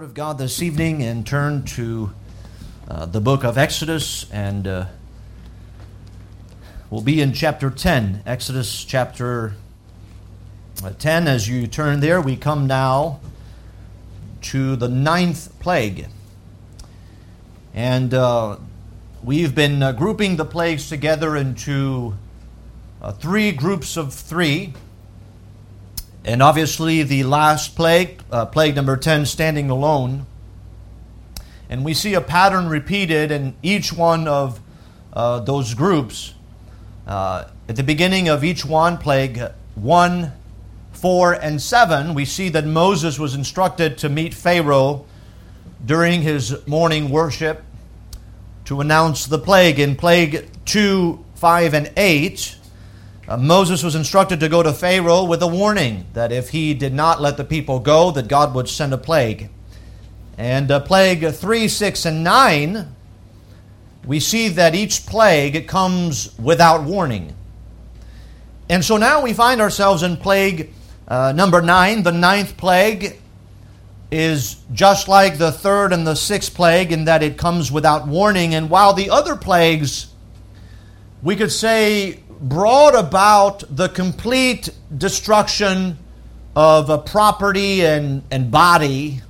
Word 0.00 0.06
of 0.06 0.14
God 0.14 0.38
this 0.38 0.62
evening 0.62 1.02
and 1.02 1.26
turn 1.26 1.62
to 1.62 2.10
uh, 2.88 3.04
the 3.04 3.20
book 3.20 3.44
of 3.44 3.58
Exodus, 3.58 4.24
and 4.32 4.66
uh, 4.66 4.86
we'll 6.88 7.02
be 7.02 7.20
in 7.20 7.34
chapter 7.34 7.68
10. 7.68 8.22
Exodus 8.24 8.82
chapter 8.82 9.56
uh, 10.82 10.92
10. 10.98 11.28
As 11.28 11.50
you 11.50 11.66
turn 11.66 12.00
there, 12.00 12.18
we 12.18 12.34
come 12.34 12.66
now 12.66 13.20
to 14.40 14.74
the 14.74 14.88
ninth 14.88 15.52
plague. 15.60 16.06
And 17.74 18.14
uh, 18.14 18.56
we've 19.22 19.54
been 19.54 19.82
uh, 19.82 19.92
grouping 19.92 20.36
the 20.36 20.46
plagues 20.46 20.88
together 20.88 21.36
into 21.36 22.14
uh, 23.02 23.12
three 23.12 23.52
groups 23.52 23.98
of 23.98 24.14
three. 24.14 24.72
And 26.24 26.42
obviously, 26.42 27.02
the 27.02 27.24
last 27.24 27.74
plague, 27.74 28.22
uh, 28.30 28.46
plague 28.46 28.76
number 28.76 28.96
10, 28.96 29.24
standing 29.24 29.70
alone. 29.70 30.26
And 31.70 31.84
we 31.84 31.94
see 31.94 32.14
a 32.14 32.20
pattern 32.20 32.68
repeated 32.68 33.30
in 33.30 33.54
each 33.62 33.92
one 33.92 34.28
of 34.28 34.60
uh, 35.12 35.40
those 35.40 35.72
groups. 35.74 36.34
Uh, 37.06 37.44
at 37.68 37.76
the 37.76 37.82
beginning 37.82 38.28
of 38.28 38.44
each 38.44 38.64
one, 38.64 38.98
plague 38.98 39.40
1, 39.76 40.32
4, 40.92 41.32
and 41.32 41.62
7, 41.62 42.12
we 42.12 42.24
see 42.24 42.50
that 42.50 42.66
Moses 42.66 43.18
was 43.18 43.34
instructed 43.34 43.96
to 43.98 44.08
meet 44.08 44.34
Pharaoh 44.34 45.06
during 45.84 46.20
his 46.20 46.66
morning 46.66 47.08
worship 47.08 47.62
to 48.66 48.80
announce 48.80 49.26
the 49.26 49.38
plague. 49.38 49.78
In 49.78 49.96
plague 49.96 50.48
2, 50.66 51.24
5, 51.36 51.74
and 51.74 51.90
8, 51.96 52.56
uh, 53.30 53.36
Moses 53.36 53.84
was 53.84 53.94
instructed 53.94 54.40
to 54.40 54.48
go 54.48 54.60
to 54.60 54.72
Pharaoh 54.72 55.22
with 55.22 55.40
a 55.40 55.46
warning 55.46 56.04
that 56.14 56.32
if 56.32 56.48
he 56.48 56.74
did 56.74 56.92
not 56.92 57.20
let 57.20 57.36
the 57.36 57.44
people 57.44 57.78
go, 57.78 58.10
that 58.10 58.26
God 58.26 58.56
would 58.56 58.68
send 58.68 58.92
a 58.92 58.98
plague. 58.98 59.50
And 60.36 60.68
uh, 60.68 60.80
plague 60.80 61.32
3, 61.32 61.68
6, 61.68 62.06
and 62.06 62.24
9, 62.24 62.92
we 64.04 64.18
see 64.18 64.48
that 64.48 64.74
each 64.74 65.06
plague 65.06 65.68
comes 65.68 66.36
without 66.40 66.82
warning. 66.82 67.36
And 68.68 68.84
so 68.84 68.96
now 68.96 69.22
we 69.22 69.32
find 69.32 69.60
ourselves 69.60 70.02
in 70.02 70.16
plague 70.16 70.72
uh, 71.06 71.30
number 71.30 71.62
9, 71.62 72.02
the 72.02 72.12
ninth 72.12 72.56
plague 72.56 73.20
is 74.10 74.56
just 74.72 75.06
like 75.06 75.38
the 75.38 75.52
third 75.52 75.92
and 75.92 76.04
the 76.04 76.16
sixth 76.16 76.52
plague 76.52 76.90
in 76.90 77.04
that 77.04 77.22
it 77.22 77.38
comes 77.38 77.70
without 77.70 78.08
warning. 78.08 78.56
And 78.56 78.68
while 78.70 78.92
the 78.92 79.10
other 79.10 79.36
plagues, 79.36 80.08
we 81.22 81.36
could 81.36 81.52
say, 81.52 82.20
brought 82.40 82.94
about 82.94 83.64
the 83.68 83.88
complete 83.88 84.70
destruction 84.96 85.98
of 86.56 86.90
a 86.90 86.98
property 86.98 87.84
and, 87.84 88.22
and 88.30 88.50
body, 88.50 89.20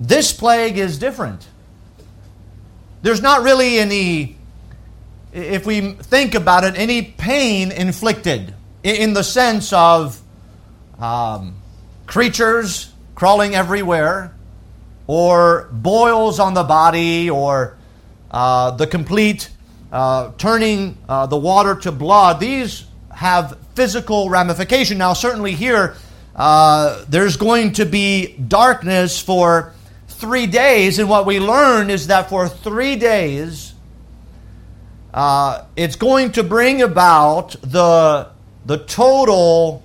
this 0.00 0.32
plague 0.32 0.78
is 0.78 0.98
different. 0.98 1.46
There's 3.02 3.20
not 3.20 3.42
really 3.42 3.78
any, 3.78 4.36
if 5.32 5.66
we 5.66 5.92
think 5.92 6.34
about 6.34 6.64
it, 6.64 6.76
any 6.76 7.02
pain 7.02 7.72
inflicted 7.72 8.54
in 8.82 9.12
the 9.12 9.24
sense 9.24 9.72
of 9.72 10.20
um, 10.98 11.56
creatures 12.06 12.92
crawling 13.14 13.54
everywhere, 13.54 14.32
or 15.08 15.68
boils 15.72 16.38
on 16.38 16.54
the 16.54 16.62
body, 16.62 17.28
or 17.28 17.76
uh, 18.30 18.70
the 18.72 18.86
complete 18.86 19.50
uh, 19.92 20.32
turning 20.38 20.98
uh, 21.08 21.26
the 21.26 21.36
water 21.36 21.74
to 21.74 21.92
blood, 21.92 22.40
these 22.40 22.84
have 23.14 23.58
physical 23.74 24.28
ramification. 24.28 24.98
Now, 24.98 25.12
certainly 25.12 25.52
here, 25.52 25.96
uh, 26.36 27.04
there's 27.08 27.36
going 27.36 27.72
to 27.72 27.86
be 27.86 28.36
darkness 28.36 29.20
for 29.20 29.72
three 30.08 30.46
days, 30.46 30.98
and 30.98 31.08
what 31.08 31.26
we 31.26 31.40
learn 31.40 31.90
is 31.90 32.08
that 32.08 32.28
for 32.28 32.48
three 32.48 32.96
days, 32.96 33.74
uh, 35.14 35.64
it's 35.76 35.96
going 35.96 36.32
to 36.32 36.42
bring 36.42 36.82
about 36.82 37.56
the, 37.62 38.28
the 38.66 38.78
total 38.78 39.82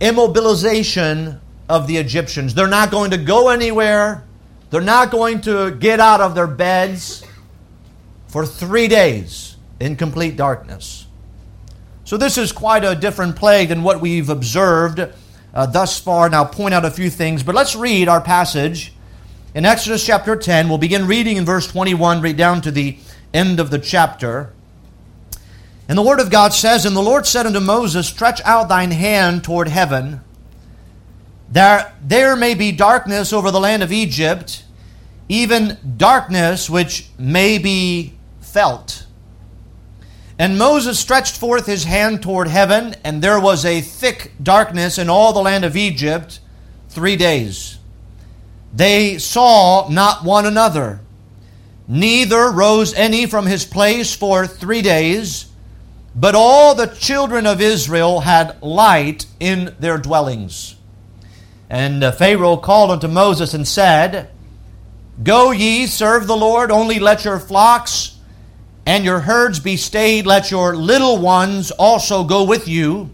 immobilization 0.00 1.40
of 1.68 1.86
the 1.86 1.96
Egyptians. 1.96 2.54
They're 2.54 2.66
not 2.66 2.90
going 2.90 3.12
to 3.12 3.18
go 3.18 3.48
anywhere. 3.48 4.24
They're 4.70 4.80
not 4.80 5.10
going 5.10 5.40
to 5.42 5.70
get 5.72 6.00
out 6.00 6.20
of 6.20 6.34
their 6.34 6.46
beds 6.46 7.24
for 8.30 8.46
three 8.46 8.86
days 8.86 9.56
in 9.80 9.96
complete 9.96 10.36
darkness. 10.36 11.06
So, 12.04 12.16
this 12.16 12.38
is 12.38 12.52
quite 12.52 12.84
a 12.84 12.94
different 12.94 13.36
plague 13.36 13.68
than 13.68 13.82
what 13.82 14.00
we've 14.00 14.30
observed 14.30 15.00
uh, 15.52 15.66
thus 15.66 15.98
far. 15.98 16.28
Now, 16.30 16.44
point 16.44 16.72
out 16.72 16.84
a 16.84 16.90
few 16.90 17.10
things, 17.10 17.42
but 17.42 17.54
let's 17.54 17.74
read 17.74 18.08
our 18.08 18.20
passage 18.20 18.92
in 19.54 19.64
Exodus 19.64 20.06
chapter 20.06 20.36
10. 20.36 20.68
We'll 20.68 20.78
begin 20.78 21.06
reading 21.06 21.36
in 21.36 21.44
verse 21.44 21.66
21, 21.66 22.20
read 22.20 22.36
down 22.36 22.62
to 22.62 22.70
the 22.70 22.98
end 23.34 23.58
of 23.58 23.70
the 23.70 23.78
chapter. 23.78 24.52
And 25.88 25.98
the 25.98 26.02
Word 26.02 26.20
of 26.20 26.30
God 26.30 26.52
says, 26.52 26.86
And 26.86 26.94
the 26.94 27.02
Lord 27.02 27.26
said 27.26 27.46
unto 27.46 27.58
Moses, 27.60 28.06
Stretch 28.08 28.40
out 28.44 28.68
thine 28.68 28.92
hand 28.92 29.42
toward 29.42 29.66
heaven, 29.66 30.20
there, 31.50 31.92
there 32.00 32.36
may 32.36 32.54
be 32.54 32.70
darkness 32.70 33.32
over 33.32 33.50
the 33.50 33.58
land 33.58 33.82
of 33.82 33.90
Egypt, 33.90 34.62
even 35.28 35.78
darkness 35.96 36.70
which 36.70 37.08
may 37.18 37.58
be 37.58 38.14
felt. 38.50 39.06
And 40.38 40.56
Moses 40.56 40.98
stretched 40.98 41.36
forth 41.36 41.66
his 41.66 41.84
hand 41.84 42.22
toward 42.22 42.48
heaven, 42.48 42.94
and 43.04 43.20
there 43.20 43.38
was 43.38 43.64
a 43.64 43.82
thick 43.82 44.32
darkness 44.42 44.96
in 44.96 45.10
all 45.10 45.32
the 45.32 45.42
land 45.42 45.66
of 45.66 45.76
Egypt 45.76 46.40
three 46.88 47.16
days. 47.16 47.78
They 48.72 49.18
saw 49.18 49.88
not 49.90 50.24
one 50.24 50.46
another, 50.46 51.00
neither 51.86 52.50
rose 52.50 52.94
any 52.94 53.26
from 53.26 53.46
his 53.46 53.66
place 53.66 54.14
for 54.14 54.46
three 54.46 54.80
days, 54.80 55.46
but 56.14 56.34
all 56.34 56.74
the 56.74 56.86
children 56.86 57.46
of 57.46 57.60
Israel 57.60 58.20
had 58.20 58.62
light 58.62 59.26
in 59.40 59.74
their 59.78 59.98
dwellings. 59.98 60.76
And 61.68 62.02
Pharaoh 62.14 62.56
called 62.56 62.90
unto 62.90 63.08
Moses 63.08 63.52
and 63.52 63.68
said, 63.68 64.30
Go 65.22 65.50
ye, 65.50 65.86
serve 65.86 66.26
the 66.26 66.36
Lord, 66.36 66.70
only 66.70 66.98
let 66.98 67.26
your 67.26 67.38
flocks 67.38 68.16
and 68.90 69.04
your 69.04 69.20
herds 69.20 69.60
be 69.60 69.76
stayed, 69.76 70.26
let 70.26 70.50
your 70.50 70.74
little 70.74 71.16
ones 71.16 71.70
also 71.70 72.24
go 72.24 72.42
with 72.42 72.66
you. 72.66 73.08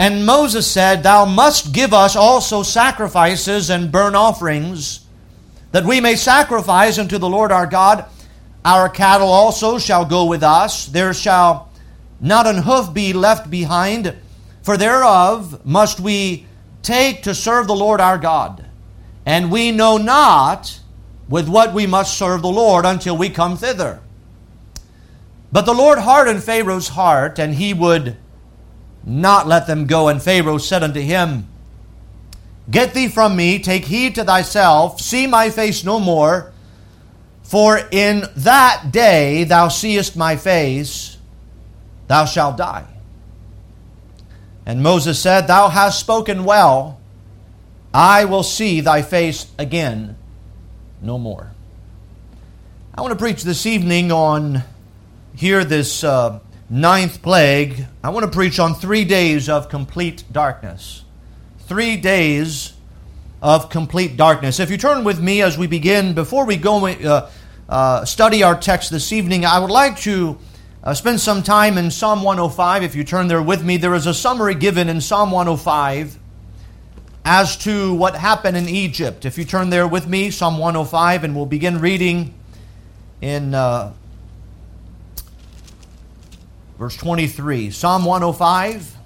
And 0.00 0.26
Moses 0.26 0.68
said, 0.68 1.04
Thou 1.04 1.26
must 1.26 1.72
give 1.72 1.94
us 1.94 2.16
also 2.16 2.64
sacrifices 2.64 3.70
and 3.70 3.92
burnt 3.92 4.16
offerings, 4.16 5.06
that 5.70 5.84
we 5.84 6.00
may 6.00 6.16
sacrifice 6.16 6.98
unto 6.98 7.18
the 7.18 7.28
Lord 7.28 7.52
our 7.52 7.68
God. 7.68 8.06
Our 8.64 8.88
cattle 8.88 9.28
also 9.28 9.78
shall 9.78 10.04
go 10.04 10.24
with 10.24 10.42
us. 10.42 10.86
There 10.86 11.14
shall 11.14 11.70
not 12.20 12.48
an 12.48 12.62
hoof 12.62 12.92
be 12.92 13.12
left 13.12 13.48
behind, 13.48 14.16
for 14.64 14.76
thereof 14.76 15.64
must 15.64 16.00
we 16.00 16.48
take 16.82 17.22
to 17.22 17.32
serve 17.32 17.68
the 17.68 17.76
Lord 17.76 18.00
our 18.00 18.18
God. 18.18 18.66
And 19.24 19.52
we 19.52 19.70
know 19.70 19.98
not 19.98 20.80
with 21.28 21.48
what 21.48 21.72
we 21.72 21.86
must 21.86 22.18
serve 22.18 22.42
the 22.42 22.48
Lord 22.48 22.84
until 22.84 23.16
we 23.16 23.30
come 23.30 23.56
thither. 23.56 24.00
But 25.54 25.66
the 25.66 25.72
Lord 25.72 26.00
hardened 26.00 26.42
Pharaoh's 26.42 26.88
heart, 26.88 27.38
and 27.38 27.54
he 27.54 27.72
would 27.72 28.16
not 29.04 29.46
let 29.46 29.68
them 29.68 29.86
go. 29.86 30.08
And 30.08 30.20
Pharaoh 30.20 30.58
said 30.58 30.82
unto 30.82 30.98
him, 30.98 31.46
Get 32.68 32.92
thee 32.92 33.06
from 33.06 33.36
me, 33.36 33.60
take 33.60 33.84
heed 33.84 34.16
to 34.16 34.24
thyself, 34.24 35.00
see 35.00 35.28
my 35.28 35.50
face 35.50 35.84
no 35.84 36.00
more, 36.00 36.52
for 37.44 37.78
in 37.92 38.24
that 38.34 38.88
day 38.90 39.44
thou 39.44 39.68
seest 39.68 40.16
my 40.16 40.34
face, 40.34 41.18
thou 42.08 42.24
shalt 42.24 42.56
die. 42.56 42.88
And 44.66 44.82
Moses 44.82 45.20
said, 45.20 45.46
Thou 45.46 45.68
hast 45.68 46.00
spoken 46.00 46.44
well, 46.44 46.98
I 47.92 48.24
will 48.24 48.42
see 48.42 48.80
thy 48.80 49.02
face 49.02 49.46
again 49.56 50.16
no 51.00 51.16
more. 51.16 51.52
I 52.92 53.02
want 53.02 53.12
to 53.12 53.18
preach 53.18 53.44
this 53.44 53.66
evening 53.66 54.10
on 54.10 54.64
here 55.36 55.64
this 55.64 56.04
uh, 56.04 56.38
ninth 56.70 57.20
plague, 57.20 57.86
I 58.02 58.10
want 58.10 58.24
to 58.24 58.30
preach 58.30 58.58
on 58.58 58.74
three 58.74 59.04
days 59.04 59.48
of 59.48 59.68
complete 59.68 60.24
darkness. 60.32 61.04
Three 61.60 61.96
days 61.96 62.74
of 63.42 63.68
complete 63.68 64.16
darkness. 64.16 64.60
If 64.60 64.70
you 64.70 64.76
turn 64.76 65.02
with 65.04 65.20
me 65.20 65.42
as 65.42 65.58
we 65.58 65.66
begin, 65.66 66.14
before 66.14 66.44
we 66.44 66.56
go 66.56 66.86
uh, 66.86 67.30
uh, 67.68 68.04
study 68.04 68.42
our 68.42 68.58
text 68.58 68.90
this 68.90 69.12
evening, 69.12 69.44
I 69.44 69.58
would 69.58 69.70
like 69.70 69.98
to 70.00 70.38
uh, 70.84 70.94
spend 70.94 71.20
some 71.20 71.42
time 71.42 71.78
in 71.78 71.90
Psalm 71.90 72.22
105. 72.22 72.82
If 72.82 72.94
you 72.94 73.02
turn 73.02 73.26
there 73.26 73.42
with 73.42 73.64
me, 73.64 73.76
there 73.76 73.94
is 73.94 74.06
a 74.06 74.14
summary 74.14 74.54
given 74.54 74.88
in 74.88 75.00
Psalm 75.00 75.30
105 75.30 76.18
as 77.24 77.56
to 77.56 77.94
what 77.94 78.14
happened 78.14 78.56
in 78.56 78.68
Egypt. 78.68 79.24
If 79.24 79.36
you 79.36 79.44
turn 79.44 79.70
there 79.70 79.88
with 79.88 80.06
me, 80.06 80.30
Psalm 80.30 80.58
105, 80.58 81.24
and 81.24 81.34
we'll 81.34 81.46
begin 81.46 81.80
reading 81.80 82.34
in 83.20 83.54
uh, 83.54 83.94
verse 86.78 86.96
23. 86.96 87.70
Psalm 87.70 88.04
105. 88.04 88.96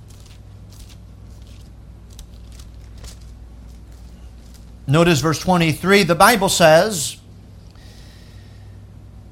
Notice 4.87 5.21
verse 5.21 5.39
23. 5.39 6.05
The 6.05 6.15
Bible 6.15 6.49
says, 6.49 7.19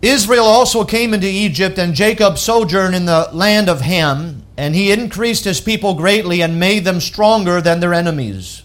Israel 0.03 0.45
also 0.45 0.85
came 0.85 1.15
into 1.15 1.27
Egypt, 1.27 1.79
and 1.79 1.95
Jacob 1.95 2.37
sojourned 2.37 2.95
in 2.95 3.07
the 3.07 3.31
land 3.33 3.71
of 3.71 3.81
Ham, 3.81 4.43
and 4.59 4.75
he 4.75 4.93
increased 4.93 5.45
his 5.45 5.61
people 5.61 5.95
greatly 5.95 6.43
and 6.43 6.61
made 6.61 6.85
them 6.85 7.01
stronger 7.01 7.63
than 7.63 7.81
their 7.81 7.95
enemies. 7.95 8.63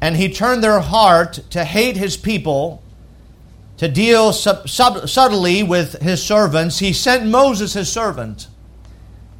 And 0.00 0.16
he 0.16 0.30
turned 0.30 0.64
their 0.64 0.80
heart 0.80 1.40
to 1.50 1.64
hate 1.64 1.96
his 1.96 2.16
people, 2.16 2.82
to 3.76 3.86
deal 3.86 4.32
sub- 4.32 4.68
sub- 4.68 5.08
subtly 5.08 5.62
with 5.62 6.00
his 6.00 6.22
servants. 6.22 6.78
He 6.78 6.94
sent 6.94 7.26
Moses, 7.26 7.74
his 7.74 7.92
servant, 7.92 8.48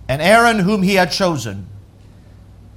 and 0.08 0.20
Aaron, 0.20 0.60
whom 0.60 0.82
he 0.82 0.94
had 0.94 1.10
chosen. 1.10 1.66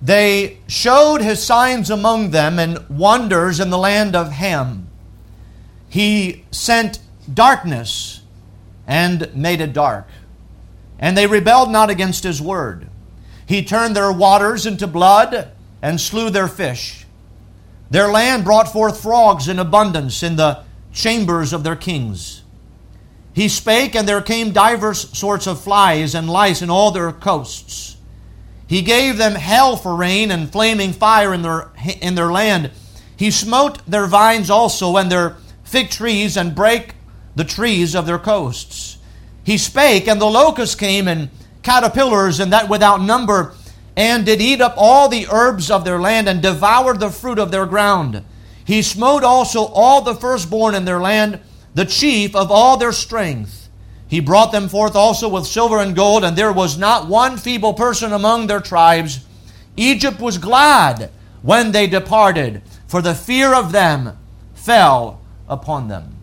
They 0.01 0.59
showed 0.67 1.21
his 1.21 1.43
signs 1.43 1.89
among 1.89 2.31
them 2.31 2.59
and 2.59 2.87
wonders 2.89 3.59
in 3.59 3.69
the 3.69 3.77
land 3.77 4.15
of 4.15 4.31
Ham. 4.31 4.87
He 5.89 6.45
sent 6.51 6.99
darkness 7.31 8.21
and 8.85 9.35
made 9.35 9.61
it 9.61 9.73
dark. 9.73 10.07
And 10.99 11.17
they 11.17 11.27
rebelled 11.27 11.71
not 11.71 11.89
against 11.89 12.23
his 12.23 12.41
word. 12.41 12.89
He 13.45 13.63
turned 13.63 13.95
their 13.95 14.11
waters 14.11 14.65
into 14.65 14.87
blood 14.87 15.49
and 15.81 16.01
slew 16.01 16.29
their 16.29 16.47
fish. 16.47 17.05
Their 17.89 18.09
land 18.09 18.43
brought 18.43 18.71
forth 18.71 19.01
frogs 19.01 19.47
in 19.47 19.59
abundance 19.59 20.21
in 20.23 20.35
the 20.35 20.63
chambers 20.91 21.53
of 21.53 21.63
their 21.63 21.75
kings. 21.75 22.43
He 23.37 23.49
spake, 23.49 23.95
and 23.95 24.07
there 24.07 24.19
came 24.19 24.49
divers 24.49 25.15
sorts 25.15 25.45
of 25.45 25.61
flies 25.61 26.15
and 26.15 26.27
lice 26.27 26.63
in 26.63 26.71
all 26.71 26.89
their 26.89 27.11
coasts. 27.11 27.95
He 28.65 28.81
gave 28.81 29.17
them 29.17 29.35
hell 29.35 29.77
for 29.77 29.95
rain 29.95 30.31
and 30.31 30.51
flaming 30.51 30.91
fire 30.91 31.35
in 31.35 31.43
their, 31.43 31.69
in 32.01 32.15
their 32.15 32.31
land. 32.31 32.71
He 33.15 33.29
smote 33.29 33.85
their 33.85 34.07
vines 34.07 34.49
also 34.49 34.97
and 34.97 35.11
their 35.11 35.37
fig 35.63 35.91
trees 35.91 36.35
and 36.35 36.55
brake 36.55 36.95
the 37.35 37.43
trees 37.43 37.95
of 37.95 38.07
their 38.07 38.17
coasts. 38.17 38.97
He 39.43 39.59
spake, 39.59 40.07
and 40.07 40.19
the 40.19 40.25
locusts 40.25 40.73
came, 40.73 41.07
and 41.07 41.29
caterpillars, 41.61 42.39
and 42.39 42.51
that 42.51 42.69
without 42.69 43.01
number, 43.01 43.53
and 43.95 44.25
did 44.25 44.41
eat 44.41 44.61
up 44.61 44.73
all 44.77 45.09
the 45.09 45.27
herbs 45.29 45.69
of 45.69 45.85
their 45.85 45.99
land, 45.99 46.27
and 46.27 46.41
devoured 46.41 46.99
the 46.99 47.11
fruit 47.11 47.37
of 47.37 47.51
their 47.51 47.67
ground. 47.67 48.23
He 48.65 48.81
smote 48.81 49.23
also 49.23 49.65
all 49.65 50.01
the 50.01 50.15
firstborn 50.15 50.73
in 50.73 50.85
their 50.85 50.99
land, 50.99 51.39
the 51.77 51.85
chief 51.85 52.35
of 52.35 52.49
all 52.49 52.75
their 52.75 52.91
strength. 52.91 53.69
He 54.07 54.19
brought 54.19 54.51
them 54.51 54.67
forth 54.67 54.95
also 54.95 55.29
with 55.29 55.45
silver 55.45 55.77
and 55.77 55.95
gold, 55.95 56.23
and 56.23 56.35
there 56.35 56.51
was 56.51 56.75
not 56.75 57.07
one 57.07 57.37
feeble 57.37 57.75
person 57.75 58.13
among 58.13 58.47
their 58.47 58.59
tribes. 58.59 59.23
Egypt 59.75 60.19
was 60.19 60.39
glad 60.39 61.11
when 61.43 61.71
they 61.71 61.85
departed, 61.85 62.63
for 62.87 63.03
the 63.03 63.13
fear 63.13 63.53
of 63.53 63.71
them 63.71 64.17
fell 64.55 65.21
upon 65.47 65.87
them. 65.87 66.15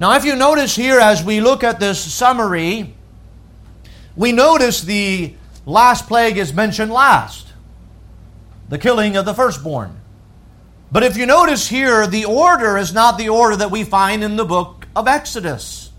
Now, 0.00 0.16
if 0.16 0.24
you 0.24 0.34
notice 0.34 0.74
here 0.74 0.98
as 0.98 1.22
we 1.22 1.42
look 1.42 1.62
at 1.62 1.78
this 1.78 2.00
summary, 2.00 2.94
we 4.16 4.32
notice 4.32 4.80
the 4.80 5.34
last 5.66 6.08
plague 6.08 6.38
is 6.38 6.54
mentioned 6.54 6.90
last 6.90 7.52
the 8.70 8.78
killing 8.78 9.14
of 9.14 9.26
the 9.26 9.34
firstborn. 9.34 9.95
But 10.90 11.02
if 11.02 11.16
you 11.16 11.26
notice 11.26 11.68
here, 11.68 12.06
the 12.06 12.24
order 12.24 12.76
is 12.76 12.92
not 12.92 13.18
the 13.18 13.28
order 13.28 13.56
that 13.56 13.70
we 13.70 13.82
find 13.82 14.22
in 14.22 14.36
the 14.36 14.44
book 14.44 14.86
of 14.94 15.08
Exodus. 15.08 15.90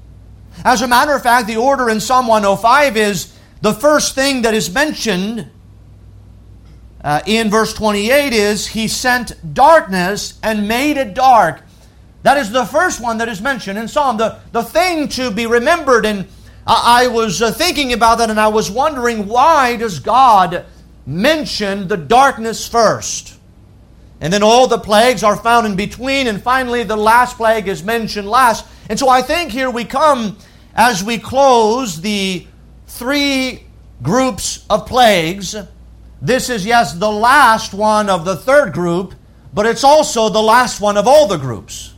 As 0.64 0.82
a 0.82 0.88
matter 0.88 1.14
of 1.14 1.24
fact, 1.24 1.48
the 1.48 1.58
order 1.58 1.90
in 1.90 2.00
Psalm 2.00 2.28
105 2.28 2.98
is 2.98 3.38
the 3.62 3.74
first 3.74 4.16
thing 4.16 4.44
that 4.44 4.54
is 4.54 4.74
mentioned 4.74 5.50
uh, 7.04 7.22
in 7.26 7.50
verse 7.50 7.74
28 7.74 8.34
is 8.34 8.68
He 8.68 8.88
sent 8.88 9.54
darkness 9.54 10.40
and 10.42 10.68
made 10.68 10.98
it 10.98 11.14
dark. 11.14 11.62
That 12.24 12.38
is 12.38 12.52
the 12.52 12.66
first 12.66 13.02
one 13.02 13.20
that 13.20 13.30
is 13.30 13.42
mentioned 13.42 13.78
in 13.78 13.88
Psalm. 13.88 14.18
The, 14.18 14.40
the 14.52 14.64
thing 14.64 15.08
to 15.10 15.32
be 15.32 15.46
remembered, 15.46 16.06
and 16.06 16.28
I, 16.66 17.04
I 17.04 17.08
was 17.08 17.42
uh, 17.42 17.52
thinking 17.52 17.94
about 17.94 18.18
that 18.18 18.30
and 18.30 18.40
I 18.40 18.48
was 18.48 18.72
wondering 18.72 19.28
why 19.28 19.76
does 19.76 20.00
God 20.00 20.66
mention 21.06 21.88
the 21.88 21.98
darkness 21.98 22.68
first? 22.68 23.37
And 24.20 24.34
then 24.34 24.42
all 24.42 24.68
the 24.68 24.80
plagues 24.80 25.24
are 25.24 25.36
found 25.36 25.68
in 25.68 25.76
between, 25.76 26.28
and 26.28 26.42
finally 26.42 26.84
the 26.84 26.96
last 26.96 27.38
plague 27.38 27.68
is 27.68 27.84
mentioned 27.84 28.28
last. 28.28 28.66
And 28.90 28.98
so 28.98 29.10
I 29.10 29.22
think 29.22 29.52
here 29.52 29.70
we 29.70 29.86
come 29.86 30.38
as 30.74 31.04
we 31.04 31.20
close 31.20 32.02
the 32.02 32.48
three 32.88 33.64
groups 34.02 34.66
of 34.70 34.88
plagues. 34.88 35.56
This 36.22 36.50
is, 36.50 36.66
yes, 36.66 36.94
the 36.94 37.12
last 37.12 37.74
one 37.74 38.10
of 38.10 38.26
the 38.26 38.36
third 38.36 38.74
group, 38.74 39.14
but 39.54 39.66
it's 39.66 39.84
also 39.84 40.30
the 40.30 40.42
last 40.42 40.82
one 40.82 40.98
of 40.98 41.08
all 41.08 41.28
the 41.28 41.38
groups. 41.38 41.94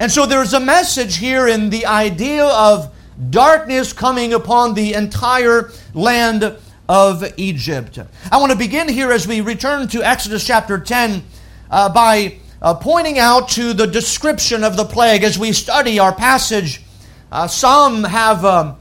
And 0.00 0.10
so 0.10 0.26
there's 0.26 0.52
a 0.52 0.60
message 0.60 1.18
here 1.18 1.46
in 1.46 1.70
the 1.70 1.86
idea 1.86 2.44
of 2.44 2.92
darkness 3.30 3.92
coming 3.92 4.32
upon 4.32 4.74
the 4.74 4.94
entire 4.94 5.70
land 5.94 6.56
of 6.92 7.24
Egypt. 7.38 7.98
I 8.30 8.36
want 8.36 8.52
to 8.52 8.58
begin 8.58 8.86
here 8.86 9.12
as 9.12 9.26
we 9.26 9.40
return 9.40 9.88
to 9.88 10.02
Exodus 10.06 10.46
chapter 10.46 10.78
10 10.78 11.24
uh, 11.70 11.88
by 11.88 12.36
uh, 12.60 12.74
pointing 12.74 13.18
out 13.18 13.48
to 13.52 13.72
the 13.72 13.86
description 13.86 14.62
of 14.62 14.76
the 14.76 14.84
plague. 14.84 15.24
As 15.24 15.38
we 15.38 15.52
study 15.52 15.98
our 15.98 16.14
passage, 16.14 16.82
uh, 17.30 17.46
some 17.46 18.04
have 18.04 18.44
um, 18.44 18.76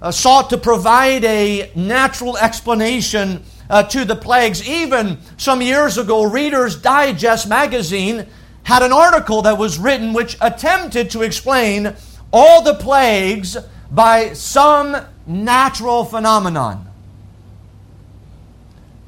uh, 0.00 0.10
sought 0.10 0.50
to 0.50 0.58
provide 0.58 1.24
a 1.24 1.70
natural 1.76 2.36
explanation 2.36 3.44
uh, 3.70 3.84
to 3.84 4.04
the 4.04 4.16
plagues. 4.16 4.68
Even 4.68 5.18
some 5.36 5.62
years 5.62 5.98
ago, 5.98 6.24
Reader's 6.24 6.74
Digest 6.74 7.48
magazine 7.48 8.26
had 8.64 8.82
an 8.82 8.92
article 8.92 9.42
that 9.42 9.56
was 9.56 9.78
written 9.78 10.12
which 10.12 10.36
attempted 10.40 11.10
to 11.10 11.22
explain 11.22 11.94
all 12.32 12.62
the 12.62 12.74
plagues 12.74 13.56
by 13.92 14.32
some 14.32 14.96
natural 15.28 16.04
phenomenon. 16.04 16.88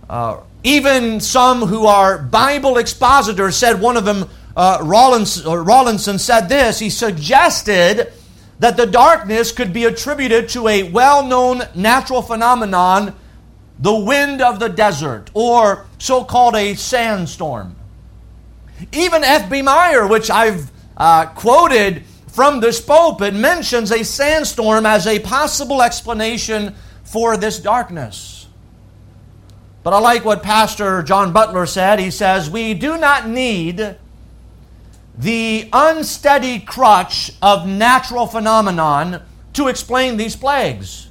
Uh, 0.09 0.41
even 0.63 1.21
some 1.21 1.61
who 1.63 1.87
are 1.87 2.19
Bible 2.19 2.79
expositors 2.79 3.57
said, 3.57 3.81
one 3.81 3.97
of 3.97 4.05
them, 4.05 4.29
uh, 4.57 4.79
uh, 4.81 4.85
Rawlinson, 4.85 6.19
said 6.19 6.49
this. 6.49 6.79
He 6.79 6.91
suggested 6.91 8.13
that 8.59 8.77
the 8.77 8.87
darkness 8.87 9.53
could 9.53 9.73
be 9.73 9.85
attributed 9.85 10.49
to 10.51 10.69
a 10.69 10.85
well 10.85 11.27
known 11.27 11.63
natural 11.75 12.23
phenomenon, 12.23 13.15
the 13.79 13.95
wind 13.95 14.41
of 14.41 14.59
the 14.61 14.69
desert, 14.69 15.31
or 15.35 15.87
so 15.99 16.25
called 16.25 16.55
a 16.55 16.75
sandstorm. 16.75 17.77
Even 18.93 19.25
F.B. 19.25 19.63
Meyer, 19.63 20.07
which 20.07 20.31
I've 20.31 20.71
uh, 20.97 21.27
quoted 21.27 22.05
from 22.29 22.61
this 22.61 22.81
pulpit, 22.81 23.35
mentions 23.35 23.91
a 23.91 24.05
sandstorm 24.05 24.87
as 24.87 25.07
a 25.07 25.19
possible 25.21 25.83
explanation 25.83 26.75
for 27.05 27.37
this 27.37 27.59
darkness. 27.59 28.34
But 29.85 29.93
I 29.93 30.01
like 30.01 30.25
what 30.25 30.43
Pastor 30.43 31.03
John 31.03 31.35
Butler 31.35 31.67
said. 31.67 32.01
He 32.01 32.11
says, 32.11 32.49
We 32.49 32.73
do 32.73 32.97
not 32.97 33.29
need 33.29 33.97
the 35.17 35.69
unsteady 35.73 36.59
crutch 36.59 37.31
of 37.43 37.69
natural 37.69 38.27
phenomenon 38.27 39.23
to 39.53 39.69
explain 39.69 40.17
these 40.17 40.37
plagues. 40.37 41.11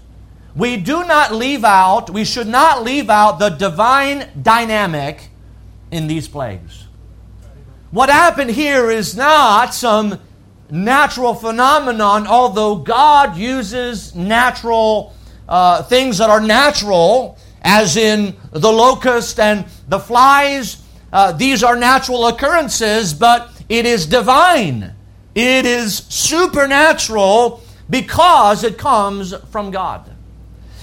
We 0.55 0.77
do 0.77 1.03
not 1.03 1.33
leave 1.33 1.63
out, 1.63 2.09
we 2.09 2.25
should 2.25 2.47
not 2.47 2.83
leave 2.83 3.11
out 3.11 3.37
the 3.37 3.49
divine 3.49 4.29
dynamic 4.41 5.29
in 5.91 6.07
these 6.07 6.27
plagues. 6.27 6.87
What 7.91 8.09
happened 8.09 8.49
here 8.49 8.89
is 8.89 9.15
not 9.15 9.75
some 9.75 10.19
natural 10.71 11.35
phenomenon, 11.35 12.25
although 12.25 12.77
God 12.77 13.37
uses 13.37 14.15
natural 14.15 15.13
uh, 15.47 15.83
things 15.83 16.17
that 16.17 16.31
are 16.31 16.41
natural, 16.41 17.37
as 17.63 17.97
in 17.97 18.35
the 18.51 18.71
locust 18.71 19.39
and 19.39 19.65
the 19.87 19.99
flies. 19.99 20.81
Uh, 21.11 21.31
these 21.31 21.63
are 21.63 21.75
natural 21.75 22.27
occurrences, 22.27 23.13
but 23.13 23.49
it 23.69 23.85
is 23.85 24.05
divine. 24.05 24.93
It 25.35 25.65
is 25.65 25.97
supernatural 26.09 27.61
because 27.89 28.63
it 28.63 28.77
comes 28.77 29.33
from 29.51 29.71
God. 29.71 30.09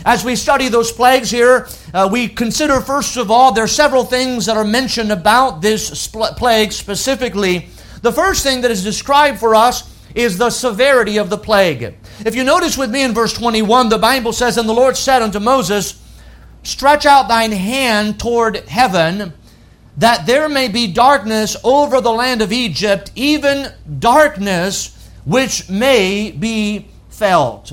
As 0.04 0.25
we 0.25 0.34
study 0.34 0.68
those 0.68 0.90
plagues 0.90 1.30
here, 1.30 1.68
uh, 1.92 2.08
we 2.10 2.26
consider 2.28 2.80
first 2.80 3.16
of 3.16 3.30
all, 3.30 3.52
there 3.52 3.64
are 3.64 3.68
several 3.68 4.04
things 4.04 4.46
that 4.46 4.56
are 4.56 4.64
mentioned 4.64 5.12
about 5.12 5.60
this 5.60 6.08
plague 6.08 6.72
specifically. 6.72 7.68
The 8.00 8.12
first 8.12 8.42
thing 8.42 8.62
that 8.62 8.70
is 8.70 8.82
described 8.82 9.38
for 9.38 9.54
us 9.54 9.94
is 10.14 10.38
the 10.38 10.50
severity 10.50 11.18
of 11.18 11.28
the 11.28 11.37
plague. 11.37 11.94
If 12.25 12.34
you 12.34 12.44
notice 12.44 12.78
with 12.78 12.90
me 12.90 13.02
in 13.02 13.12
verse 13.12 13.34
21, 13.34 13.90
the 13.90 13.99
Bible 13.99 14.32
says, 14.32 14.56
And 14.56 14.68
the 14.68 14.72
Lord 14.72 14.96
said 14.96 15.22
unto 15.22 15.38
Moses, 15.38 16.00
Stretch 16.62 17.07
out 17.07 17.29
thine 17.29 17.52
hand 17.52 18.21
toward 18.21 18.57
heaven, 18.57 19.33
that 19.97 20.26
there 20.26 20.49
may 20.49 20.69
be 20.69 20.93
darkness 20.93 21.57
over 21.64 22.00
the 22.00 22.12
land 22.12 22.43
of 22.43 22.52
Egypt, 22.52 23.11
even 23.14 23.73
darkness 23.99 24.97
which 25.25 25.69
may 25.69 26.31
be 26.31 26.88
felt. 27.09 27.73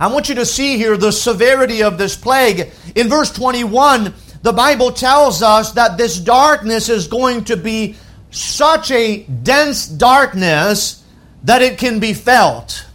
I 0.00 0.08
want 0.08 0.28
you 0.28 0.34
to 0.36 0.46
see 0.46 0.78
here 0.78 0.96
the 0.96 1.12
severity 1.12 1.82
of 1.82 1.96
this 1.96 2.16
plague. 2.16 2.70
In 2.94 3.08
verse 3.08 3.30
21, 3.30 4.12
the 4.42 4.52
Bible 4.52 4.90
tells 4.90 5.42
us 5.42 5.72
that 5.72 5.96
this 5.96 6.18
darkness 6.18 6.88
is 6.88 7.06
going 7.06 7.44
to 7.44 7.56
be 7.56 7.96
such 8.30 8.90
a 8.90 9.22
dense 9.22 9.86
darkness 9.86 11.04
that 11.44 11.62
it 11.62 11.78
can 11.78 12.00
be 12.00 12.14
felt. 12.14 12.86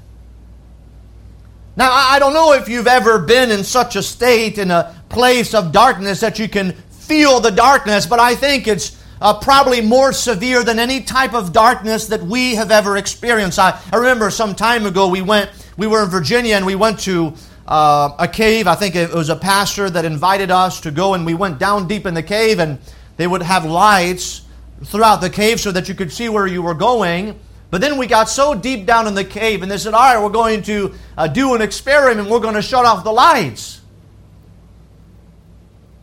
Now, 1.78 1.92
I 1.92 2.18
don't 2.18 2.34
know 2.34 2.54
if 2.54 2.68
you've 2.68 2.88
ever 2.88 3.20
been 3.20 3.52
in 3.52 3.64
such 3.64 3.96
a 3.96 4.02
state, 4.02 4.58
in 4.58 4.72
a 4.72 5.00
place 5.10 5.54
of 5.54 5.72
darkness, 5.72 6.20
that 6.22 6.40
you 6.40 6.50
can 6.50 6.72
feel 6.72 7.40
the 7.40 7.52
darkness, 7.52 8.08
but 8.08 8.20
I 8.20 8.34
think 8.34 8.68
it's 8.68 8.98
uh, 9.22 9.40
probably 9.40 9.82
more 9.82 10.12
severe 10.12 10.64
than 10.64 10.80
any 10.80 11.04
type 11.04 11.36
of 11.36 11.54
darkness 11.54 12.08
that 12.08 12.24
we 12.24 12.56
have 12.56 12.72
ever 12.72 12.98
experienced. 12.98 13.60
I, 13.60 13.80
I 13.94 13.98
remember 13.98 14.32
some 14.32 14.56
time 14.56 14.88
ago 14.88 15.08
we 15.08 15.22
went, 15.22 15.52
we 15.78 15.86
were 15.86 16.04
in 16.04 16.10
Virginia 16.10 16.56
and 16.56 16.66
we 16.66 16.74
went 16.74 17.00
to 17.02 17.36
uh, 17.68 18.10
a 18.18 18.28
cave. 18.28 18.66
I 18.66 18.74
think 18.74 18.96
it 18.96 19.14
was 19.14 19.30
a 19.30 19.36
pastor 19.36 19.88
that 19.88 20.04
invited 20.04 20.50
us 20.50 20.82
to 20.82 20.90
go, 20.90 21.14
and 21.14 21.28
we 21.28 21.36
went 21.36 21.60
down 21.60 21.88
deep 21.88 22.08
in 22.08 22.16
the 22.16 22.24
cave, 22.24 22.58
and 22.58 22.80
they 23.18 23.28
would 23.28 23.44
have 23.44 23.66
lights 23.66 24.42
throughout 24.84 25.18
the 25.18 25.30
cave 25.30 25.60
so 25.60 25.72
that 25.72 25.88
you 25.88 25.94
could 25.94 26.12
see 26.12 26.28
where 26.28 26.48
you 26.48 26.64
were 26.64 26.74
going. 26.74 27.40
But 27.70 27.82
then 27.82 27.98
we 27.98 28.08
got 28.08 28.30
so 28.30 28.56
deep 28.56 28.86
down 28.86 29.08
in 29.08 29.14
the 29.14 29.26
cave, 29.26 29.62
and 29.62 29.70
they 29.70 29.78
said, 29.78 29.94
All 29.94 30.00
right, 30.00 30.22
we're 30.22 30.30
going 30.30 30.64
to 30.64 30.94
uh, 31.18 31.28
do 31.28 31.54
an 31.54 31.62
experiment. 31.62 32.30
We're 32.30 32.40
going 32.40 32.56
to 32.56 32.62
shut 32.62 32.86
off 32.86 33.04
the 33.04 33.12
lights. 33.12 33.82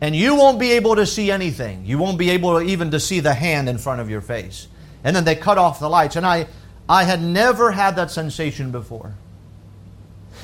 And 0.01 0.15
you 0.15 0.35
won't 0.35 0.59
be 0.59 0.73
able 0.73 0.97
to 0.97 1.05
see 1.05 1.31
anything. 1.31 1.85
You 1.85 1.97
won't 1.97 2.19
be 2.19 2.29
able 2.31 2.59
to 2.59 2.65
even 2.65 2.91
to 2.91 2.99
see 2.99 3.21
the 3.21 3.33
hand 3.33 3.67
in 3.67 3.77
front 3.77 4.01
of 4.01 4.09
your 4.09 4.21
face. 4.21 4.67
And 5.03 5.15
then 5.15 5.23
they 5.23 5.35
cut 5.35 5.57
off 5.57 5.79
the 5.79 5.89
lights. 5.89 6.15
And 6.15 6.25
I, 6.25 6.47
I 6.87 7.05
had 7.05 7.21
never 7.21 7.71
had 7.71 7.95
that 7.95 8.11
sensation 8.11 8.71
before. 8.71 9.15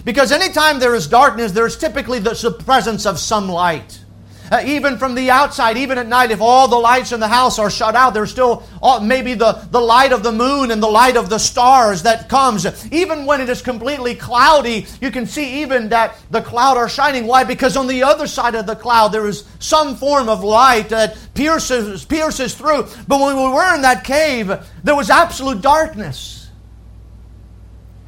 Because 0.03 0.31
anytime 0.31 0.79
there 0.79 0.95
is 0.95 1.05
darkness, 1.05 1.51
there 1.51 1.67
is 1.67 1.77
typically 1.77 2.19
the 2.19 2.55
presence 2.65 3.05
of 3.05 3.19
some 3.19 3.49
light. 3.49 4.00
Uh, 4.51 4.61
even 4.65 4.97
from 4.97 5.15
the 5.15 5.31
outside, 5.31 5.77
even 5.77 5.97
at 5.97 6.07
night, 6.07 6.29
if 6.29 6.41
all 6.41 6.67
the 6.67 6.75
lights 6.75 7.13
in 7.13 7.21
the 7.21 7.27
house 7.27 7.57
are 7.57 7.69
shut 7.69 7.95
out, 7.95 8.13
there's 8.13 8.29
still 8.29 8.63
all, 8.81 8.99
maybe 8.99 9.33
the, 9.33 9.53
the 9.71 9.79
light 9.79 10.11
of 10.11 10.23
the 10.23 10.31
moon 10.31 10.71
and 10.71 10.83
the 10.83 10.89
light 10.89 11.15
of 11.15 11.29
the 11.29 11.37
stars 11.37 12.03
that 12.03 12.27
comes. 12.27 12.65
Even 12.91 13.25
when 13.25 13.39
it 13.39 13.47
is 13.47 13.61
completely 13.61 14.13
cloudy, 14.13 14.85
you 14.99 15.09
can 15.09 15.25
see 15.25 15.61
even 15.61 15.87
that 15.87 16.17
the 16.31 16.41
cloud 16.41 16.75
are 16.75 16.89
shining. 16.89 17.27
Why? 17.27 17.45
Because 17.45 17.77
on 17.77 17.87
the 17.87 18.03
other 18.03 18.27
side 18.27 18.55
of 18.55 18.65
the 18.65 18.75
cloud, 18.75 19.13
there 19.13 19.25
is 19.25 19.45
some 19.59 19.95
form 19.95 20.27
of 20.27 20.43
light 20.43 20.89
that 20.89 21.17
pierces, 21.33 22.03
pierces 22.03 22.53
through. 22.53 22.87
But 23.07 23.21
when 23.21 23.37
we 23.37 23.43
were 23.43 23.73
in 23.73 23.83
that 23.83 24.03
cave, 24.03 24.51
there 24.83 24.95
was 24.97 25.09
absolute 25.09 25.61
darkness. 25.61 26.49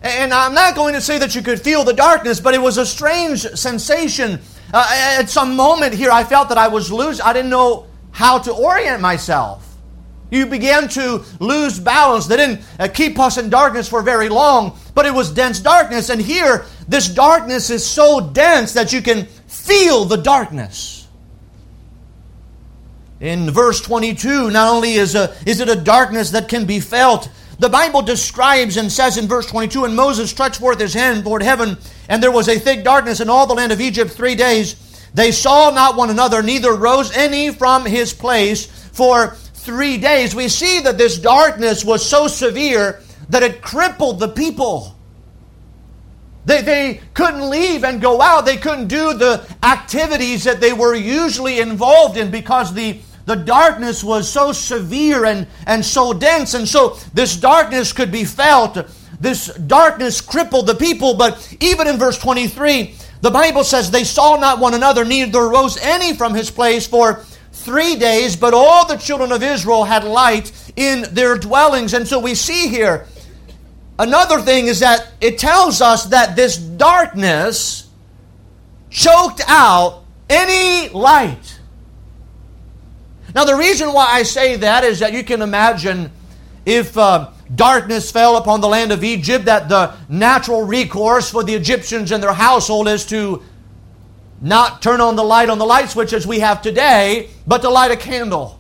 And 0.02 0.34
I'm 0.34 0.54
not 0.54 0.76
going 0.76 0.96
to 0.96 1.02
say 1.02 1.20
that 1.20 1.34
you 1.34 1.42
could 1.42 1.62
feel 1.62 1.86
the 1.86 1.94
darkness, 1.94 2.42
but 2.42 2.54
it 2.54 2.62
was 2.62 2.78
a 2.78 2.86
strange 2.86 3.44
sensation. 3.56 4.42
Uh, 4.74 4.86
at 5.20 5.30
some 5.30 5.56
moment 5.56 5.94
here, 5.94 6.10
I 6.10 6.24
felt 6.24 6.50
that 6.50 6.58
I 6.58 6.68
was 6.68 6.92
losing. 6.92 7.24
I 7.24 7.32
didn't 7.32 7.52
know 7.52 7.86
how 8.12 8.40
to 8.40 8.52
orient 8.52 9.02
myself. 9.02 9.70
You 10.32 10.48
began 10.48 10.88
to 10.90 11.24
lose 11.40 11.80
balance. 11.80 12.26
They 12.26 12.38
didn't 12.38 12.62
uh, 12.80 12.88
keep 12.88 13.20
us 13.20 13.38
in 13.38 13.52
darkness 13.52 13.88
for 13.88 14.02
very 14.02 14.30
long, 14.30 14.76
but 14.96 15.06
it 15.06 15.14
was 15.14 15.32
dense 15.32 15.60
darkness. 15.60 16.10
And 16.10 16.20
here, 16.20 16.66
this 16.88 17.08
darkness 17.08 17.70
is 17.70 17.86
so 17.86 18.20
dense 18.20 18.74
that 18.74 18.92
you 18.92 19.04
can 19.04 19.28
feel 19.46 20.06
the 20.06 20.18
darkness. 20.18 21.08
In 23.20 23.52
verse 23.52 23.80
22, 23.80 24.50
not 24.50 24.74
only 24.74 24.94
is, 24.94 25.14
a, 25.14 25.36
is 25.46 25.60
it 25.60 25.70
a 25.70 25.76
darkness 25.76 26.32
that 26.32 26.50
can 26.50 26.66
be 26.66 26.80
felt, 26.80 27.30
the 27.60 27.70
Bible 27.70 28.02
describes 28.02 28.78
and 28.78 28.92
says 28.92 29.18
in 29.18 29.28
verse 29.28 29.46
22 29.46 29.86
And 29.86 29.96
Moses 29.96 30.30
stretched 30.30 30.60
forth 30.60 30.80
his 30.80 30.94
hand 30.94 31.24
toward 31.24 31.44
heaven, 31.44 31.78
and 32.10 32.22
there 32.22 32.32
was 32.32 32.48
a 32.48 32.60
thick 32.60 32.84
darkness 32.84 33.20
in 33.20 33.30
all 33.30 33.48
the 33.48 33.54
land 33.54 33.72
of 33.72 33.82
Egypt 33.82 34.12
three 34.12 34.36
days. 34.36 34.76
They 35.14 35.32
saw 35.32 35.70
not 35.70 35.96
one 35.96 36.10
another, 36.10 36.42
neither 36.42 36.74
rose 36.74 37.16
any 37.16 37.52
from 37.52 37.86
his 37.86 38.14
place 38.14 38.66
for 38.66 39.36
three 39.54 39.98
days. 39.98 40.34
We 40.34 40.48
see 40.50 40.82
that 40.82 40.98
this 40.98 41.20
darkness 41.20 41.86
was 41.86 42.08
so 42.08 42.28
severe 42.28 43.02
that 43.30 43.44
it 43.44 43.62
crippled 43.62 44.20
the 44.20 44.28
people. 44.28 44.96
They, 46.46 46.62
they 46.62 47.02
couldn't 47.14 47.50
leave 47.50 47.84
and 47.84 48.02
go 48.02 48.22
out. 48.22 48.46
They 48.46 48.58
couldn't 48.58 48.88
do 48.88 49.14
the 49.14 49.46
activities 49.64 50.44
that 50.44 50.60
they 50.60 50.74
were 50.74 50.94
usually 50.94 51.60
involved 51.60 52.18
in 52.18 52.32
because 52.32 52.74
the 52.74 53.00
the 53.26 53.36
darkness 53.36 54.04
was 54.04 54.30
so 54.30 54.52
severe 54.52 55.26
and, 55.26 55.48
and 55.66 55.86
so 55.86 56.14
dense, 56.14 56.54
and 56.54 56.68
so 56.68 56.98
this 57.14 57.36
darkness 57.36 57.94
could 57.94 58.12
be 58.12 58.26
felt. 58.26 58.78
This 59.20 59.48
darkness 59.48 60.20
crippled 60.20 60.68
the 60.68 60.76
people, 60.76 61.14
but 61.14 61.56
even 61.62 61.88
in 61.88 61.98
verse 61.98 62.18
23, 62.18 62.96
the 63.22 63.32
Bible 63.32 63.64
says, 63.64 63.90
They 63.90 64.04
saw 64.04 64.36
not 64.36 64.60
one 64.60 64.74
another, 64.74 65.06
neither 65.06 65.48
rose 65.48 65.78
any 65.78 66.14
from 66.14 66.34
his 66.34 66.52
place 66.52 66.86
for 66.86 67.24
three 67.54 67.96
days, 67.96 68.36
but 68.36 68.54
all 68.54 68.86
the 68.86 68.98
children 68.98 69.32
of 69.32 69.42
Israel 69.42 69.86
had 69.86 70.04
light 70.04 70.52
in 70.76 71.06
their 71.14 71.38
dwellings. 71.38 71.94
And 71.94 72.06
so 72.06 72.20
we 72.20 72.36
see 72.36 72.68
here, 72.68 73.08
another 73.98 74.42
thing 74.42 74.68
is 74.68 74.82
that 74.82 75.14
it 75.22 75.38
tells 75.38 75.82
us 75.82 76.06
that 76.08 76.36
this 76.36 76.58
darkness 76.58 77.90
choked 78.90 79.42
out 79.48 80.04
any 80.30 80.90
light. 80.90 81.60
Now, 83.36 83.46
the 83.46 83.56
reason 83.56 83.94
why 83.94 84.08
I 84.08 84.24
say 84.24 84.58
that 84.58 84.84
is 84.84 85.00
that 85.00 85.14
you 85.14 85.24
can 85.24 85.42
imagine 85.42 86.12
if 86.66 86.98
uh, 86.98 87.32
darkness 87.54 88.12
fell 88.12 88.38
upon 88.38 88.62
the 88.62 88.68
land 88.68 88.92
of 88.92 89.04
Egypt, 89.04 89.46
that 89.46 89.70
the 89.70 89.96
natural 90.08 90.64
recourse 90.64 91.32
for 91.32 91.44
the 91.44 91.54
Egyptians 91.54 92.12
and 92.12 92.22
their 92.22 92.34
household 92.34 92.88
is 92.88 93.06
to 93.08 93.42
not 94.40 94.82
turn 94.82 95.02
on 95.02 95.16
the 95.16 95.24
light 95.24 95.50
on 95.50 95.58
the 95.58 95.66
light 95.66 95.90
switch 95.90 96.14
as 96.14 96.28
we 96.28 96.40
have 96.40 96.62
today, 96.62 97.30
but 97.48 97.62
to 97.62 97.70
light 97.70 97.92
a 97.92 97.98
candle. 97.98 98.60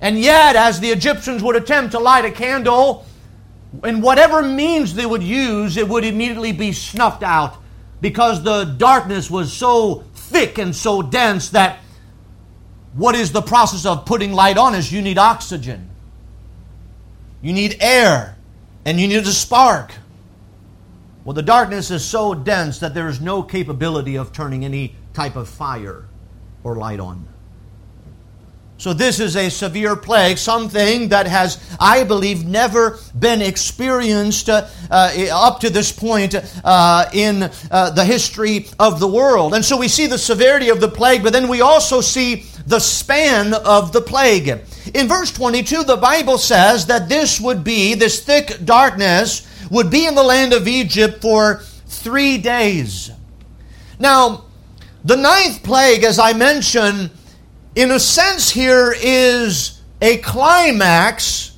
And 0.00 0.18
yet, 0.18 0.56
as 0.56 0.80
the 0.80 0.88
Egyptians 0.90 1.42
would 1.42 1.56
attempt 1.56 1.92
to 1.92 1.98
light 1.98 2.24
a 2.24 2.30
candle, 2.30 3.06
in 3.84 4.00
whatever 4.00 4.42
means 4.42 4.94
they 4.94 5.06
would 5.06 5.22
use, 5.22 5.76
it 5.76 5.88
would 5.88 6.04
immediately 6.04 6.52
be 6.52 6.72
snuffed 6.72 7.22
out 7.22 7.56
because 8.00 8.42
the 8.42 8.64
darkness 8.64 9.30
was 9.30 9.52
so 9.52 10.04
thick 10.14 10.58
and 10.58 10.74
so 10.74 11.02
dense 11.02 11.50
that 11.50 11.80
what 12.94 13.14
is 13.14 13.32
the 13.32 13.42
process 13.42 13.86
of 13.86 14.04
putting 14.04 14.32
light 14.32 14.58
on 14.58 14.74
is 14.74 14.92
you 14.92 15.02
need 15.02 15.18
oxygen. 15.18 15.88
You 17.42 17.52
need 17.52 17.76
air. 17.80 18.36
And 18.84 18.98
you 18.98 19.08
need 19.08 19.18
a 19.18 19.26
spark. 19.26 19.92
Well, 21.24 21.34
the 21.34 21.42
darkness 21.42 21.90
is 21.90 22.04
so 22.04 22.34
dense 22.34 22.78
that 22.78 22.94
there 22.94 23.08
is 23.08 23.20
no 23.20 23.42
capability 23.42 24.16
of 24.16 24.32
turning 24.32 24.64
any 24.64 24.94
type 25.12 25.36
of 25.36 25.48
fire 25.48 26.06
or 26.64 26.76
light 26.76 26.98
on. 26.98 27.28
So, 28.78 28.94
this 28.94 29.20
is 29.20 29.36
a 29.36 29.50
severe 29.50 29.94
plague, 29.94 30.38
something 30.38 31.10
that 31.10 31.26
has, 31.26 31.62
I 31.78 32.04
believe, 32.04 32.46
never 32.46 32.98
been 33.18 33.42
experienced 33.42 34.48
uh, 34.48 34.68
uh, 34.90 35.26
up 35.30 35.60
to 35.60 35.68
this 35.68 35.92
point 35.92 36.34
uh, 36.64 37.10
in 37.12 37.50
uh, 37.70 37.90
the 37.90 38.06
history 38.06 38.68
of 38.78 38.98
the 38.98 39.06
world. 39.06 39.52
And 39.52 39.62
so 39.62 39.76
we 39.76 39.88
see 39.88 40.06
the 40.06 40.16
severity 40.16 40.70
of 40.70 40.80
the 40.80 40.88
plague, 40.88 41.22
but 41.22 41.34
then 41.34 41.48
we 41.48 41.60
also 41.60 42.00
see 42.00 42.46
the 42.66 42.78
span 42.78 43.54
of 43.54 43.92
the 43.92 44.00
plague. 44.00 44.48
In 44.94 45.08
verse 45.08 45.30
22, 45.32 45.84
the 45.84 45.96
Bible 45.96 46.38
says 46.38 46.86
that 46.86 47.08
this 47.08 47.40
would 47.40 47.64
be, 47.64 47.94
this 47.94 48.24
thick 48.24 48.64
darkness 48.64 49.46
would 49.70 49.90
be 49.90 50.06
in 50.06 50.14
the 50.14 50.22
land 50.22 50.52
of 50.52 50.68
Egypt 50.68 51.20
for 51.20 51.62
three 51.86 52.38
days. 52.38 53.10
Now, 53.98 54.44
the 55.04 55.16
ninth 55.16 55.62
plague, 55.62 56.04
as 56.04 56.18
I 56.18 56.32
mentioned, 56.32 57.10
in 57.74 57.90
a 57.90 58.00
sense, 58.00 58.50
here 58.50 58.94
is 59.00 59.80
a 60.02 60.18
climax 60.18 61.56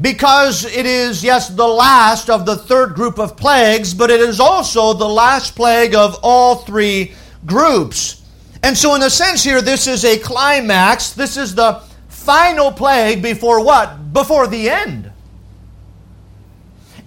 because 0.00 0.64
it 0.64 0.86
is, 0.86 1.22
yes, 1.22 1.48
the 1.48 1.66
last 1.66 2.30
of 2.30 2.46
the 2.46 2.56
third 2.56 2.94
group 2.94 3.18
of 3.18 3.36
plagues, 3.36 3.92
but 3.92 4.10
it 4.10 4.20
is 4.20 4.40
also 4.40 4.94
the 4.94 5.08
last 5.08 5.54
plague 5.54 5.94
of 5.94 6.18
all 6.22 6.56
three 6.56 7.12
groups. 7.44 8.19
And 8.62 8.76
so, 8.76 8.94
in 8.94 9.02
a 9.02 9.10
sense, 9.10 9.42
here, 9.42 9.62
this 9.62 9.86
is 9.86 10.04
a 10.04 10.18
climax. 10.18 11.12
This 11.12 11.36
is 11.36 11.54
the 11.54 11.82
final 12.08 12.70
plague 12.70 13.22
before 13.22 13.64
what? 13.64 14.12
Before 14.12 14.46
the 14.46 14.68
end. 14.68 15.10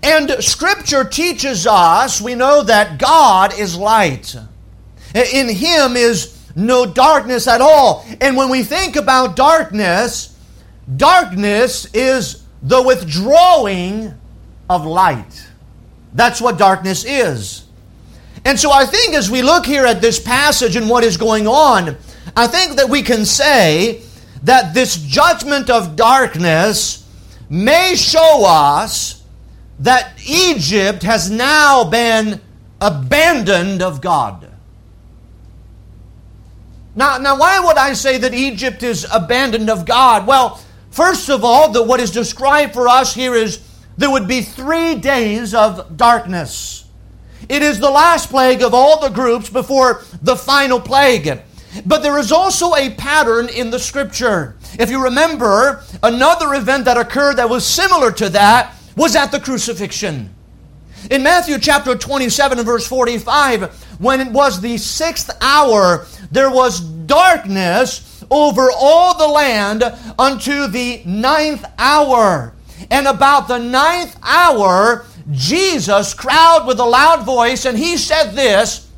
And 0.01 0.43
Scripture 0.43 1.05
teaches 1.05 1.65
us, 1.65 2.19
we 2.19 2.35
know 2.35 2.63
that 2.63 2.99
God 2.99 3.57
is 3.57 3.77
light. 3.77 4.35
In 5.15 5.47
Him 5.47 5.95
is 5.95 6.37
no 6.55 6.85
darkness 6.85 7.47
at 7.47 7.61
all. 7.61 8.05
And 8.19 8.35
when 8.35 8.49
we 8.49 8.63
think 8.63 8.95
about 8.95 9.35
darkness, 9.35 10.37
darkness 10.97 11.87
is 11.93 12.43
the 12.61 12.81
withdrawing 12.81 14.13
of 14.69 14.85
light. 14.85 15.47
That's 16.13 16.41
what 16.41 16.57
darkness 16.57 17.05
is. 17.05 17.62
And 18.45 18.59
so 18.59 18.71
I 18.71 18.85
think 18.85 19.15
as 19.15 19.31
we 19.31 19.41
look 19.41 19.65
here 19.65 19.85
at 19.85 20.01
this 20.01 20.19
passage 20.19 20.75
and 20.75 20.89
what 20.89 21.03
is 21.03 21.17
going 21.17 21.47
on, 21.47 21.97
I 22.35 22.47
think 22.47 22.77
that 22.77 22.89
we 22.89 23.01
can 23.01 23.25
say 23.25 24.01
that 24.43 24.73
this 24.73 24.97
judgment 24.97 25.69
of 25.69 25.95
darkness 25.95 27.07
may 27.49 27.95
show 27.95 28.43
us 28.45 29.23
that 29.79 30.19
Egypt 30.27 31.03
has 31.03 31.29
now 31.29 31.83
been 31.83 32.41
abandoned 32.81 33.81
of 33.81 34.01
God. 34.01 34.49
Now, 36.95 37.17
now, 37.17 37.37
why 37.37 37.59
would 37.59 37.77
I 37.77 37.93
say 37.93 38.17
that 38.19 38.33
Egypt 38.33 38.83
is 38.83 39.07
abandoned 39.11 39.69
of 39.69 39.85
God? 39.85 40.27
Well, 40.27 40.61
first 40.91 41.29
of 41.29 41.43
all, 41.43 41.71
the, 41.71 41.81
what 41.81 41.99
is 41.99 42.11
described 42.11 42.73
for 42.73 42.87
us 42.87 43.15
here 43.15 43.33
is 43.33 43.67
there 43.97 44.11
would 44.11 44.27
be 44.27 44.41
three 44.41 44.95
days 44.95 45.55
of 45.55 45.97
darkness. 45.97 46.82
It 47.49 47.61
is 47.61 47.79
the 47.79 47.89
last 47.89 48.29
plague 48.29 48.61
of 48.61 48.73
all 48.73 48.99
the 48.99 49.09
groups 49.09 49.49
before 49.49 50.03
the 50.21 50.35
final 50.35 50.79
plague. 50.79 51.41
But 51.85 52.03
there 52.03 52.19
is 52.19 52.31
also 52.31 52.75
a 52.75 52.91
pattern 52.91 53.49
in 53.49 53.71
the 53.71 53.79
scripture. 53.79 54.55
If 54.79 54.89
you 54.89 55.03
remember, 55.03 55.83
another 56.03 56.53
event 56.53 56.85
that 56.85 56.97
occurred 56.97 57.37
that 57.37 57.49
was 57.49 57.65
similar 57.65 58.11
to 58.13 58.29
that 58.29 58.75
was 58.95 59.15
at 59.15 59.31
the 59.31 59.39
crucifixion. 59.39 60.33
In 61.09 61.23
Matthew 61.23 61.57
chapter 61.59 61.95
27 61.95 62.59
and 62.59 62.65
verse 62.65 62.87
45, 62.87 63.73
when 63.99 64.21
it 64.21 64.31
was 64.31 64.61
the 64.61 64.77
sixth 64.77 65.29
hour, 65.41 66.05
there 66.31 66.49
was 66.49 66.79
darkness 66.79 68.23
over 68.31 68.69
all 68.71 69.17
the 69.17 69.27
land 69.27 69.83
unto 70.17 70.67
the 70.67 71.01
ninth 71.05 71.65
hour. 71.77 72.53
And 72.89 73.07
about 73.07 73.47
the 73.47 73.57
ninth 73.57 74.17
hour, 74.23 75.05
Jesus 75.31 76.13
cried 76.13 76.65
with 76.67 76.79
a 76.79 76.85
loud 76.85 77.25
voice, 77.25 77.65
and 77.65 77.77
he 77.77 77.97
said 77.97 78.31
this 78.31 78.89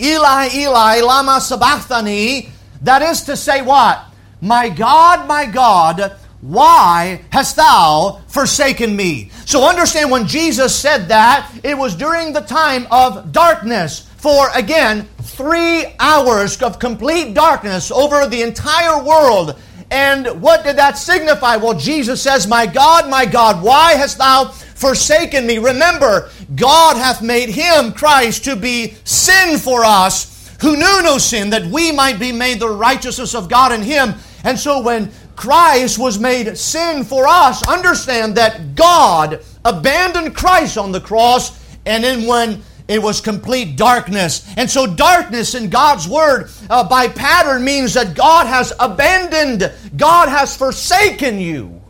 Eli, 0.00 0.48
Eli, 0.54 1.00
Lama 1.00 1.40
Sabachthani. 1.40 2.50
That 2.82 3.02
is 3.02 3.22
to 3.22 3.36
say, 3.36 3.62
what? 3.62 4.04
My 4.40 4.68
God, 4.68 5.28
my 5.28 5.46
God, 5.46 6.16
why 6.40 7.24
hast 7.30 7.54
thou 7.54 8.20
forsaken 8.26 8.96
me? 8.96 9.30
So 9.44 9.68
understand 9.68 10.10
when 10.10 10.26
Jesus 10.26 10.74
said 10.74 11.06
that, 11.08 11.48
it 11.62 11.78
was 11.78 11.94
during 11.94 12.32
the 12.32 12.40
time 12.40 12.88
of 12.90 13.30
darkness. 13.30 14.08
For 14.16 14.48
again, 14.54 15.08
three 15.22 15.86
hours 16.00 16.60
of 16.60 16.80
complete 16.80 17.34
darkness 17.34 17.92
over 17.92 18.26
the 18.26 18.42
entire 18.42 19.02
world. 19.02 19.56
And 19.92 20.40
what 20.40 20.64
did 20.64 20.76
that 20.76 20.96
signify? 20.96 21.56
Well, 21.56 21.78
Jesus 21.78 22.22
says, 22.22 22.46
My 22.46 22.64
God, 22.64 23.10
my 23.10 23.26
God, 23.26 23.62
why 23.62 23.92
hast 23.92 24.16
thou 24.16 24.46
forsaken 24.46 25.46
me? 25.46 25.58
Remember, 25.58 26.30
God 26.56 26.96
hath 26.96 27.20
made 27.20 27.50
him, 27.50 27.92
Christ, 27.92 28.42
to 28.44 28.56
be 28.56 28.94
sin 29.04 29.58
for 29.58 29.84
us, 29.84 30.56
who 30.62 30.76
knew 30.76 31.02
no 31.02 31.18
sin, 31.18 31.50
that 31.50 31.66
we 31.66 31.92
might 31.92 32.18
be 32.18 32.32
made 32.32 32.58
the 32.58 32.70
righteousness 32.70 33.34
of 33.34 33.50
God 33.50 33.70
in 33.70 33.82
him. 33.82 34.14
And 34.44 34.58
so 34.58 34.80
when 34.80 35.12
Christ 35.36 35.98
was 35.98 36.18
made 36.18 36.56
sin 36.56 37.04
for 37.04 37.26
us, 37.28 37.62
understand 37.68 38.34
that 38.36 38.74
God 38.74 39.44
abandoned 39.62 40.34
Christ 40.34 40.78
on 40.78 40.92
the 40.92 41.02
cross, 41.02 41.62
and 41.84 42.02
then 42.02 42.26
when 42.26 42.62
it 42.88 43.00
was 43.00 43.20
complete 43.20 43.76
darkness. 43.76 44.46
And 44.56 44.70
so, 44.70 44.86
darkness 44.86 45.54
in 45.54 45.70
God's 45.70 46.08
Word 46.08 46.50
uh, 46.68 46.88
by 46.88 47.08
pattern 47.08 47.64
means 47.64 47.94
that 47.94 48.14
God 48.14 48.46
has 48.46 48.72
abandoned, 48.80 49.72
God 49.96 50.28
has 50.28 50.56
forsaken 50.56 51.38
you. 51.38 51.80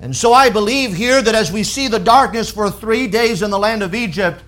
And 0.00 0.16
so, 0.16 0.32
I 0.32 0.50
believe 0.50 0.94
here 0.94 1.20
that 1.20 1.34
as 1.34 1.50
we 1.50 1.64
see 1.64 1.88
the 1.88 1.98
darkness 1.98 2.50
for 2.50 2.70
three 2.70 3.06
days 3.08 3.42
in 3.42 3.50
the 3.50 3.58
land 3.58 3.82
of 3.82 3.94
Egypt, 3.94 4.42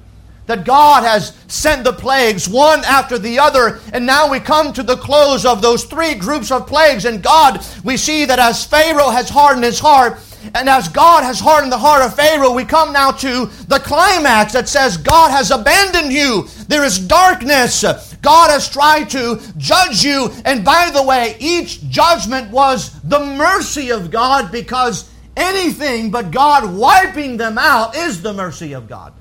that 0.46 0.64
God 0.64 1.04
has 1.04 1.36
sent 1.46 1.84
the 1.84 1.92
plagues 1.92 2.48
one 2.48 2.84
after 2.84 3.18
the 3.18 3.38
other, 3.38 3.80
and 3.92 4.04
now 4.04 4.28
we 4.28 4.40
come 4.40 4.72
to 4.72 4.82
the 4.82 4.96
close 4.96 5.44
of 5.44 5.62
those 5.62 5.84
three 5.84 6.14
groups 6.14 6.50
of 6.50 6.66
plagues. 6.66 7.04
And 7.04 7.22
God, 7.22 7.64
we 7.84 7.96
see 7.96 8.24
that 8.24 8.40
as 8.40 8.64
Pharaoh 8.64 9.10
has 9.10 9.28
hardened 9.28 9.64
his 9.64 9.78
heart, 9.78 10.18
and 10.54 10.68
as 10.68 10.88
God 10.88 11.22
has 11.22 11.38
hardened 11.38 11.72
the 11.72 11.78
heart 11.78 12.02
of 12.02 12.14
Pharaoh, 12.14 12.52
we 12.52 12.64
come 12.64 12.92
now 12.92 13.10
to 13.12 13.46
the 13.68 13.78
climax 13.78 14.52
that 14.54 14.68
says 14.68 14.96
God 14.96 15.30
has 15.30 15.50
abandoned 15.50 16.12
you. 16.12 16.46
There 16.68 16.84
is 16.84 16.98
darkness. 16.98 17.82
God 18.22 18.50
has 18.50 18.68
tried 18.68 19.10
to 19.10 19.40
judge 19.56 20.02
you. 20.02 20.30
And 20.44 20.64
by 20.64 20.90
the 20.92 21.02
way, 21.02 21.36
each 21.38 21.88
judgment 21.88 22.50
was 22.50 23.00
the 23.02 23.20
mercy 23.20 23.90
of 23.90 24.10
God 24.10 24.50
because 24.50 25.10
anything 25.36 26.10
but 26.10 26.30
God 26.30 26.74
wiping 26.74 27.36
them 27.36 27.58
out 27.58 27.94
is 27.94 28.22
the 28.22 28.32
mercy 28.32 28.72
of 28.72 28.88
God. 28.88 29.12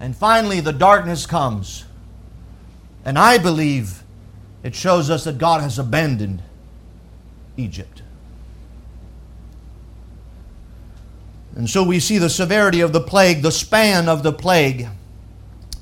And 0.00 0.16
finally, 0.16 0.60
the 0.60 0.72
darkness 0.72 1.26
comes. 1.26 1.84
And 3.04 3.18
I 3.18 3.38
believe 3.38 4.02
it 4.62 4.74
shows 4.74 5.10
us 5.10 5.24
that 5.24 5.38
God 5.38 5.60
has 5.60 5.78
abandoned 5.78 6.42
Egypt. 7.56 7.91
And 11.54 11.68
so 11.68 11.82
we 11.84 12.00
see 12.00 12.18
the 12.18 12.30
severity 12.30 12.80
of 12.80 12.92
the 12.92 13.00
plague, 13.00 13.42
the 13.42 13.52
span 13.52 14.08
of 14.08 14.22
the 14.22 14.32
plague, 14.32 14.88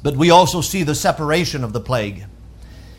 but 0.03 0.17
we 0.17 0.31
also 0.31 0.61
see 0.61 0.83
the 0.83 0.95
separation 0.95 1.63
of 1.63 1.73
the 1.73 1.81
plague. 1.81 2.25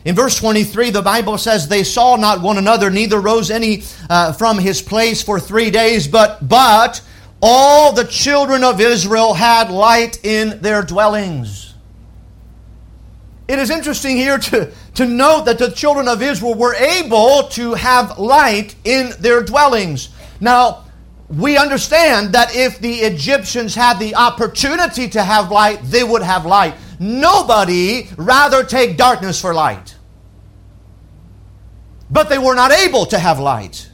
In 0.04 0.16
verse 0.16 0.36
23, 0.36 0.90
the 0.90 1.02
Bible 1.02 1.38
says, 1.38 1.68
They 1.68 1.84
saw 1.84 2.16
not 2.16 2.42
one 2.42 2.58
another, 2.58 2.90
neither 2.90 3.20
rose 3.20 3.50
any 3.50 3.84
uh, 4.10 4.32
from 4.32 4.58
his 4.58 4.82
place 4.82 5.22
for 5.22 5.38
three 5.38 5.70
days, 5.70 6.08
but, 6.08 6.48
but 6.48 7.02
all 7.40 7.92
the 7.92 8.04
children 8.04 8.64
of 8.64 8.80
Israel 8.80 9.34
had 9.34 9.70
light 9.70 10.24
in 10.24 10.60
their 10.60 10.82
dwellings. 10.82 11.74
It 13.46 13.58
is 13.58 13.70
interesting 13.70 14.16
here 14.16 14.38
to, 14.38 14.72
to 14.94 15.06
note 15.06 15.44
that 15.44 15.58
the 15.58 15.70
children 15.70 16.08
of 16.08 16.22
Israel 16.22 16.54
were 16.54 16.74
able 16.74 17.48
to 17.50 17.74
have 17.74 18.18
light 18.18 18.74
in 18.84 19.10
their 19.20 19.42
dwellings. 19.42 20.08
Now, 20.40 20.81
we 21.32 21.56
understand 21.56 22.34
that 22.34 22.54
if 22.54 22.78
the 22.78 22.92
Egyptians 22.92 23.74
had 23.74 23.98
the 23.98 24.14
opportunity 24.14 25.08
to 25.08 25.22
have 25.22 25.50
light, 25.50 25.80
they 25.84 26.04
would 26.04 26.22
have 26.22 26.44
light. 26.44 26.74
Nobody 26.98 28.08
rather 28.16 28.62
take 28.62 28.96
darkness 28.96 29.40
for 29.40 29.54
light. 29.54 29.96
But 32.10 32.28
they 32.28 32.36
were 32.38 32.54
not 32.54 32.70
able 32.70 33.06
to 33.06 33.18
have 33.18 33.38
light. 33.38 33.88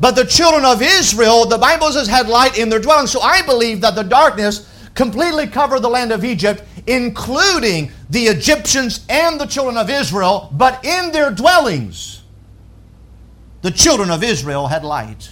But 0.00 0.16
the 0.16 0.24
children 0.24 0.64
of 0.64 0.82
Israel, 0.82 1.46
the 1.46 1.58
Bible 1.58 1.92
says, 1.92 2.08
had 2.08 2.28
light 2.28 2.58
in 2.58 2.68
their 2.68 2.80
dwelling. 2.80 3.06
So 3.06 3.20
I 3.20 3.42
believe 3.42 3.80
that 3.82 3.94
the 3.94 4.02
darkness 4.02 4.68
completely 4.94 5.46
covered 5.46 5.80
the 5.80 5.88
land 5.88 6.10
of 6.10 6.24
Egypt, 6.24 6.64
including 6.88 7.92
the 8.10 8.24
Egyptians 8.24 9.06
and 9.08 9.40
the 9.40 9.46
children 9.46 9.76
of 9.76 9.88
Israel, 9.88 10.50
but 10.52 10.84
in 10.84 11.12
their 11.12 11.30
dwellings, 11.30 12.22
the 13.62 13.70
children 13.70 14.10
of 14.10 14.24
Israel 14.24 14.66
had 14.66 14.82
light. 14.82 15.30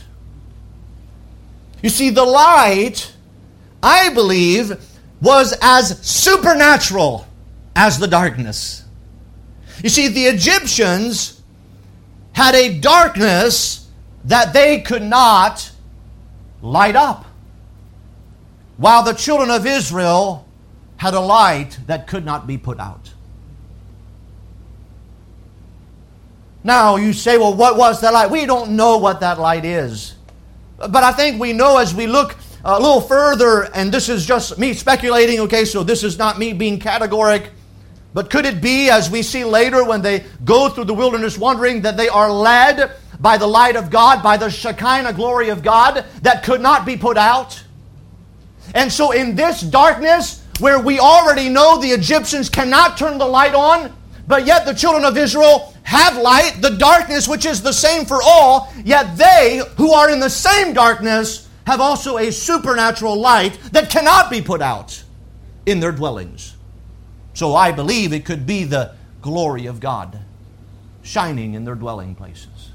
You 1.83 1.89
see, 1.89 2.11
the 2.11 2.25
light, 2.25 3.13
I 3.83 4.11
believe, 4.11 4.73
was 5.21 5.57
as 5.63 5.99
supernatural 6.07 7.27
as 7.75 7.99
the 7.99 8.07
darkness. 8.07 8.85
You 9.83 9.89
see, 9.89 10.09
the 10.09 10.25
Egyptians 10.25 11.41
had 12.33 12.55
a 12.55 12.79
darkness 12.79 13.89
that 14.25 14.53
they 14.53 14.81
could 14.81 15.03
not 15.03 15.71
light 16.63 16.97
up, 16.97 17.25
while 18.77 19.03
the 19.03 19.15
children 19.15 19.51
of 19.51 19.67
Israel 19.67 20.47
had 20.99 21.15
a 21.15 21.21
light 21.21 21.79
that 21.87 22.07
could 22.07 22.25
not 22.25 22.47
be 22.47 22.59
put 22.59 22.79
out. 22.79 23.15
Now, 26.63 26.97
you 26.97 27.15
say, 27.15 27.39
well, 27.39 27.55
what 27.55 27.79
was 27.79 28.03
that 28.03 28.13
light? 28.13 28.31
We 28.31 28.45
don't 28.45 28.73
know 28.77 28.99
what 28.99 29.21
that 29.21 29.39
light 29.39 29.65
is. 29.65 30.15
But 30.81 31.05
I 31.05 31.13
think 31.13 31.39
we 31.39 31.53
know 31.53 31.77
as 31.77 31.95
we 31.95 32.07
look 32.07 32.37
a 32.65 32.79
little 32.81 33.03
further, 33.03 33.65
and 33.75 33.93
this 33.93 34.09
is 34.09 34.25
just 34.25 34.59
me 34.59 34.73
speculating, 34.73 35.41
okay, 35.41 35.65
so 35.65 35.83
this 35.83 36.03
is 36.03 36.19
not 36.19 36.39
me 36.39 36.55
being 36.55 36.79
categoric. 36.79 37.51
But 38.15 38.31
could 38.31 38.47
it 38.47 38.61
be, 38.61 38.89
as 38.89 39.11
we 39.11 39.23
see 39.23 39.45
later 39.45 39.85
when 39.85 40.03
they 40.03 40.25
go 40.45 40.69
through 40.69 40.87
the 40.87 40.95
wilderness 40.95 41.39
wandering, 41.39 41.83
that 41.83 41.97
they 41.97 42.09
are 42.09 42.33
led 42.33 42.93
by 43.21 43.37
the 43.37 43.47
light 43.47 43.77
of 43.77 43.91
God, 43.91 44.23
by 44.23 44.37
the 44.37 44.49
Shekinah 44.49 45.13
glory 45.13 45.51
of 45.51 45.63
God 45.63 46.05
that 46.23 46.43
could 46.43 46.61
not 46.61 46.87
be 46.87 46.97
put 46.97 47.19
out. 47.19 47.63
And 48.75 48.91
so, 48.91 49.13
in 49.13 49.37
this 49.37 49.61
darkness, 49.61 50.45
where 50.61 50.79
we 50.79 50.99
already 50.99 51.49
know 51.49 51.81
the 51.81 51.91
Egyptians 51.91 52.49
cannot 52.49 52.97
turn 52.97 53.19
the 53.19 53.27
light 53.27 53.55
on, 53.55 53.95
but 54.27 54.47
yet 54.47 54.65
the 54.65 54.75
children 54.75 55.05
of 55.05 55.17
Israel 55.17 55.70
have 55.91 56.17
light, 56.17 56.59
the 56.61 56.71
darkness 56.71 57.27
which 57.27 57.45
is 57.45 57.63
the 57.63 57.73
same 57.73 58.05
for 58.05 58.21
all, 58.23 58.73
yet 58.85 59.17
they 59.17 59.61
who 59.77 59.91
are 59.91 60.09
in 60.09 60.21
the 60.21 60.31
same 60.31 60.73
darkness 60.73 61.49
have 61.67 61.81
also 61.81 62.17
a 62.17 62.31
supernatural 62.31 63.17
light 63.17 63.59
that 63.73 63.91
cannot 63.91 64.31
be 64.31 64.41
put 64.41 64.63
out 64.63 65.03
in 65.67 65.81
their 65.81 65.91
dwellings. 65.91 66.55
So 67.35 67.57
I 67.57 67.73
believe 67.73 68.13
it 68.13 68.25
could 68.25 68.47
be 68.47 68.63
the 68.63 68.95
glory 69.21 69.67
of 69.67 69.81
God 69.81 70.21
shining 71.03 71.55
in 71.55 71.65
their 71.65 71.75
dwelling 71.75 72.15
places. 72.15 72.71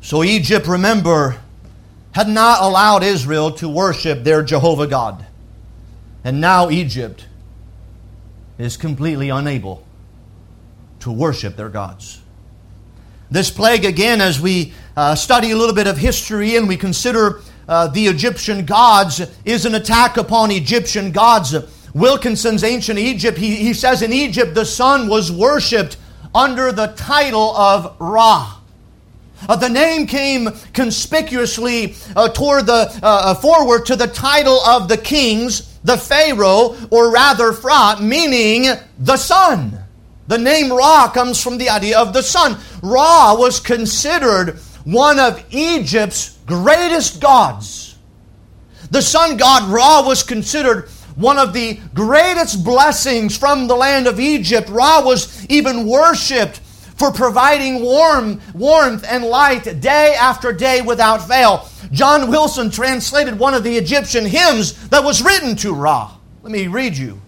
So 0.00 0.24
Egypt, 0.24 0.66
remember, 0.66 1.42
had 2.12 2.26
not 2.26 2.62
allowed 2.62 3.02
Israel 3.02 3.52
to 3.52 3.68
worship 3.68 4.24
their 4.24 4.42
Jehovah 4.42 4.86
God. 4.86 5.26
And 6.24 6.40
now 6.40 6.70
Egypt 6.70 7.26
is 8.56 8.78
completely 8.78 9.28
unable 9.28 9.84
to 11.00 11.12
worship 11.12 11.56
their 11.56 11.68
gods. 11.68 12.20
This 13.30 13.50
plague, 13.50 13.84
again, 13.84 14.20
as 14.20 14.40
we 14.40 14.72
uh, 14.96 15.14
study 15.14 15.52
a 15.52 15.56
little 15.56 15.74
bit 15.74 15.86
of 15.86 15.96
history 15.96 16.56
and 16.56 16.66
we 16.66 16.76
consider 16.76 17.40
uh, 17.68 17.86
the 17.88 18.06
Egyptian 18.06 18.64
gods, 18.66 19.20
is 19.44 19.64
an 19.64 19.74
attack 19.74 20.16
upon 20.16 20.50
Egyptian 20.50 21.12
gods. 21.12 21.54
Wilkinson's 21.94 22.64
Ancient 22.64 22.98
Egypt, 22.98 23.38
he, 23.38 23.56
he 23.56 23.72
says 23.72 24.02
in 24.02 24.12
Egypt 24.12 24.54
the 24.54 24.64
sun 24.64 25.08
was 25.08 25.30
worshipped 25.30 25.96
under 26.34 26.72
the 26.72 26.88
title 26.88 27.56
of 27.56 27.96
Ra. 28.00 28.58
Uh, 29.48 29.56
the 29.56 29.68
name 29.68 30.06
came 30.06 30.50
conspicuously 30.74 31.94
uh, 32.14 32.28
toward 32.28 32.66
the 32.66 32.72
uh, 32.72 32.98
uh, 33.02 33.34
forward 33.34 33.86
to 33.86 33.96
the 33.96 34.06
title 34.06 34.60
of 34.60 34.88
the 34.88 34.96
kings, 34.96 35.78
the 35.82 35.96
Pharaoh, 35.96 36.76
or 36.90 37.10
rather 37.10 37.52
Phra, 37.52 38.00
meaning 38.00 38.76
the 38.98 39.16
sun. 39.16 39.79
The 40.30 40.38
name 40.38 40.72
Ra 40.72 41.08
comes 41.08 41.42
from 41.42 41.58
the 41.58 41.70
idea 41.70 41.98
of 41.98 42.12
the 42.12 42.22
sun. 42.22 42.56
Ra 42.84 43.34
was 43.34 43.58
considered 43.58 44.60
one 44.84 45.18
of 45.18 45.44
Egypt's 45.50 46.38
greatest 46.46 47.20
gods. 47.20 47.98
The 48.92 49.02
sun 49.02 49.36
god 49.36 49.68
Ra 49.68 50.06
was 50.06 50.22
considered 50.22 50.88
one 51.16 51.36
of 51.36 51.52
the 51.52 51.80
greatest 51.94 52.64
blessings 52.64 53.36
from 53.36 53.66
the 53.66 53.74
land 53.74 54.06
of 54.06 54.20
Egypt. 54.20 54.68
Ra 54.68 55.04
was 55.04 55.44
even 55.50 55.84
worshipped 55.88 56.60
for 56.94 57.10
providing 57.10 57.82
warm, 57.82 58.40
warmth 58.54 59.04
and 59.08 59.24
light 59.24 59.80
day 59.80 60.14
after 60.14 60.52
day 60.52 60.80
without 60.80 61.26
fail. 61.26 61.68
John 61.90 62.30
Wilson 62.30 62.70
translated 62.70 63.36
one 63.36 63.54
of 63.54 63.64
the 63.64 63.76
Egyptian 63.76 64.26
hymns 64.26 64.90
that 64.90 65.02
was 65.02 65.22
written 65.22 65.56
to 65.56 65.74
Ra. 65.74 66.12
Let 66.44 66.52
me 66.52 66.68
read 66.68 66.96
you. 66.96 67.20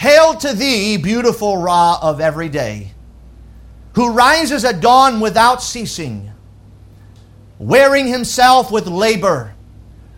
Hail 0.00 0.32
to 0.36 0.54
thee, 0.54 0.96
beautiful 0.96 1.58
Ra 1.58 1.98
of 2.00 2.22
every 2.22 2.48
day, 2.48 2.92
who 3.92 4.14
rises 4.14 4.64
at 4.64 4.80
dawn 4.80 5.20
without 5.20 5.62
ceasing, 5.62 6.32
wearing 7.58 8.06
himself 8.06 8.72
with 8.72 8.86
labor. 8.86 9.52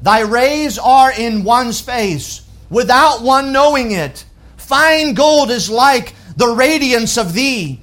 Thy 0.01 0.21
rays 0.21 0.79
are 0.79 1.11
in 1.11 1.43
one's 1.43 1.81
face 1.81 2.43
without 2.71 3.23
one 3.23 3.51
knowing 3.51 3.91
it. 3.91 4.25
Fine 4.57 5.15
gold 5.15 5.51
is 5.51 5.69
like 5.69 6.15
the 6.37 6.55
radiance 6.55 7.19
of 7.19 7.33
thee. 7.33 7.81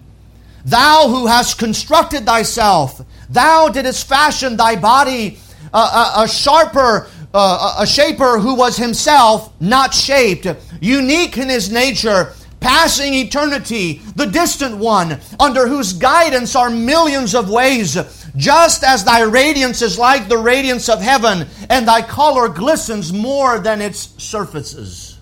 Thou 0.64 1.10
who 1.10 1.28
hast 1.28 1.60
constructed 1.60 2.26
thyself, 2.26 3.02
thou 3.30 3.68
didst 3.68 4.08
fashion 4.08 4.56
thy 4.56 4.78
body, 4.78 5.38
uh, 5.74 6.14
a, 6.16 6.24
a, 6.24 6.28
sharper, 6.30 7.10
uh, 7.34 7.76
a 7.80 7.86
shaper 7.86 8.40
who 8.40 8.56
was 8.56 8.78
himself 8.78 9.54
not 9.62 9.94
shaped, 9.94 10.48
unique 10.82 11.38
in 11.38 11.50
his 11.50 11.72
nature, 11.72 12.34
passing 12.60 13.14
eternity, 13.14 14.02
the 14.16 14.26
distant 14.26 14.78
one, 14.78 15.20
under 15.40 15.68
whose 15.68 15.94
guidance 15.94 16.56
are 16.56 16.70
millions 16.70 17.36
of 17.36 17.50
ways. 17.50 17.98
Just 18.36 18.84
as 18.84 19.04
thy 19.04 19.22
radiance 19.22 19.82
is 19.82 19.98
like 19.98 20.28
the 20.28 20.38
radiance 20.38 20.90
of 20.90 21.02
heaven, 21.02 21.48
and 21.70 21.88
thy 21.88 22.02
color 22.02 22.50
glistens 22.50 23.14
more 23.14 23.60
than 23.60 23.82
its 23.82 24.14
surfaces. 24.22 25.20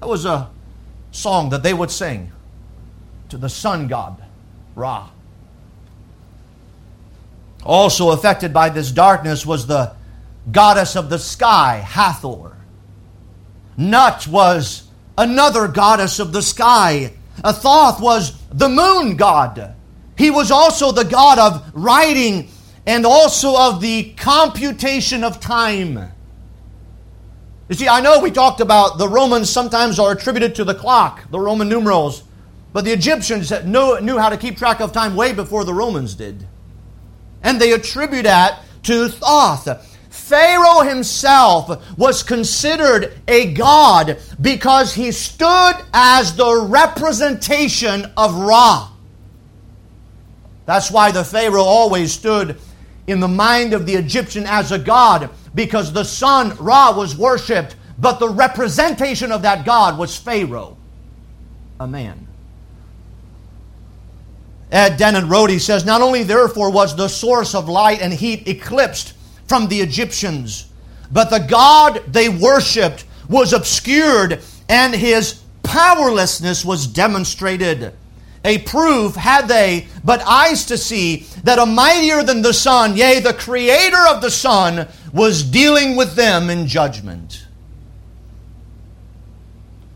That 0.00 0.08
was 0.08 0.24
a 0.24 0.50
song 1.10 1.50
that 1.50 1.62
they 1.62 1.74
would 1.74 1.90
sing 1.90 2.32
to 3.30 3.36
the 3.36 3.48
sun 3.48 3.88
god, 3.88 4.22
Ra. 4.74 5.08
Also 7.64 8.10
affected 8.10 8.52
by 8.52 8.68
this 8.68 8.90
darkness 8.92 9.46
was 9.46 9.66
the 9.66 9.94
goddess 10.50 10.96
of 10.96 11.10
the 11.10 11.18
sky, 11.18 11.84
Hathor. 11.86 12.56
Nut 13.76 14.26
was 14.26 14.88
another 15.18 15.68
goddess 15.68 16.18
of 16.18 16.32
the 16.32 16.42
sky. 16.42 17.12
Thoth 17.42 18.00
was 18.00 18.40
the 18.50 18.68
moon 18.68 19.16
god. 19.16 19.74
He 20.16 20.30
was 20.30 20.50
also 20.50 20.92
the 20.92 21.04
god 21.04 21.38
of 21.38 21.72
writing 21.74 22.48
and 22.86 23.04
also 23.06 23.56
of 23.56 23.80
the 23.80 24.12
computation 24.16 25.24
of 25.24 25.40
time. 25.40 26.10
You 27.68 27.74
see, 27.74 27.88
I 27.88 28.00
know 28.00 28.20
we 28.20 28.30
talked 28.30 28.60
about 28.60 28.98
the 28.98 29.08
Romans 29.08 29.48
sometimes 29.48 29.98
are 29.98 30.12
attributed 30.12 30.54
to 30.56 30.64
the 30.64 30.74
clock, 30.74 31.30
the 31.30 31.40
Roman 31.40 31.68
numerals, 31.68 32.22
but 32.72 32.84
the 32.84 32.92
Egyptians 32.92 33.50
knew, 33.64 34.00
knew 34.00 34.18
how 34.18 34.28
to 34.28 34.36
keep 34.36 34.58
track 34.58 34.80
of 34.80 34.92
time 34.92 35.16
way 35.16 35.32
before 35.32 35.64
the 35.64 35.72
Romans 35.72 36.14
did. 36.14 36.46
And 37.42 37.60
they 37.60 37.72
attribute 37.72 38.24
that 38.24 38.60
to 38.84 39.08
Thoth. 39.08 39.93
Pharaoh 40.24 40.80
himself 40.80 41.98
was 41.98 42.22
considered 42.22 43.12
a 43.28 43.52
god 43.52 44.18
because 44.40 44.94
he 44.94 45.12
stood 45.12 45.74
as 45.92 46.34
the 46.34 46.66
representation 46.66 48.10
of 48.16 48.34
Ra. 48.34 48.90
That's 50.64 50.90
why 50.90 51.10
the 51.10 51.24
Pharaoh 51.24 51.64
always 51.64 52.10
stood 52.10 52.58
in 53.06 53.20
the 53.20 53.28
mind 53.28 53.74
of 53.74 53.84
the 53.84 53.96
Egyptian 53.96 54.46
as 54.46 54.72
a 54.72 54.78
god 54.78 55.28
because 55.54 55.92
the 55.92 56.04
sun 56.04 56.56
Ra 56.56 56.96
was 56.96 57.14
worshipped, 57.14 57.76
but 57.98 58.18
the 58.18 58.30
representation 58.30 59.30
of 59.30 59.42
that 59.42 59.66
god 59.66 59.98
was 59.98 60.16
Pharaoh, 60.16 60.78
a 61.78 61.86
man. 61.86 62.26
Ed 64.72 64.98
wrote, 65.28 65.50
he 65.50 65.58
says, 65.58 65.84
Not 65.84 66.00
only 66.00 66.22
therefore 66.22 66.70
was 66.70 66.96
the 66.96 67.08
source 67.08 67.54
of 67.54 67.68
light 67.68 68.00
and 68.00 68.10
heat 68.10 68.48
eclipsed 68.48 69.12
from 69.46 69.68
the 69.68 69.80
Egyptians, 69.80 70.66
but 71.12 71.30
the 71.30 71.38
God 71.38 72.02
they 72.08 72.28
worshiped 72.28 73.04
was 73.28 73.52
obscured 73.52 74.40
and 74.68 74.94
his 74.94 75.42
powerlessness 75.62 76.64
was 76.64 76.86
demonstrated. 76.86 77.92
A 78.44 78.58
proof 78.58 79.14
had 79.14 79.48
they 79.48 79.86
but 80.04 80.20
eyes 80.20 80.66
to 80.66 80.76
see 80.76 81.26
that 81.44 81.58
a 81.58 81.64
mightier 81.64 82.22
than 82.22 82.42
the 82.42 82.52
sun, 82.52 82.96
yea, 82.96 83.20
the 83.20 83.32
creator 83.32 84.06
of 84.08 84.20
the 84.20 84.30
sun, 84.30 84.86
was 85.12 85.42
dealing 85.42 85.96
with 85.96 86.14
them 86.14 86.50
in 86.50 86.66
judgment. 86.66 87.46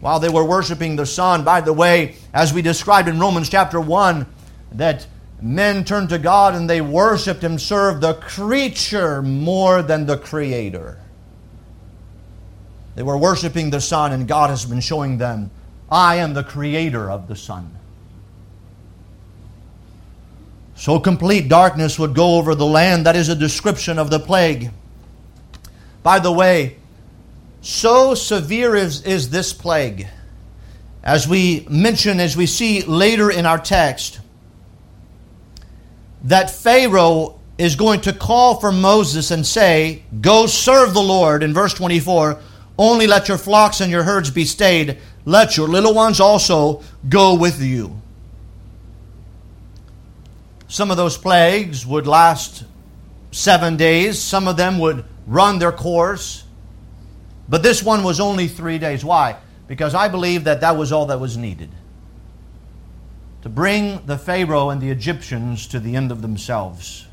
While 0.01 0.21
they 0.21 0.29
were 0.29 0.45
worshiping 0.45 0.97
the 0.97 1.07
sun, 1.07 1.45
by 1.45 1.61
the 1.61 1.73
way, 1.73 2.17
as 2.33 2.55
we 2.55 2.63
described 2.63 3.09
in 3.09 3.19
Romans 3.19 3.49
chapter 3.49 3.81
1, 3.81 4.27
that 4.73 5.07
men 5.41 5.85
turned 5.85 6.09
to 6.09 6.19
God 6.19 6.55
and 6.55 6.69
they 6.69 6.81
worshiped 6.81 7.45
and 7.45 7.61
served 7.61 8.01
the 8.01 8.15
creature 8.15 9.23
more 9.23 9.83
than 9.83 10.07
the 10.07 10.19
creator. 10.19 10.99
They 12.95 13.05
were 13.05 13.17
worshiping 13.17 13.71
the 13.71 13.81
sun, 13.81 14.13
and 14.13 14.27
God 14.27 14.51
has 14.51 14.65
been 14.65 14.81
showing 14.81 15.19
them, 15.19 15.53
I 15.89 16.17
am 16.17 16.35
the 16.35 16.43
creator 16.43 17.09
of 17.09 17.29
the 17.29 17.37
sun. 17.37 17.79
So 20.75 20.99
complete 20.99 21.49
darkness 21.49 21.99
would 21.99 22.15
go 22.15 22.39
over 22.39 22.55
the 22.55 22.67
land. 22.67 23.07
That 23.07 23.15
is 23.15 23.29
a 23.29 23.37
description 23.37 23.99
of 23.99 24.11
the 24.11 24.19
plague. 24.19 24.71
By 26.03 26.19
the 26.19 26.33
way, 26.33 26.77
so 27.61 28.15
severe 28.15 28.75
is, 28.75 29.03
is 29.03 29.31
this 29.31 29.53
plague, 29.53 30.09
as 31.03 31.29
we 31.29 31.67
mention, 31.71 32.21
as 32.21 32.37
we 32.37 32.47
see 32.47 32.83
later 32.83 33.31
in 33.31 33.47
our 33.47 33.59
text, 33.59 34.21
that 36.25 36.51
Pharaoh 36.51 37.41
is 37.57 37.75
going 37.75 38.01
to 38.03 38.13
call 38.13 38.61
for 38.61 38.73
Moses 38.73 39.31
and 39.31 39.47
say, 39.47 40.03
Go 40.21 40.47
serve 40.47 40.95
the 40.95 41.03
Lord, 41.03 41.43
in 41.43 41.53
verse 41.53 41.75
24, 41.75 42.41
only 42.79 43.07
let 43.07 43.29
your 43.29 43.39
flocks 43.39 43.81
and 43.81 43.91
your 43.91 44.05
herds 44.05 44.31
be 44.31 44.45
stayed, 44.45 44.99
let 45.25 45.57
your 45.57 45.69
little 45.69 45.95
ones 45.95 46.21
also 46.21 46.83
go 47.09 47.35
with 47.35 47.61
you. 47.61 48.01
Some 50.69 50.91
of 50.91 50.97
those 50.97 51.17
plagues 51.19 51.87
would 51.87 52.07
last 52.07 52.65
seven 53.31 53.77
days, 53.77 54.21
some 54.21 54.47
of 54.47 54.57
them 54.57 54.79
would 54.79 55.05
run 55.27 55.59
their 55.59 55.73
course. 55.73 56.45
But 57.49 57.63
this 57.63 57.83
one 57.83 58.03
was 58.05 58.21
only 58.21 58.47
three 58.47 58.79
days. 58.79 59.05
Why? 59.05 59.37
Because 59.67 59.95
I 59.95 60.09
believe 60.09 60.45
that 60.45 60.61
that 60.61 60.77
was 60.77 60.93
all 60.93 61.07
that 61.07 61.19
was 61.19 61.37
needed 61.37 61.71
to 63.49 63.55
bring 63.55 64.05
the 64.05 64.19
Pharaoh 64.19 64.69
and 64.69 64.79
the 64.79 64.91
Egyptians 64.91 65.67
to 65.69 65.81
the 65.81 65.97
end 65.97 66.13
of 66.13 66.21
themselves. 66.21 67.07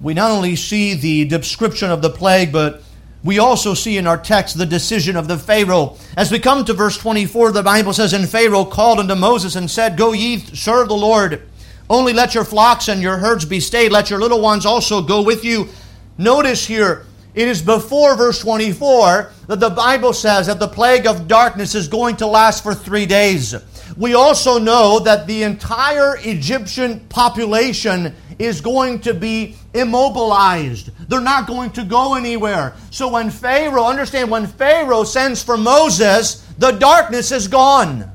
We 0.00 0.14
not 0.14 0.30
only 0.30 0.54
see 0.54 0.94
the 0.94 1.24
description 1.24 1.90
of 1.90 2.02
the 2.02 2.10
plague, 2.10 2.52
but 2.52 2.84
we 3.24 3.40
also 3.40 3.74
see 3.74 3.98
in 3.98 4.06
our 4.06 4.16
text 4.16 4.56
the 4.56 4.64
decision 4.64 5.16
of 5.16 5.26
the 5.26 5.38
Pharaoh. 5.38 5.96
As 6.16 6.30
we 6.30 6.38
come 6.38 6.64
to 6.64 6.72
verse 6.72 6.96
24, 6.96 7.50
the 7.50 7.64
Bible 7.64 7.92
says, 7.92 8.12
And 8.12 8.28
Pharaoh 8.28 8.64
called 8.64 9.00
unto 9.00 9.16
Moses 9.16 9.56
and 9.56 9.68
said, 9.68 9.96
Go 9.96 10.12
ye 10.12 10.38
serve 10.38 10.86
the 10.86 10.94
Lord. 10.94 11.42
Only 11.90 12.12
let 12.12 12.36
your 12.36 12.44
flocks 12.44 12.86
and 12.86 13.02
your 13.02 13.16
herds 13.16 13.44
be 13.44 13.58
stayed. 13.58 13.90
Let 13.90 14.08
your 14.08 14.20
little 14.20 14.40
ones 14.40 14.64
also 14.64 15.02
go 15.02 15.20
with 15.20 15.44
you. 15.44 15.68
Notice 16.16 16.64
here, 16.64 17.06
it 17.34 17.48
is 17.48 17.60
before 17.60 18.16
verse 18.16 18.38
24 18.40 19.32
that 19.48 19.58
the 19.58 19.70
Bible 19.70 20.12
says 20.12 20.46
that 20.46 20.60
the 20.60 20.68
plague 20.68 21.08
of 21.08 21.26
darkness 21.26 21.74
is 21.74 21.88
going 21.88 22.16
to 22.18 22.26
last 22.28 22.62
for 22.62 22.72
three 22.72 23.06
days. 23.06 23.56
We 23.98 24.14
also 24.14 24.60
know 24.60 25.00
that 25.00 25.26
the 25.26 25.42
entire 25.42 26.16
Egyptian 26.18 27.00
population 27.08 28.14
is 28.38 28.60
going 28.60 29.00
to 29.00 29.12
be 29.12 29.56
immobilized. 29.74 30.90
They're 31.08 31.20
not 31.20 31.48
going 31.48 31.72
to 31.72 31.84
go 31.84 32.14
anywhere. 32.14 32.76
So 32.92 33.08
when 33.08 33.28
Pharaoh, 33.28 33.86
understand, 33.86 34.30
when 34.30 34.46
Pharaoh 34.46 35.02
sends 35.02 35.42
for 35.42 35.56
Moses, 35.56 36.46
the 36.58 36.70
darkness 36.70 37.32
is 37.32 37.48
gone. 37.48 38.12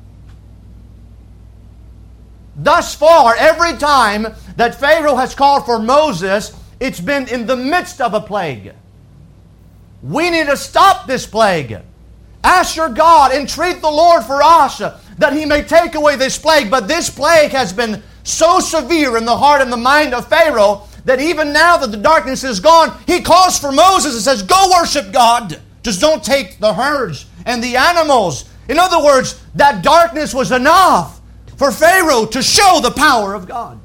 Thus 2.55 2.95
far, 2.95 3.35
every 3.35 3.75
time 3.77 4.27
that 4.55 4.79
Pharaoh 4.79 5.17
has 5.17 5.35
called 5.35 5.65
for 5.65 5.79
Moses, 5.79 6.55
it's 6.79 7.01
been 7.01 7.27
in 7.27 7.45
the 7.45 7.57
midst 7.57 7.99
of 7.99 8.13
a 8.13 8.21
plague. 8.21 8.73
We 10.01 10.29
need 10.29 10.47
to 10.47 10.55
stop 10.55 11.07
this 11.07 11.25
plague. 11.25 11.81
Ask 12.41 12.77
your 12.77 12.89
God, 12.89 13.33
entreat 13.33 13.81
the 13.81 13.91
Lord 13.91 14.23
for 14.23 14.41
us 14.41 14.81
that 15.17 15.33
he 15.33 15.45
may 15.45 15.63
take 15.63 15.95
away 15.95 16.15
this 16.15 16.37
plague. 16.37 16.69
But 16.69 16.87
this 16.87 17.09
plague 17.09 17.51
has 17.51 17.73
been 17.73 18.01
so 18.23 18.59
severe 18.59 19.17
in 19.17 19.25
the 19.25 19.37
heart 19.37 19.61
and 19.61 19.71
the 19.71 19.77
mind 19.77 20.13
of 20.13 20.27
Pharaoh 20.27 20.83
that 21.05 21.19
even 21.19 21.51
now 21.51 21.77
that 21.77 21.91
the 21.91 21.97
darkness 21.97 22.43
is 22.43 22.59
gone, 22.59 22.97
he 23.05 23.21
calls 23.21 23.59
for 23.59 23.71
Moses 23.71 24.13
and 24.13 24.23
says, 24.23 24.43
Go 24.43 24.71
worship 24.71 25.11
God. 25.11 25.59
Just 25.83 25.99
don't 25.99 26.23
take 26.23 26.59
the 26.59 26.73
herds 26.73 27.25
and 27.45 27.61
the 27.61 27.75
animals. 27.75 28.49
In 28.69 28.79
other 28.79 29.03
words, 29.03 29.41
that 29.55 29.83
darkness 29.83 30.33
was 30.33 30.51
enough 30.51 31.19
for 31.57 31.71
Pharaoh 31.71 32.25
to 32.27 32.41
show 32.41 32.79
the 32.81 32.91
power 32.91 33.33
of 33.33 33.47
God. 33.47 33.79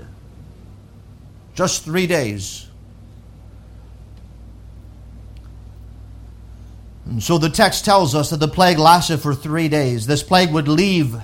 Just 1.55 1.85
three 1.85 2.07
days. 2.07 2.68
And 7.09 7.23
so 7.23 7.39
the 7.39 7.49
text 7.49 7.85
tells 7.85 8.15
us 8.15 8.31
that 8.31 8.37
the 8.37 8.49
plague 8.49 8.79
lasted 8.79 9.19
for 9.19 9.35
three 9.35 9.69
days. 9.69 10.07
This 10.07 10.23
plague 10.23 10.53
would 10.53 10.69
leave 10.69 11.17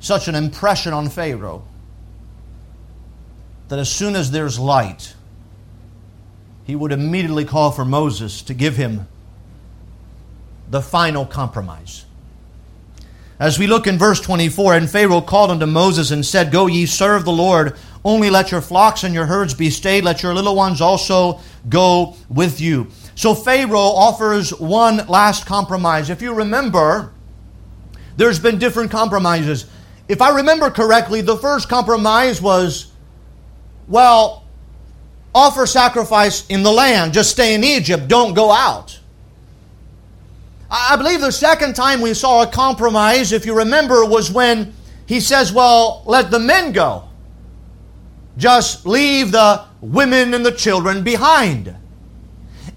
such 0.00 0.26
an 0.26 0.34
impression 0.34 0.94
on 0.94 1.10
Pharaoh 1.10 1.64
that 3.68 3.78
as 3.78 3.90
soon 3.90 4.16
as 4.16 4.30
there's 4.30 4.58
light, 4.58 5.14
he 6.64 6.74
would 6.74 6.92
immediately 6.92 7.44
call 7.44 7.70
for 7.70 7.84
Moses 7.84 8.42
to 8.42 8.54
give 8.54 8.76
him 8.76 9.06
the 10.70 10.80
final 10.80 11.26
compromise. 11.26 12.04
As 13.38 13.58
we 13.58 13.66
look 13.66 13.86
in 13.86 13.98
verse 13.98 14.20
24, 14.20 14.74
and 14.74 14.90
Pharaoh 14.90 15.20
called 15.20 15.50
unto 15.50 15.66
Moses 15.66 16.10
and 16.10 16.24
said, 16.24 16.52
Go 16.52 16.66
ye 16.66 16.86
serve 16.86 17.24
the 17.24 17.32
Lord, 17.32 17.76
only 18.04 18.30
let 18.30 18.50
your 18.50 18.60
flocks 18.60 19.04
and 19.04 19.14
your 19.14 19.26
herds 19.26 19.54
be 19.54 19.70
stayed, 19.70 20.04
let 20.04 20.22
your 20.22 20.34
little 20.34 20.56
ones 20.56 20.80
also 20.80 21.40
go 21.68 22.16
with 22.28 22.60
you. 22.60 22.88
So 23.14 23.34
Pharaoh 23.34 23.78
offers 23.78 24.50
one 24.58 25.06
last 25.08 25.46
compromise. 25.46 26.10
If 26.10 26.22
you 26.22 26.32
remember, 26.32 27.12
there's 28.16 28.38
been 28.38 28.58
different 28.58 28.90
compromises. 28.90 29.66
If 30.08 30.20
I 30.22 30.36
remember 30.36 30.70
correctly, 30.70 31.20
the 31.20 31.36
first 31.36 31.68
compromise 31.68 32.42
was, 32.42 32.92
well, 33.88 34.44
offer 35.34 35.66
sacrifice 35.66 36.46
in 36.48 36.62
the 36.62 36.72
land, 36.72 37.12
just 37.12 37.30
stay 37.30 37.54
in 37.54 37.62
Egypt, 37.62 38.08
don't 38.08 38.34
go 38.34 38.50
out. 38.50 38.98
I 40.70 40.96
believe 40.96 41.20
the 41.20 41.32
second 41.32 41.74
time 41.74 42.00
we 42.00 42.14
saw 42.14 42.42
a 42.42 42.46
compromise, 42.46 43.32
if 43.32 43.44
you 43.44 43.56
remember, 43.56 44.04
was 44.04 44.30
when 44.30 44.72
he 45.06 45.18
says, 45.18 45.52
well, 45.52 46.02
let 46.06 46.30
the 46.30 46.38
men 46.38 46.72
go. 46.72 47.08
Just 48.36 48.86
leave 48.86 49.32
the 49.32 49.64
women 49.80 50.32
and 50.34 50.46
the 50.46 50.52
children 50.52 51.02
behind. 51.02 51.74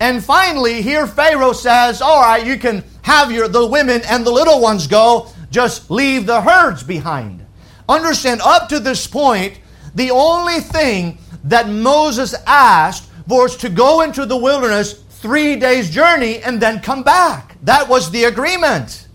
And 0.04 0.22
finally, 0.22 0.82
here 0.82 1.08
Pharaoh 1.08 1.54
says, 1.54 2.02
All 2.02 2.22
right, 2.22 2.46
you 2.46 2.58
can 2.58 2.84
have 3.04 3.32
your 3.32 3.48
the 3.48 3.66
women 3.66 4.02
and 4.02 4.26
the 4.26 4.32
little 4.32 4.60
ones 4.60 4.86
go, 4.86 5.30
just 5.50 5.89
leave 5.89 6.26
the 6.26 6.42
herds 6.42 6.84
behind. 6.84 7.46
Understand, 7.88 8.42
up 8.44 8.68
to 8.68 8.82
this 8.82 9.08
point, 9.08 9.62
the 9.96 10.12
only 10.12 10.60
thing 10.60 11.20
that 11.46 11.70
Moses 11.70 12.36
asked 12.46 13.10
was 13.30 13.56
to 13.56 13.70
go 13.70 14.02
into 14.02 14.26
the 14.26 14.36
wilderness 14.36 14.92
three 15.22 15.56
days' 15.56 15.89
journey 15.89 16.39
and 16.39 16.62
then 16.62 16.82
come 16.82 17.04
back. 17.04 17.56
That 17.62 17.88
was 17.88 18.12
the 18.12 18.26
agreement. 18.26 19.08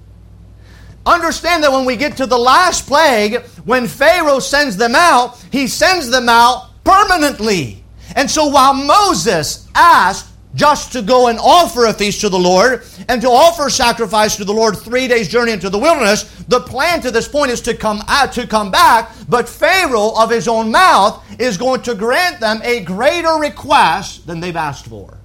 Understand 1.04 1.64
that 1.64 1.72
when 1.72 1.84
we 1.84 1.96
get 1.96 2.16
to 2.16 2.24
the 2.24 2.38
last 2.38 2.86
plague, 2.86 3.42
when 3.66 3.88
Pharaoh 3.88 4.38
sends 4.38 4.78
them 4.78 4.94
out, 4.94 5.38
he 5.52 5.66
sends 5.66 6.08
them 6.08 6.30
out 6.30 6.82
permanently. 6.82 7.84
And 8.16 8.30
so 8.30 8.46
while 8.46 8.72
Moses 8.72 9.68
asked 9.74 10.28
just 10.54 10.92
to 10.92 11.02
go 11.02 11.28
and 11.28 11.38
offer 11.38 11.86
a 11.86 11.92
feast 11.92 12.20
to 12.22 12.28
the 12.28 12.38
Lord 12.38 12.82
and 13.08 13.20
to 13.22 13.28
offer 13.28 13.68
sacrifice 13.68 14.36
to 14.36 14.44
the 14.44 14.52
Lord 14.52 14.76
three 14.76 15.06
days' 15.06 15.28
journey 15.28 15.52
into 15.52 15.68
the 15.68 15.78
wilderness. 15.78 16.24
The 16.48 16.60
plan 16.60 17.00
to 17.02 17.10
this 17.10 17.28
point 17.28 17.50
is 17.50 17.60
to 17.62 17.74
come 17.74 18.02
out, 18.08 18.32
to 18.32 18.46
come 18.46 18.70
back, 18.70 19.12
but 19.28 19.48
Pharaoh 19.48 20.12
of 20.16 20.30
his 20.30 20.48
own 20.48 20.70
mouth 20.70 21.22
is 21.38 21.58
going 21.58 21.82
to 21.82 21.94
grant 21.94 22.40
them 22.40 22.60
a 22.64 22.80
greater 22.80 23.34
request 23.34 24.26
than 24.26 24.40
they've 24.40 24.56
asked 24.56 24.86
for. 24.86 25.18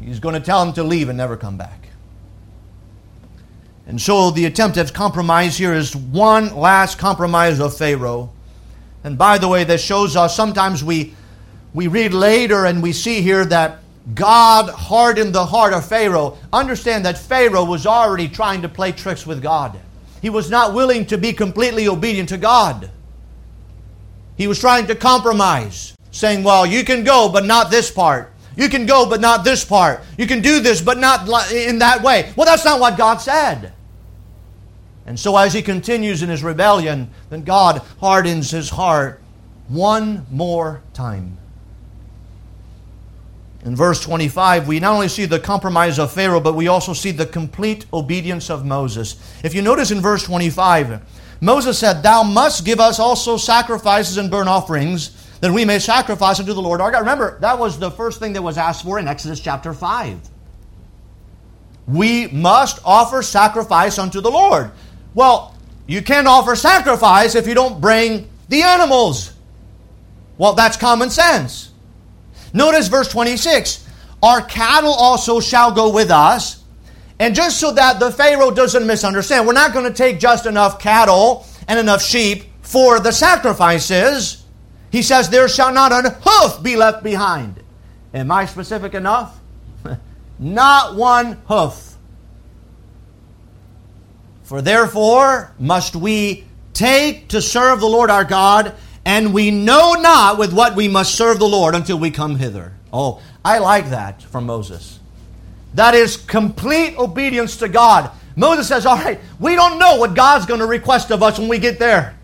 He's 0.00 0.18
going 0.18 0.34
to 0.34 0.40
tell 0.40 0.64
them 0.64 0.74
to 0.74 0.82
leave 0.82 1.08
and 1.08 1.16
never 1.16 1.36
come 1.36 1.56
back. 1.56 1.88
And 3.86 4.00
so 4.00 4.30
the 4.30 4.46
attempt 4.46 4.76
at 4.76 4.92
compromise 4.92 5.56
here 5.56 5.72
is 5.72 5.94
one 5.94 6.54
last 6.56 6.98
compromise 6.98 7.60
of 7.60 7.76
Pharaoh. 7.76 8.30
And 9.04 9.18
by 9.18 9.38
the 9.38 9.48
way, 9.48 9.64
this 9.64 9.82
shows 9.82 10.16
us 10.16 10.34
sometimes 10.34 10.82
we 10.84 11.14
we 11.74 11.86
read 11.86 12.12
later 12.12 12.66
and 12.66 12.82
we 12.82 12.92
see 12.92 13.22
here 13.22 13.44
that 13.46 13.78
God 14.14 14.68
hardened 14.68 15.34
the 15.34 15.46
heart 15.46 15.72
of 15.72 15.86
Pharaoh. 15.86 16.38
Understand 16.52 17.04
that 17.06 17.18
Pharaoh 17.18 17.64
was 17.64 17.86
already 17.86 18.28
trying 18.28 18.62
to 18.62 18.68
play 18.68 18.92
tricks 18.92 19.26
with 19.26 19.42
God. 19.42 19.78
He 20.20 20.30
was 20.30 20.50
not 20.50 20.74
willing 20.74 21.06
to 21.06 21.18
be 21.18 21.32
completely 21.32 21.88
obedient 21.88 22.28
to 22.30 22.38
God. 22.38 22.90
He 24.36 24.46
was 24.46 24.58
trying 24.58 24.86
to 24.88 24.94
compromise, 24.94 25.94
saying, 26.10 26.42
Well, 26.42 26.66
you 26.66 26.84
can 26.84 27.04
go, 27.04 27.28
but 27.28 27.44
not 27.44 27.70
this 27.70 27.90
part. 27.90 28.32
You 28.56 28.68
can 28.68 28.86
go, 28.86 29.08
but 29.08 29.20
not 29.20 29.44
this 29.44 29.64
part. 29.64 30.02
You 30.18 30.26
can 30.26 30.42
do 30.42 30.60
this, 30.60 30.80
but 30.80 30.98
not 30.98 31.52
in 31.52 31.78
that 31.78 32.02
way. 32.02 32.32
Well, 32.36 32.46
that's 32.46 32.64
not 32.64 32.80
what 32.80 32.98
God 32.98 33.18
said. 33.18 33.72
And 35.06 35.18
so, 35.18 35.36
as 35.36 35.52
he 35.52 35.62
continues 35.62 36.22
in 36.22 36.28
his 36.28 36.44
rebellion, 36.44 37.10
then 37.30 37.42
God 37.42 37.82
hardens 37.98 38.50
his 38.50 38.70
heart 38.70 39.20
one 39.68 40.26
more 40.30 40.82
time. 40.92 41.38
In 43.64 43.76
verse 43.76 44.00
25, 44.00 44.66
we 44.66 44.80
not 44.80 44.94
only 44.94 45.08
see 45.08 45.24
the 45.24 45.38
compromise 45.38 45.98
of 45.98 46.12
Pharaoh, 46.12 46.40
but 46.40 46.54
we 46.54 46.66
also 46.66 46.92
see 46.92 47.12
the 47.12 47.26
complete 47.26 47.86
obedience 47.92 48.50
of 48.50 48.64
Moses. 48.64 49.16
If 49.44 49.54
you 49.54 49.62
notice 49.62 49.92
in 49.92 50.00
verse 50.00 50.24
25, 50.24 51.00
Moses 51.40 51.78
said, 51.78 52.02
Thou 52.02 52.24
must 52.24 52.64
give 52.64 52.80
us 52.80 52.98
also 52.98 53.36
sacrifices 53.36 54.16
and 54.16 54.30
burnt 54.30 54.48
offerings, 54.48 55.10
that 55.40 55.52
we 55.52 55.64
may 55.64 55.78
sacrifice 55.78 56.40
unto 56.40 56.52
the 56.52 56.62
Lord 56.62 56.80
our 56.80 56.90
God. 56.90 57.00
Remember, 57.00 57.38
that 57.40 57.58
was 57.58 57.78
the 57.78 57.90
first 57.90 58.18
thing 58.18 58.32
that 58.32 58.42
was 58.42 58.58
asked 58.58 58.84
for 58.84 58.98
in 58.98 59.06
Exodus 59.06 59.38
chapter 59.38 59.72
5. 59.72 60.20
We 61.86 62.28
must 62.28 62.80
offer 62.84 63.22
sacrifice 63.22 63.98
unto 63.98 64.20
the 64.20 64.30
Lord. 64.30 64.72
Well, 65.14 65.56
you 65.86 66.02
can't 66.02 66.26
offer 66.26 66.56
sacrifice 66.56 67.34
if 67.34 67.46
you 67.46 67.54
don't 67.54 67.80
bring 67.80 68.28
the 68.48 68.62
animals. 68.62 69.32
Well, 70.38 70.54
that's 70.54 70.76
common 70.76 71.10
sense. 71.10 71.71
Notice 72.52 72.88
verse 72.88 73.08
26 73.08 73.86
Our 74.22 74.42
cattle 74.42 74.92
also 74.92 75.40
shall 75.40 75.72
go 75.72 75.90
with 75.90 76.10
us. 76.10 76.62
And 77.18 77.34
just 77.34 77.60
so 77.60 77.72
that 77.72 78.00
the 78.00 78.10
Pharaoh 78.10 78.50
doesn't 78.50 78.86
misunderstand, 78.86 79.46
we're 79.46 79.52
not 79.52 79.72
going 79.72 79.84
to 79.84 79.94
take 79.94 80.18
just 80.18 80.44
enough 80.44 80.80
cattle 80.80 81.46
and 81.68 81.78
enough 81.78 82.02
sheep 82.02 82.44
for 82.62 82.98
the 82.98 83.12
sacrifices. 83.12 84.44
He 84.90 85.02
says, 85.02 85.28
There 85.28 85.48
shall 85.48 85.72
not 85.72 85.92
an 85.92 86.12
hoof 86.24 86.62
be 86.62 86.76
left 86.76 87.02
behind. 87.02 87.62
Am 88.12 88.30
I 88.30 88.46
specific 88.46 88.94
enough? 88.94 89.38
not 90.38 90.96
one 90.96 91.40
hoof. 91.46 91.96
For 94.42 94.60
therefore 94.60 95.54
must 95.58 95.96
we 95.96 96.44
take 96.74 97.28
to 97.28 97.40
serve 97.40 97.80
the 97.80 97.86
Lord 97.86 98.10
our 98.10 98.24
God 98.24 98.74
and 99.04 99.34
we 99.34 99.50
know 99.50 99.94
not 99.94 100.38
with 100.38 100.52
what 100.52 100.76
we 100.76 100.88
must 100.88 101.14
serve 101.14 101.38
the 101.38 101.48
Lord 101.48 101.74
until 101.74 101.98
we 101.98 102.10
come 102.10 102.36
hither. 102.36 102.72
Oh, 102.92 103.20
I 103.44 103.58
like 103.58 103.90
that 103.90 104.22
from 104.22 104.46
Moses. 104.46 105.00
That 105.74 105.94
is 105.94 106.16
complete 106.16 106.96
obedience 106.98 107.56
to 107.58 107.68
God. 107.68 108.10
Moses 108.36 108.68
says, 108.68 108.86
All 108.86 108.96
right, 108.96 109.18
we 109.40 109.54
don't 109.54 109.78
know 109.78 109.96
what 109.96 110.14
God's 110.14 110.46
going 110.46 110.60
to 110.60 110.66
request 110.66 111.10
of 111.10 111.22
us 111.22 111.38
when 111.38 111.48
we 111.48 111.58
get 111.58 111.78
there. 111.78 112.16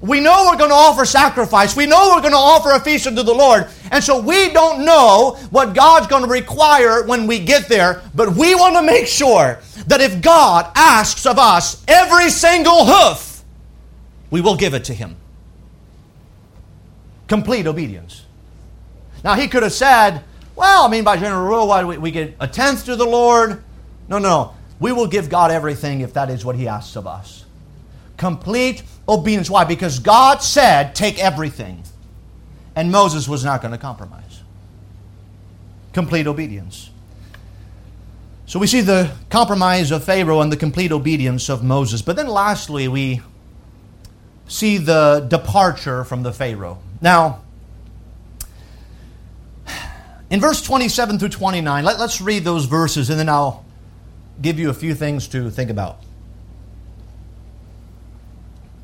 We 0.00 0.20
know 0.20 0.46
we're 0.46 0.56
going 0.56 0.70
to 0.70 0.76
offer 0.76 1.04
sacrifice. 1.04 1.76
We 1.76 1.84
know 1.84 2.12
we're 2.14 2.22
going 2.22 2.32
to 2.32 2.38
offer 2.38 2.70
a 2.70 2.80
feast 2.80 3.06
unto 3.06 3.22
the 3.22 3.34
Lord. 3.34 3.66
And 3.90 4.02
so 4.02 4.18
we 4.18 4.50
don't 4.50 4.84
know 4.84 5.36
what 5.50 5.74
God's 5.74 6.06
going 6.06 6.22
to 6.22 6.28
require 6.28 7.04
when 7.04 7.26
we 7.26 7.38
get 7.38 7.68
there, 7.68 8.02
but 8.14 8.34
we 8.34 8.54
want 8.54 8.76
to 8.76 8.82
make 8.82 9.06
sure 9.06 9.58
that 9.88 10.00
if 10.00 10.22
God 10.22 10.70
asks 10.74 11.26
of 11.26 11.38
us 11.38 11.84
every 11.86 12.30
single 12.30 12.86
hoof, 12.86 13.29
we 14.30 14.40
will 14.40 14.56
give 14.56 14.74
it 14.74 14.84
to 14.84 14.94
him. 14.94 15.16
Complete 17.26 17.66
obedience. 17.66 18.24
Now, 19.22 19.34
he 19.34 19.48
could 19.48 19.62
have 19.62 19.72
said, 19.72 20.22
well, 20.56 20.84
I 20.84 20.88
mean, 20.88 21.04
by 21.04 21.16
general 21.16 21.46
rule, 21.46 21.68
why 21.68 21.84
we, 21.84 21.98
we 21.98 22.10
get 22.10 22.34
a 22.40 22.48
tenth 22.48 22.86
to 22.86 22.96
the 22.96 23.04
Lord? 23.04 23.62
No, 24.08 24.18
no. 24.18 24.54
We 24.78 24.92
will 24.92 25.06
give 25.06 25.28
God 25.28 25.50
everything 25.50 26.00
if 26.00 26.14
that 26.14 26.30
is 26.30 26.44
what 26.44 26.56
he 26.56 26.66
asks 26.66 26.96
of 26.96 27.06
us. 27.06 27.44
Complete 28.16 28.82
obedience. 29.08 29.50
Why? 29.50 29.64
Because 29.64 29.98
God 29.98 30.42
said, 30.42 30.94
take 30.94 31.18
everything. 31.18 31.82
And 32.74 32.90
Moses 32.90 33.28
was 33.28 33.44
not 33.44 33.62
going 33.62 33.72
to 33.72 33.78
compromise. 33.78 34.42
Complete 35.92 36.26
obedience. 36.26 36.90
So 38.46 38.58
we 38.58 38.66
see 38.66 38.80
the 38.80 39.12
compromise 39.28 39.90
of 39.90 40.02
Pharaoh 40.02 40.40
and 40.40 40.50
the 40.50 40.56
complete 40.56 40.92
obedience 40.92 41.48
of 41.48 41.62
Moses. 41.62 42.02
But 42.02 42.16
then 42.16 42.26
lastly, 42.26 42.88
we 42.88 43.22
see 44.50 44.76
the 44.76 45.26
departure 45.28 46.04
from 46.04 46.22
the 46.22 46.32
Pharaoh. 46.32 46.78
Now, 47.00 47.40
In 50.30 50.38
verse 50.40 50.62
27 50.62 51.18
through 51.18 51.30
29, 51.30 51.84
let, 51.84 51.98
us 51.98 52.20
read 52.20 52.44
those 52.44 52.66
verses 52.66 53.10
and 53.10 53.18
then 53.18 53.28
I'll 53.28 53.64
give 54.40 54.60
you 54.60 54.70
a 54.70 54.74
few 54.74 54.94
things 54.94 55.26
to 55.28 55.50
think 55.50 55.70
about. 55.70 55.98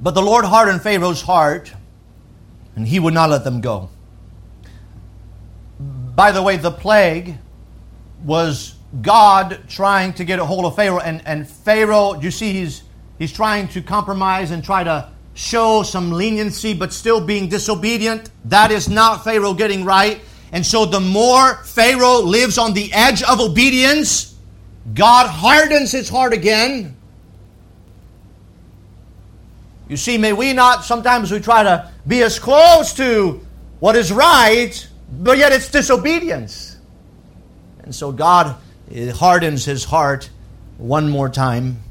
But 0.00 0.10
the 0.10 0.22
Lord 0.22 0.44
hardened 0.44 0.82
Pharaoh's 0.82 1.22
heart, 1.22 1.72
and 2.74 2.86
he 2.86 2.98
would 2.98 3.14
not 3.14 3.30
let 3.30 3.44
them 3.44 3.60
go. 3.60 3.88
By 5.78 6.32
the 6.32 6.42
way, 6.42 6.56
the 6.56 6.72
plague 6.72 7.36
was 8.24 8.74
God 9.00 9.60
trying 9.68 10.14
to 10.14 10.24
get 10.24 10.38
a 10.38 10.44
hold 10.44 10.64
of 10.64 10.74
Pharaoh, 10.74 10.98
and, 10.98 11.22
and 11.26 11.48
Pharaoh, 11.48 12.20
you 12.20 12.30
see, 12.32 12.52
he's, 12.52 12.82
he's 13.18 13.32
trying 13.32 13.68
to 13.68 13.80
compromise 13.80 14.50
and 14.50 14.64
try 14.64 14.82
to 14.82 15.08
show 15.36 15.82
some 15.82 16.10
leniency, 16.10 16.74
but 16.74 16.92
still 16.92 17.20
being 17.20 17.48
disobedient. 17.48 18.30
That 18.46 18.72
is 18.72 18.88
not 18.88 19.22
Pharaoh 19.22 19.54
getting 19.54 19.84
right. 19.84 20.20
And 20.50 20.64
so, 20.64 20.86
the 20.86 21.00
more 21.00 21.62
Pharaoh 21.64 22.20
lives 22.20 22.58
on 22.58 22.72
the 22.72 22.92
edge 22.92 23.22
of 23.22 23.40
obedience, 23.40 24.34
God 24.94 25.28
hardens 25.28 25.92
his 25.92 26.08
heart 26.08 26.32
again. 26.32 26.96
You 29.88 29.96
see, 29.96 30.18
may 30.18 30.32
we 30.32 30.52
not, 30.52 30.84
sometimes 30.84 31.30
we 31.30 31.38
try 31.38 31.62
to 31.62 31.92
be 32.06 32.22
as 32.22 32.38
close 32.38 32.94
to 32.94 33.46
what 33.78 33.94
is 33.94 34.10
right, 34.10 34.88
but 35.12 35.38
yet 35.38 35.52
it's 35.52 35.70
disobedience. 35.70 36.76
And 37.80 37.94
so 37.94 38.10
God 38.10 38.56
hardens 39.14 39.64
his 39.64 39.84
heart 39.84 40.30
one 40.78 41.08
more 41.08 41.28
time 41.28 41.82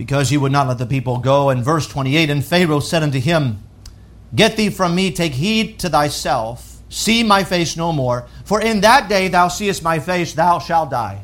because 0.00 0.30
he 0.30 0.38
would 0.38 0.50
not 0.50 0.66
let 0.66 0.78
the 0.78 0.86
people 0.86 1.18
go. 1.18 1.50
And 1.50 1.62
verse 1.62 1.86
28 1.86 2.30
And 2.30 2.42
Pharaoh 2.42 2.80
said 2.80 3.02
unto 3.02 3.20
him, 3.20 3.62
Get 4.34 4.56
thee 4.56 4.70
from 4.70 4.94
me, 4.94 5.10
take 5.10 5.34
heed 5.34 5.78
to 5.80 5.90
thyself, 5.90 6.78
see 6.88 7.22
my 7.22 7.44
face 7.44 7.76
no 7.76 7.92
more, 7.92 8.26
for 8.46 8.62
in 8.62 8.80
that 8.80 9.10
day 9.10 9.28
thou 9.28 9.48
seest 9.48 9.82
my 9.82 9.98
face, 9.98 10.32
thou 10.32 10.58
shalt 10.58 10.88
die. 10.90 11.22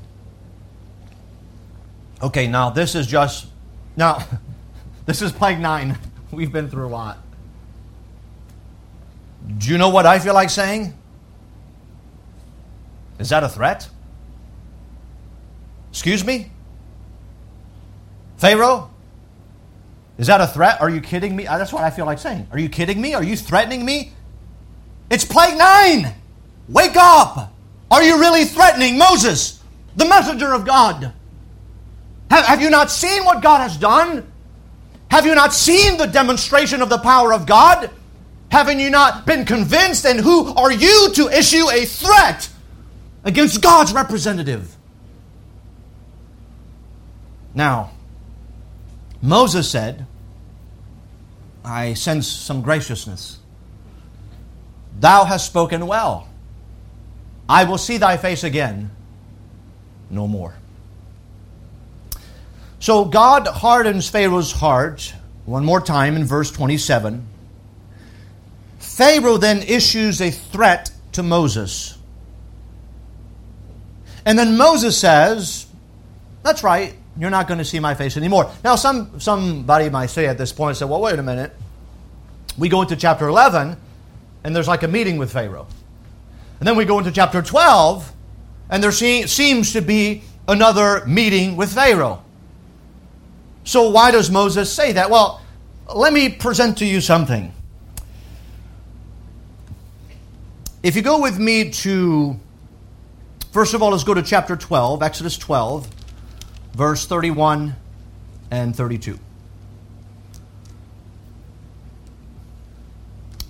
Okay, 2.20 2.48
now 2.48 2.68
this 2.68 2.94
is 2.94 3.06
just 3.06 3.46
now, 3.96 4.22
this 5.06 5.22
is 5.22 5.32
plague 5.32 5.58
nine. 5.58 5.96
We've 6.30 6.52
been 6.52 6.68
through 6.68 6.88
a 6.88 6.92
lot. 6.92 7.16
Do 9.56 9.70
you 9.70 9.78
know 9.78 9.88
what 9.88 10.04
I 10.04 10.18
feel 10.18 10.34
like 10.34 10.50
saying? 10.50 10.92
Is 13.18 13.30
that 13.30 13.42
a 13.42 13.48
threat? 13.48 13.88
Excuse 15.92 16.26
me? 16.26 16.50
Pharaoh? 18.36 18.90
Is 20.18 20.28
that 20.28 20.40
a 20.40 20.46
threat? 20.46 20.80
Are 20.80 20.88
you 20.88 21.00
kidding 21.00 21.36
me? 21.36 21.44
That's 21.44 21.72
what 21.72 21.84
I 21.84 21.90
feel 21.90 22.06
like 22.06 22.18
saying. 22.18 22.48
Are 22.50 22.58
you 22.58 22.68
kidding 22.68 23.00
me? 23.00 23.14
Are 23.14 23.22
you 23.22 23.36
threatening 23.36 23.84
me? 23.84 24.12
It's 25.10 25.24
plague 25.24 25.56
nine! 25.58 26.14
Wake 26.68 26.96
up! 26.96 27.52
Are 27.90 28.02
you 28.02 28.18
really 28.18 28.44
threatening 28.44 28.98
Moses, 28.98 29.62
the 29.94 30.04
messenger 30.04 30.52
of 30.52 30.64
God? 30.64 31.12
Have, 32.30 32.44
have 32.46 32.60
you 32.60 32.70
not 32.70 32.90
seen 32.90 33.24
what 33.24 33.42
God 33.42 33.58
has 33.58 33.76
done? 33.76 34.30
Have 35.10 35.26
you 35.26 35.34
not 35.34 35.52
seen 35.52 35.96
the 35.96 36.06
demonstration 36.06 36.82
of 36.82 36.88
the 36.88 36.98
power 36.98 37.32
of 37.32 37.46
God? 37.46 37.90
Haven't 38.50 38.80
you 38.80 38.90
not 38.90 39.26
been 39.26 39.44
convinced? 39.44 40.04
And 40.04 40.18
who 40.18 40.52
are 40.54 40.72
you 40.72 41.12
to 41.14 41.28
issue 41.28 41.70
a 41.70 41.84
threat 41.84 42.48
against 43.22 43.62
God's 43.62 43.92
representative? 43.92 44.76
Now, 47.54 47.92
Moses 49.22 49.70
said, 49.70 50.06
I 51.64 51.94
sense 51.94 52.28
some 52.28 52.62
graciousness. 52.62 53.38
Thou 54.98 55.24
hast 55.24 55.46
spoken 55.46 55.86
well. 55.86 56.28
I 57.48 57.64
will 57.64 57.78
see 57.78 57.96
thy 57.96 58.16
face 58.16 58.44
again 58.44 58.90
no 60.10 60.26
more. 60.26 60.54
So 62.78 63.04
God 63.04 63.46
hardens 63.46 64.08
Pharaoh's 64.08 64.52
heart 64.52 65.12
one 65.44 65.64
more 65.64 65.80
time 65.80 66.16
in 66.16 66.24
verse 66.24 66.50
27. 66.50 67.26
Pharaoh 68.78 69.36
then 69.36 69.62
issues 69.62 70.20
a 70.20 70.30
threat 70.30 70.90
to 71.12 71.22
Moses. 71.22 71.96
And 74.24 74.38
then 74.38 74.56
Moses 74.56 74.98
says, 74.98 75.66
That's 76.42 76.62
right, 76.62 76.94
you're 77.18 77.30
not 77.30 77.48
going 77.48 77.58
to 77.58 77.64
see 77.64 77.80
my 77.80 77.94
face 77.94 78.16
anymore. 78.16 78.50
Now, 78.62 78.76
some, 78.76 79.20
somebody 79.20 79.88
might 79.88 80.06
say 80.06 80.26
at 80.26 80.38
this 80.38 80.52
point, 80.52 80.76
say, 80.76 80.84
Well, 80.84 81.00
wait 81.00 81.18
a 81.18 81.22
minute. 81.22 81.54
We 82.58 82.68
go 82.68 82.82
into 82.82 82.96
chapter 82.96 83.26
11, 83.28 83.76
and 84.44 84.56
there's 84.56 84.68
like 84.68 84.82
a 84.82 84.88
meeting 84.88 85.18
with 85.18 85.32
Pharaoh. 85.32 85.66
And 86.58 86.66
then 86.66 86.76
we 86.76 86.84
go 86.84 86.98
into 86.98 87.12
chapter 87.12 87.42
12, 87.42 88.12
and 88.70 88.82
there 88.82 88.92
seems 88.92 89.72
to 89.72 89.80
be 89.82 90.22
another 90.48 91.04
meeting 91.06 91.56
with 91.56 91.72
Pharaoh. 91.72 92.22
So, 93.64 93.90
why 93.90 94.10
does 94.10 94.30
Moses 94.30 94.72
say 94.72 94.92
that? 94.92 95.10
Well, 95.10 95.42
let 95.94 96.12
me 96.12 96.28
present 96.28 96.78
to 96.78 96.86
you 96.86 97.00
something. 97.00 97.52
If 100.82 100.94
you 100.94 101.02
go 101.02 101.20
with 101.20 101.38
me 101.38 101.70
to, 101.70 102.38
first 103.50 103.74
of 103.74 103.82
all, 103.82 103.90
let's 103.90 104.04
go 104.04 104.14
to 104.14 104.22
chapter 104.22 104.54
12, 104.54 105.02
Exodus 105.02 105.36
12, 105.36 105.88
verse 106.76 107.06
31 107.06 107.74
and 108.50 108.76
32. 108.76 109.18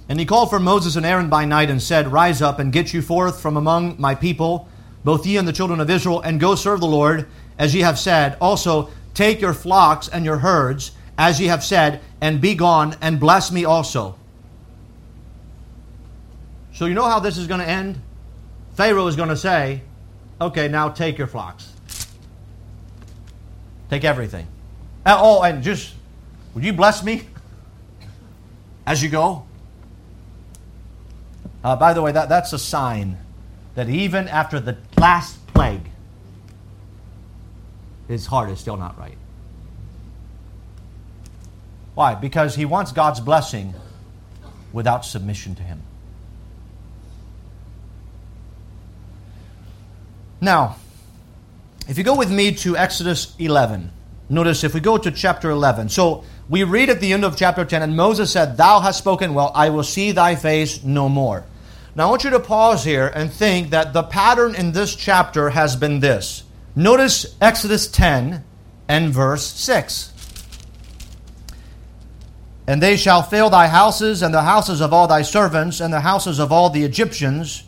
And 0.08 0.20
he 0.20 0.24
called 0.24 0.48
for 0.48 0.60
Moses 0.60 0.94
and 0.94 1.04
Aaron 1.04 1.28
by 1.28 1.44
night 1.44 1.68
and 1.68 1.82
said, 1.82 2.12
Rise 2.12 2.40
up 2.40 2.60
and 2.60 2.72
get 2.72 2.94
you 2.94 3.02
forth 3.02 3.42
from 3.42 3.56
among 3.56 4.00
my 4.00 4.14
people, 4.14 4.68
both 5.02 5.26
ye 5.26 5.36
and 5.36 5.48
the 5.48 5.52
children 5.52 5.80
of 5.80 5.90
Israel, 5.90 6.20
and 6.20 6.38
go 6.38 6.54
serve 6.54 6.78
the 6.78 6.86
Lord, 6.86 7.26
as 7.58 7.74
ye 7.74 7.80
have 7.80 7.98
said. 7.98 8.36
Also, 8.40 8.90
take 9.12 9.40
your 9.40 9.54
flocks 9.54 10.06
and 10.06 10.24
your 10.24 10.38
herds, 10.38 10.92
as 11.18 11.40
ye 11.40 11.48
have 11.48 11.64
said, 11.64 12.00
and 12.20 12.40
be 12.40 12.54
gone, 12.54 12.94
and 13.00 13.18
bless 13.18 13.50
me 13.50 13.64
also. 13.64 14.14
So, 16.74 16.86
you 16.86 16.94
know 16.94 17.08
how 17.08 17.18
this 17.18 17.38
is 17.38 17.48
going 17.48 17.60
to 17.60 17.68
end? 17.68 18.00
Pharaoh 18.74 19.08
is 19.08 19.16
going 19.16 19.30
to 19.30 19.36
say, 19.36 19.82
Okay, 20.40 20.68
now 20.68 20.90
take 20.90 21.18
your 21.18 21.26
flocks. 21.26 21.72
Take 23.90 24.04
everything. 24.04 24.46
Oh, 25.04 25.42
and 25.42 25.62
just, 25.62 25.94
would 26.54 26.64
you 26.64 26.72
bless 26.72 27.04
me 27.04 27.22
as 28.86 29.02
you 29.02 29.08
go? 29.08 29.44
Uh, 31.62 31.76
by 31.76 31.92
the 31.92 32.02
way, 32.02 32.12
that, 32.12 32.28
that's 32.28 32.52
a 32.52 32.58
sign 32.58 33.18
that 33.74 33.88
even 33.88 34.28
after 34.28 34.58
the 34.58 34.76
last 34.98 35.44
plague, 35.48 35.90
his 38.08 38.26
heart 38.26 38.50
is 38.50 38.58
still 38.58 38.76
not 38.76 38.98
right. 38.98 39.18
Why? 41.94 42.14
Because 42.14 42.54
he 42.54 42.64
wants 42.64 42.92
God's 42.92 43.20
blessing 43.20 43.74
without 44.72 45.04
submission 45.04 45.54
to 45.54 45.62
him. 45.62 45.82
Now, 50.40 50.76
if 51.88 51.96
you 51.96 52.04
go 52.04 52.16
with 52.16 52.30
me 52.30 52.52
to 52.52 52.76
Exodus 52.76 53.34
11, 53.38 53.90
notice 54.28 54.64
if 54.64 54.74
we 54.74 54.80
go 54.80 54.98
to 54.98 55.10
chapter 55.10 55.50
11. 55.50 55.88
So 55.88 56.24
we 56.48 56.64
read 56.64 56.90
at 56.90 57.00
the 57.00 57.12
end 57.12 57.24
of 57.24 57.36
chapter 57.36 57.64
10, 57.64 57.82
and 57.82 57.96
Moses 57.96 58.32
said, 58.32 58.56
Thou 58.56 58.80
hast 58.80 58.98
spoken 58.98 59.34
well, 59.34 59.52
I 59.54 59.70
will 59.70 59.84
see 59.84 60.12
thy 60.12 60.34
face 60.34 60.82
no 60.82 61.08
more. 61.08 61.44
Now, 61.94 62.08
I 62.08 62.10
want 62.10 62.24
you 62.24 62.30
to 62.30 62.40
pause 62.40 62.84
here 62.84 63.06
and 63.06 63.32
think 63.32 63.70
that 63.70 63.92
the 63.92 64.02
pattern 64.02 64.54
in 64.54 64.72
this 64.72 64.94
chapter 64.94 65.50
has 65.50 65.76
been 65.76 66.00
this. 66.00 66.42
Notice 66.74 67.36
Exodus 67.40 67.88
10 67.88 68.44
and 68.88 69.14
verse 69.14 69.46
6. 69.46 70.12
And 72.66 72.82
they 72.82 72.96
shall 72.96 73.22
fill 73.22 73.48
thy 73.48 73.68
houses, 73.68 74.22
and 74.22 74.34
the 74.34 74.42
houses 74.42 74.80
of 74.80 74.92
all 74.92 75.06
thy 75.06 75.22
servants, 75.22 75.80
and 75.80 75.92
the 75.92 76.00
houses 76.00 76.38
of 76.38 76.50
all 76.50 76.68
the 76.68 76.82
Egyptians, 76.82 77.62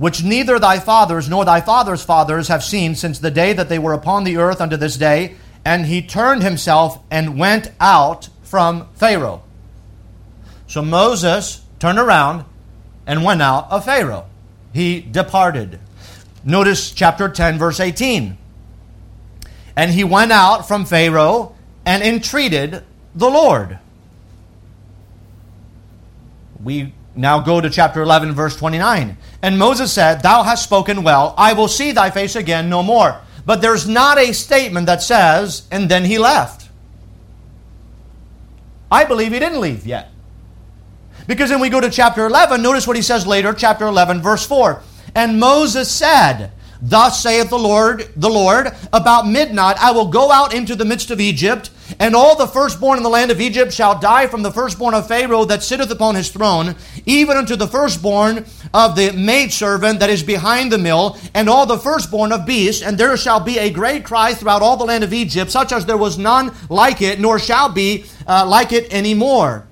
which 0.00 0.24
neither 0.24 0.58
thy 0.58 0.78
fathers 0.78 1.28
nor 1.28 1.44
thy 1.44 1.60
fathers' 1.60 2.02
fathers 2.02 2.48
have 2.48 2.64
seen 2.64 2.94
since 2.94 3.18
the 3.18 3.30
day 3.30 3.52
that 3.52 3.68
they 3.68 3.78
were 3.78 3.92
upon 3.92 4.24
the 4.24 4.38
earth 4.38 4.58
unto 4.58 4.78
this 4.78 4.96
day. 4.96 5.34
And 5.62 5.84
he 5.84 6.00
turned 6.00 6.42
himself 6.42 6.98
and 7.10 7.38
went 7.38 7.70
out 7.78 8.30
from 8.42 8.88
Pharaoh. 8.94 9.42
So 10.66 10.80
Moses 10.80 11.62
turned 11.78 11.98
around 11.98 12.46
and 13.06 13.22
went 13.22 13.42
out 13.42 13.70
of 13.70 13.84
Pharaoh. 13.84 14.24
He 14.72 15.02
departed. 15.02 15.78
Notice 16.44 16.92
chapter 16.92 17.28
10, 17.28 17.58
verse 17.58 17.78
18. 17.78 18.38
And 19.76 19.90
he 19.90 20.02
went 20.02 20.32
out 20.32 20.66
from 20.66 20.86
Pharaoh 20.86 21.54
and 21.84 22.02
entreated 22.02 22.84
the 23.14 23.28
Lord. 23.28 23.78
We 26.58 26.94
now 27.14 27.40
go 27.40 27.60
to 27.60 27.68
chapter 27.68 28.00
11, 28.00 28.32
verse 28.32 28.56
29. 28.56 29.18
And 29.42 29.58
Moses 29.58 29.92
said, 29.92 30.22
Thou 30.22 30.42
hast 30.42 30.64
spoken 30.64 31.02
well, 31.02 31.34
I 31.36 31.54
will 31.54 31.68
see 31.68 31.92
thy 31.92 32.10
face 32.10 32.36
again 32.36 32.68
no 32.68 32.82
more. 32.82 33.20
But 33.46 33.62
there's 33.62 33.88
not 33.88 34.18
a 34.18 34.32
statement 34.32 34.86
that 34.86 35.02
says, 35.02 35.66
and 35.70 35.88
then 35.88 36.04
he 36.04 36.18
left. 36.18 36.68
I 38.92 39.04
believe 39.04 39.32
he 39.32 39.38
didn't 39.38 39.60
leave 39.60 39.86
yet. 39.86 40.10
Because 41.26 41.50
then 41.50 41.60
we 41.60 41.68
go 41.68 41.80
to 41.80 41.90
chapter 41.90 42.26
11, 42.26 42.60
notice 42.60 42.86
what 42.86 42.96
he 42.96 43.02
says 43.02 43.26
later, 43.26 43.52
chapter 43.54 43.86
11, 43.86 44.20
verse 44.20 44.44
4. 44.46 44.82
And 45.14 45.38
Moses 45.38 45.90
said, 45.90 46.52
Thus 46.82 47.22
saith 47.22 47.50
the 47.50 47.58
Lord, 47.58 48.08
the 48.16 48.30
Lord, 48.30 48.74
about 48.92 49.26
midnight 49.26 49.76
I 49.78 49.90
will 49.90 50.08
go 50.08 50.32
out 50.32 50.54
into 50.54 50.74
the 50.74 50.84
midst 50.84 51.10
of 51.10 51.20
Egypt, 51.20 51.70
and 51.98 52.14
all 52.14 52.36
the 52.36 52.46
firstborn 52.46 52.96
in 52.96 53.02
the 53.02 53.10
land 53.10 53.30
of 53.30 53.40
Egypt 53.40 53.72
shall 53.72 53.98
die 53.98 54.26
from 54.26 54.42
the 54.42 54.52
firstborn 54.52 54.94
of 54.94 55.06
Pharaoh 55.06 55.44
that 55.44 55.62
sitteth 55.62 55.90
upon 55.90 56.14
his 56.14 56.30
throne, 56.30 56.76
even 57.04 57.36
unto 57.36 57.54
the 57.56 57.66
firstborn 57.66 58.46
of 58.72 58.96
the 58.96 59.12
maidservant 59.12 60.00
that 60.00 60.08
is 60.08 60.22
behind 60.22 60.72
the 60.72 60.78
mill, 60.78 61.18
and 61.34 61.50
all 61.50 61.66
the 61.66 61.78
firstborn 61.78 62.32
of 62.32 62.46
beasts, 62.46 62.82
and 62.82 62.96
there 62.96 63.16
shall 63.16 63.40
be 63.40 63.58
a 63.58 63.70
great 63.70 64.04
cry 64.04 64.32
throughout 64.32 64.62
all 64.62 64.76
the 64.78 64.84
land 64.84 65.04
of 65.04 65.12
Egypt, 65.12 65.50
such 65.50 65.72
as 65.72 65.84
there 65.84 65.98
was 65.98 66.16
none 66.16 66.54
like 66.70 67.02
it, 67.02 67.20
nor 67.20 67.38
shall 67.38 67.68
be 67.68 68.04
uh, 68.26 68.46
like 68.46 68.72
it 68.72 68.86
any 68.90 69.12
more. 69.12 69.66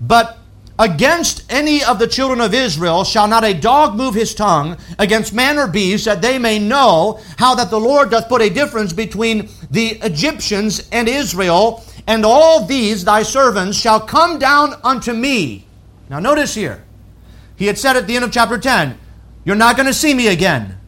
But 0.00 0.38
Against 0.78 1.50
any 1.50 1.82
of 1.82 1.98
the 1.98 2.06
children 2.06 2.40
of 2.40 2.52
Israel 2.52 3.04
shall 3.04 3.26
not 3.26 3.44
a 3.44 3.54
dog 3.54 3.96
move 3.96 4.14
his 4.14 4.34
tongue 4.34 4.76
against 4.98 5.32
man 5.32 5.58
or 5.58 5.66
beast, 5.66 6.04
that 6.04 6.20
they 6.20 6.38
may 6.38 6.58
know 6.58 7.18
how 7.38 7.54
that 7.54 7.70
the 7.70 7.80
Lord 7.80 8.10
doth 8.10 8.28
put 8.28 8.42
a 8.42 8.50
difference 8.50 8.92
between 8.92 9.48
the 9.70 9.98
Egyptians 10.02 10.86
and 10.92 11.08
Israel, 11.08 11.82
and 12.06 12.26
all 12.26 12.66
these 12.66 13.04
thy 13.04 13.22
servants 13.22 13.78
shall 13.78 14.00
come 14.00 14.38
down 14.38 14.74
unto 14.84 15.14
me. 15.14 15.66
Now 16.10 16.18
notice 16.18 16.54
here, 16.54 16.84
he 17.56 17.66
had 17.66 17.78
said 17.78 17.96
at 17.96 18.06
the 18.06 18.16
end 18.16 18.26
of 18.26 18.32
chapter 18.32 18.58
10, 18.58 18.98
You're 19.44 19.56
not 19.56 19.76
going 19.76 19.86
to 19.86 19.94
see 19.94 20.12
me 20.12 20.28
again. 20.28 20.78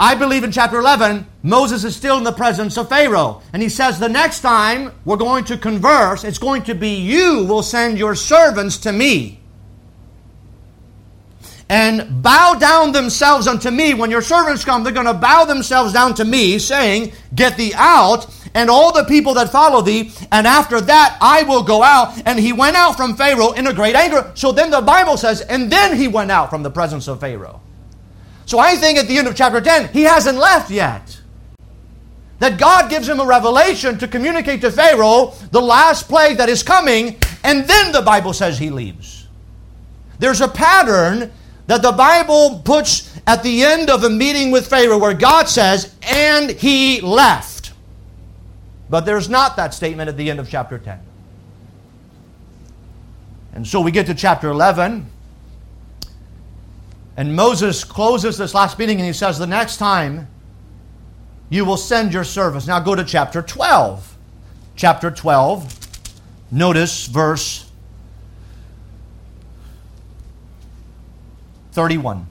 I 0.00 0.14
believe 0.14 0.44
in 0.44 0.50
chapter 0.50 0.78
11, 0.78 1.26
Moses 1.42 1.84
is 1.84 1.94
still 1.94 2.16
in 2.16 2.24
the 2.24 2.32
presence 2.32 2.78
of 2.78 2.88
Pharaoh. 2.88 3.42
And 3.52 3.62
he 3.62 3.68
says, 3.68 3.98
The 3.98 4.08
next 4.08 4.40
time 4.40 4.92
we're 5.04 5.18
going 5.18 5.44
to 5.44 5.58
converse, 5.58 6.24
it's 6.24 6.38
going 6.38 6.62
to 6.64 6.74
be 6.74 6.94
you 6.94 7.44
will 7.44 7.62
send 7.62 7.98
your 7.98 8.14
servants 8.14 8.78
to 8.78 8.92
me. 8.92 9.40
And 11.68 12.22
bow 12.22 12.54
down 12.54 12.92
themselves 12.92 13.46
unto 13.46 13.70
me. 13.70 13.92
When 13.92 14.10
your 14.10 14.22
servants 14.22 14.64
come, 14.64 14.84
they're 14.84 14.92
going 14.94 15.04
to 15.04 15.12
bow 15.12 15.44
themselves 15.44 15.92
down 15.92 16.14
to 16.14 16.24
me, 16.24 16.58
saying, 16.58 17.12
Get 17.34 17.58
thee 17.58 17.74
out, 17.76 18.26
and 18.54 18.70
all 18.70 18.94
the 18.94 19.04
people 19.04 19.34
that 19.34 19.52
follow 19.52 19.82
thee. 19.82 20.12
And 20.32 20.46
after 20.46 20.80
that, 20.80 21.18
I 21.20 21.42
will 21.42 21.62
go 21.62 21.82
out. 21.82 22.22
And 22.24 22.40
he 22.40 22.54
went 22.54 22.74
out 22.74 22.96
from 22.96 23.16
Pharaoh 23.16 23.52
in 23.52 23.66
a 23.66 23.74
great 23.74 23.94
anger. 23.94 24.32
So 24.34 24.50
then 24.50 24.70
the 24.70 24.80
Bible 24.80 25.18
says, 25.18 25.42
And 25.42 25.70
then 25.70 25.94
he 25.94 26.08
went 26.08 26.30
out 26.30 26.48
from 26.48 26.62
the 26.62 26.70
presence 26.70 27.06
of 27.06 27.20
Pharaoh. 27.20 27.60
So 28.50 28.58
I 28.58 28.74
think 28.74 28.98
at 28.98 29.06
the 29.06 29.16
end 29.16 29.28
of 29.28 29.36
chapter 29.36 29.60
10, 29.60 29.92
he 29.92 30.02
hasn't 30.02 30.36
left 30.36 30.72
yet. 30.72 31.20
That 32.40 32.58
God 32.58 32.90
gives 32.90 33.08
him 33.08 33.20
a 33.20 33.24
revelation 33.24 33.96
to 33.98 34.08
communicate 34.08 34.60
to 34.62 34.72
Pharaoh 34.72 35.34
the 35.52 35.60
last 35.60 36.08
plague 36.08 36.38
that 36.38 36.48
is 36.48 36.64
coming, 36.64 37.16
and 37.44 37.64
then 37.68 37.92
the 37.92 38.02
Bible 38.02 38.32
says 38.32 38.58
he 38.58 38.70
leaves. 38.70 39.28
There's 40.18 40.40
a 40.40 40.48
pattern 40.48 41.30
that 41.68 41.80
the 41.80 41.92
Bible 41.92 42.60
puts 42.64 43.16
at 43.24 43.44
the 43.44 43.62
end 43.62 43.88
of 43.88 44.02
a 44.02 44.10
meeting 44.10 44.50
with 44.50 44.66
Pharaoh 44.66 44.98
where 44.98 45.14
God 45.14 45.48
says, 45.48 45.94
and 46.02 46.50
he 46.50 47.00
left. 47.00 47.72
But 48.88 49.02
there's 49.02 49.28
not 49.28 49.54
that 49.58 49.74
statement 49.74 50.08
at 50.08 50.16
the 50.16 50.28
end 50.28 50.40
of 50.40 50.50
chapter 50.50 50.76
10. 50.76 50.98
And 53.52 53.64
so 53.64 53.80
we 53.80 53.92
get 53.92 54.06
to 54.06 54.14
chapter 54.14 54.48
11. 54.48 55.08
And 57.20 57.36
Moses 57.36 57.84
closes 57.84 58.38
this 58.38 58.54
last 58.54 58.78
meeting 58.78 58.96
and 58.96 59.06
he 59.06 59.12
says, 59.12 59.38
The 59.38 59.46
next 59.46 59.76
time 59.76 60.26
you 61.50 61.66
will 61.66 61.76
send 61.76 62.14
your 62.14 62.24
servants. 62.24 62.66
Now 62.66 62.80
go 62.80 62.94
to 62.94 63.04
chapter 63.04 63.42
12. 63.42 64.16
Chapter 64.74 65.10
12, 65.10 65.76
notice 66.50 67.04
verse 67.04 67.70
31. 71.72 72.26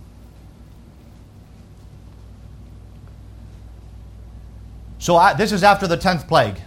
So 4.98 5.18
I, 5.18 5.36
this 5.36 5.52
is 5.52 5.64
after 5.64 5.86
the 5.86 6.00
10th 6.00 6.28
plague. 6.28 6.62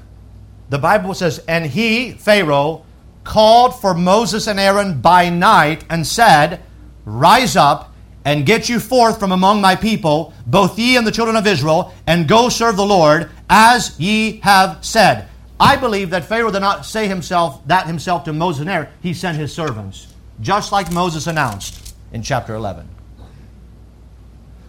The 0.70 0.78
Bible 0.78 1.14
says, 1.14 1.40
And 1.48 1.66
he, 1.66 2.12
Pharaoh, 2.12 2.84
called 3.24 3.80
for 3.80 3.94
Moses 3.94 4.46
and 4.46 4.60
Aaron 4.60 5.00
by 5.00 5.28
night 5.28 5.84
and 5.90 6.06
said, 6.06 6.62
Rise 7.04 7.56
up 7.56 7.91
and 8.24 8.46
get 8.46 8.68
you 8.68 8.78
forth 8.78 9.18
from 9.18 9.32
among 9.32 9.60
my 9.60 9.74
people, 9.74 10.32
both 10.46 10.78
ye 10.78 10.96
and 10.96 11.06
the 11.06 11.12
children 11.12 11.36
of 11.36 11.46
Israel, 11.46 11.92
and 12.06 12.28
go 12.28 12.48
serve 12.48 12.76
the 12.76 12.86
Lord, 12.86 13.30
as 13.50 13.98
ye 13.98 14.38
have 14.40 14.84
said. 14.84 15.28
I 15.58 15.76
believe 15.76 16.10
that 16.10 16.24
Pharaoh 16.24 16.50
did 16.50 16.60
not 16.60 16.84
say 16.84 17.08
himself 17.08 17.66
that 17.66 17.86
himself 17.86 18.24
to 18.24 18.32
Moses 18.32 18.62
and 18.62 18.70
Aaron. 18.70 18.88
He 19.00 19.14
sent 19.14 19.38
his 19.38 19.52
servants, 19.52 20.12
just 20.40 20.72
like 20.72 20.92
Moses 20.92 21.26
announced 21.26 21.94
in 22.12 22.22
chapter 22.22 22.54
11. 22.54 22.88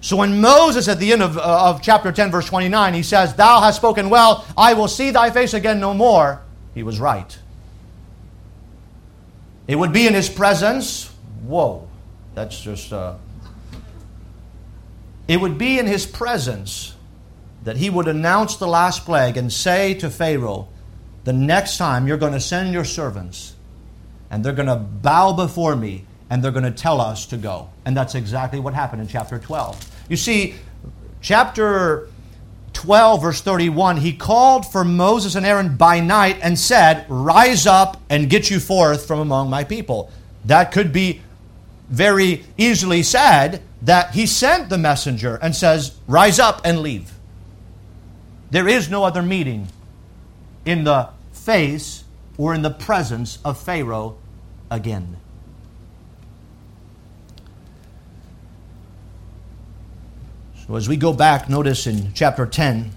So 0.02 0.18
when 0.18 0.42
Moses, 0.42 0.88
at 0.88 1.00
the 1.00 1.14
end 1.14 1.24
of, 1.24 1.38
uh, 1.38 1.70
of 1.70 1.82
chapter 1.82 2.12
10, 2.12 2.30
verse 2.30 2.46
29, 2.46 2.94
he 2.94 3.04
says, 3.04 3.34
Thou 3.36 3.62
hast 3.62 3.78
spoken 3.78 4.10
well, 4.10 4.46
I 4.58 4.74
will 4.74 4.90
see 4.90 5.12
thy 5.12 5.32
face 5.32 5.54
again 5.54 5.80
no 5.80 5.94
more, 5.94 6.42
he 6.74 6.84
was 6.84 7.00
right. 7.00 7.38
It 9.66 9.78
would 9.78 9.94
be 9.94 10.06
in 10.06 10.14
his 10.14 10.28
presence. 10.28 11.10
Whoa, 11.46 11.88
that's 12.36 12.60
just. 12.60 12.92
Uh, 12.92 13.16
it 15.28 15.38
would 15.38 15.58
be 15.58 15.80
in 15.80 15.88
his 15.88 16.06
presence 16.06 16.96
that 17.64 17.78
he 17.78 17.90
would 17.90 18.08
announce 18.08 18.58
the 18.58 18.68
last 18.68 19.06
plague 19.06 19.38
and 19.38 19.52
say 19.52 19.94
to 19.96 20.10
Pharaoh, 20.10 20.68
The 21.24 21.34
next 21.34 21.78
time 21.78 22.08
you're 22.08 22.18
going 22.18 22.34
to 22.34 22.42
send 22.42 22.74
your 22.74 22.84
servants 22.84 23.56
and 24.30 24.44
they're 24.44 24.54
going 24.54 24.68
to 24.68 24.76
bow 24.76 25.34
before 25.34 25.76
me 25.76 26.06
and 26.30 26.44
they're 26.44 26.52
going 26.52 26.64
to 26.64 26.72
tell 26.72 27.00
us 27.00 27.26
to 27.28 27.38
go. 27.38 27.70
And 27.86 27.96
that's 27.96 28.16
exactly 28.16 28.60
what 28.60 28.74
happened 28.74 29.02
in 29.02 29.08
chapter 29.08 29.40
12. 29.40 29.92
You 30.10 30.18
see, 30.18 30.56
chapter 31.22 32.10
12, 32.74 33.22
verse 33.22 33.42
31, 33.42 33.98
he 33.98 34.14
called 34.14 34.70
for 34.70 34.84
Moses 34.84 35.36
and 35.36 35.46
Aaron 35.46 35.78
by 35.78 36.00
night 36.00 36.40
and 36.42 36.58
said, 36.58 37.06
Rise 37.08 37.66
up 37.66 38.02
and 38.10 38.30
get 38.30 38.50
you 38.50 38.60
forth 38.60 39.06
from 39.06 39.20
among 39.20 39.50
my 39.50 39.64
people. 39.64 40.12
That 40.46 40.72
could 40.72 40.92
be 40.92 41.22
very 41.90 42.44
easily 42.58 43.04
said 43.04 43.62
that 43.82 44.14
he 44.14 44.26
sent 44.26 44.70
the 44.70 44.78
messenger 44.78 45.36
and 45.42 45.56
says, 45.56 45.98
Rise 46.08 46.40
up 46.40 46.62
and 46.64 46.80
leave. 46.80 47.12
There 48.52 48.68
is 48.68 48.90
no 48.90 49.04
other 49.04 49.22
meeting 49.22 49.68
in 50.66 50.84
the 50.84 51.10
face 51.32 52.04
or 52.38 52.54
in 52.54 52.62
the 52.62 52.70
presence 52.70 53.40
of 53.44 53.60
Pharaoh 53.60 54.18
again. 54.70 55.18
So 60.66 60.76
as 60.76 60.88
we 60.88 60.96
go 60.96 61.12
back, 61.12 61.50
notice 61.50 61.88
in 61.88 62.14
chapter 62.14 62.46
10, 62.46 62.92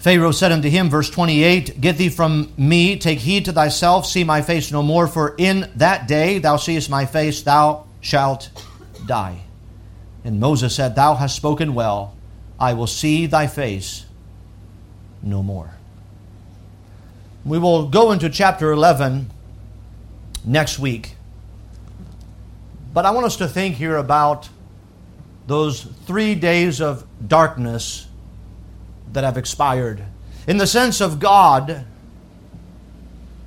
Pharaoh 0.00 0.32
said 0.32 0.50
unto 0.50 0.70
him, 0.70 0.88
verse 0.88 1.10
28, 1.10 1.78
Get 1.78 1.98
thee 1.98 2.08
from 2.08 2.54
me, 2.56 2.96
take 2.96 3.18
heed 3.18 3.44
to 3.44 3.52
thyself, 3.52 4.06
see 4.06 4.24
my 4.24 4.40
face 4.40 4.72
no 4.72 4.82
more, 4.82 5.06
for 5.06 5.34
in 5.36 5.70
that 5.76 6.08
day 6.08 6.38
thou 6.38 6.56
seest 6.56 6.88
my 6.88 7.04
face, 7.04 7.42
thou 7.42 7.86
shalt 8.00 8.48
die. 9.06 9.42
And 10.24 10.40
Moses 10.40 10.74
said, 10.74 10.96
Thou 10.96 11.16
hast 11.16 11.36
spoken 11.36 11.74
well, 11.74 12.16
I 12.58 12.72
will 12.72 12.86
see 12.86 13.26
thy 13.26 13.46
face 13.46 14.06
no 15.22 15.42
more. 15.42 15.74
We 17.44 17.58
will 17.58 17.88
go 17.88 18.12
into 18.12 18.30
chapter 18.30 18.72
11 18.72 19.30
next 20.46 20.78
week. 20.78 21.14
But 22.94 23.04
I 23.04 23.10
want 23.10 23.26
us 23.26 23.36
to 23.36 23.48
think 23.48 23.76
here 23.76 23.98
about 23.98 24.48
those 25.46 25.82
three 25.82 26.34
days 26.34 26.80
of 26.80 27.06
darkness 27.26 28.06
that 29.12 29.24
have 29.24 29.36
expired. 29.36 30.04
In 30.46 30.58
the 30.58 30.66
sense 30.66 31.00
of 31.00 31.18
God 31.18 31.84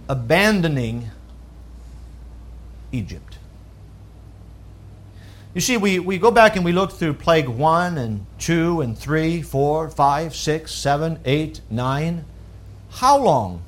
abandoning 0.08 1.10
Egypt. 2.92 3.38
You 5.54 5.62
see, 5.62 5.78
we, 5.78 6.00
we 6.00 6.18
go 6.18 6.32
back 6.32 6.56
and 6.56 6.66
we 6.66 6.72
look 6.72 6.92
through 6.92 7.14
plague 7.14 7.48
1 7.48 7.98
and 7.98 8.26
2 8.40 8.82
and 8.82 8.98
3, 8.98 9.42
4, 9.42 9.90
5, 9.90 10.36
6, 10.36 10.72
7, 10.74 11.20
8, 11.24 11.62
9. 11.70 12.26
How 12.90 13.18
long? 13.18 13.62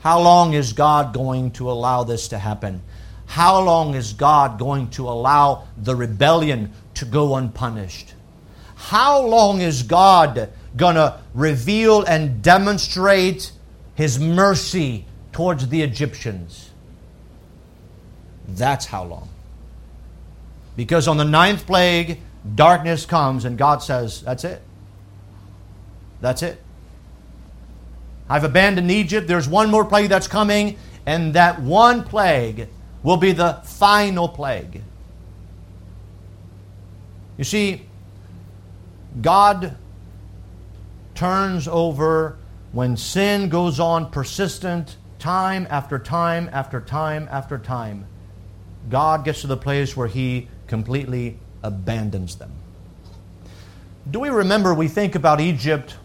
How 0.00 0.18
long 0.20 0.54
is 0.54 0.72
God 0.72 1.12
going 1.12 1.50
to 1.52 1.70
allow 1.70 2.04
this 2.04 2.28
to 2.28 2.38
happen? 2.38 2.82
How 3.26 3.60
long 3.60 3.94
is 3.94 4.14
God 4.14 4.58
going 4.58 4.88
to 4.90 5.08
allow 5.08 5.68
the 5.76 5.94
rebellion 5.94 6.72
to 6.94 7.04
go 7.04 7.36
unpunished? 7.36 8.14
How 8.88 9.20
long 9.20 9.60
is 9.60 9.82
God 9.82 10.48
going 10.76 10.96
to 10.96 11.20
reveal 11.34 12.02
and 12.02 12.42
demonstrate 12.42 13.52
his 13.94 14.18
mercy 14.18 15.04
towards 15.32 15.68
the 15.68 15.82
Egyptians? 15.82 16.70
That's 18.48 18.86
how 18.86 19.04
long. 19.04 19.28
Because 20.76 21.06
on 21.06 21.18
the 21.18 21.24
ninth 21.24 21.66
plague, 21.66 22.20
darkness 22.54 23.04
comes 23.04 23.44
and 23.44 23.58
God 23.58 23.82
says, 23.82 24.22
That's 24.22 24.44
it. 24.44 24.62
That's 26.22 26.42
it. 26.42 26.60
I've 28.28 28.44
abandoned 28.44 28.90
Egypt. 28.90 29.28
There's 29.28 29.48
one 29.48 29.70
more 29.70 29.84
plague 29.84 30.08
that's 30.08 30.28
coming, 30.28 30.78
and 31.04 31.34
that 31.34 31.60
one 31.60 32.02
plague 32.02 32.68
will 33.02 33.18
be 33.18 33.32
the 33.32 33.60
final 33.64 34.28
plague. 34.28 34.82
You 37.36 37.44
see, 37.44 37.86
God 39.20 39.76
turns 41.14 41.66
over 41.66 42.36
when 42.72 42.96
sin 42.96 43.48
goes 43.48 43.80
on 43.80 44.10
persistent 44.10 44.96
time 45.18 45.66
after 45.70 45.98
time 45.98 46.48
after 46.52 46.80
time 46.80 47.28
after 47.30 47.58
time. 47.58 48.06
God 48.88 49.24
gets 49.24 49.42
to 49.42 49.46
the 49.46 49.56
place 49.56 49.96
where 49.96 50.08
He 50.08 50.48
completely 50.66 51.38
abandons 51.62 52.36
them. 52.36 52.52
Do 54.10 54.20
we 54.20 54.28
remember 54.28 54.72
we 54.74 54.88
think 54.88 55.14
about 55.14 55.40
Egypt 55.40 55.96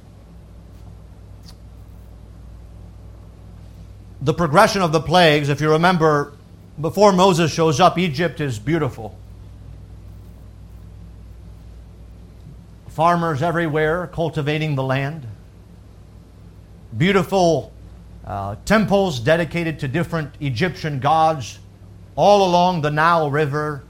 the 4.26 4.34
progression 4.34 4.82
of 4.82 4.92
the 4.92 5.00
plagues, 5.00 5.50
if 5.50 5.62
you 5.62 5.72
remember, 5.72 6.34
before 6.82 7.14
Moses 7.14 7.54
shows 7.54 7.80
up, 7.80 8.00
Egypt 8.00 8.42
is 8.42 8.58
beautiful. 8.58 9.16
Farmers 12.96 13.42
everywhere 13.42 14.08
cultivating 14.08 14.76
the 14.76 14.84
land. 14.84 15.28
Beautiful 16.96 17.74
uh, 18.24 18.56
temples 18.64 19.20
dedicated 19.20 19.80
to 19.80 19.90
different 19.90 20.34
Egyptian 20.40 21.02
gods 21.02 21.60
all 22.16 22.48
along 22.48 22.84
the 22.84 22.90
Nile 22.90 23.30
River, 23.30 23.84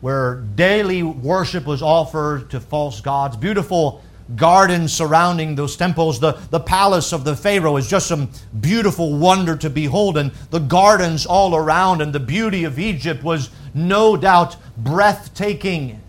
where 0.00 0.42
daily 0.56 1.04
worship 1.04 1.64
was 1.64 1.80
offered 1.80 2.50
to 2.50 2.58
false 2.58 3.00
gods. 3.00 3.36
Beautiful 3.36 4.02
gardens 4.34 4.92
surrounding 4.92 5.54
those 5.54 5.76
temples. 5.76 6.18
The, 6.18 6.32
the 6.50 6.58
palace 6.58 7.12
of 7.12 7.22
the 7.22 7.36
Pharaoh 7.36 7.76
is 7.76 7.88
just 7.88 8.08
some 8.08 8.30
beautiful 8.60 9.16
wonder 9.16 9.54
to 9.58 9.70
behold, 9.70 10.18
and 10.18 10.32
the 10.50 10.58
gardens 10.58 11.24
all 11.24 11.54
around, 11.54 12.02
and 12.02 12.12
the 12.12 12.18
beauty 12.18 12.64
of 12.64 12.80
Egypt 12.80 13.22
was 13.22 13.50
no 13.74 14.16
doubt 14.16 14.56
breathtaking. 14.76 16.00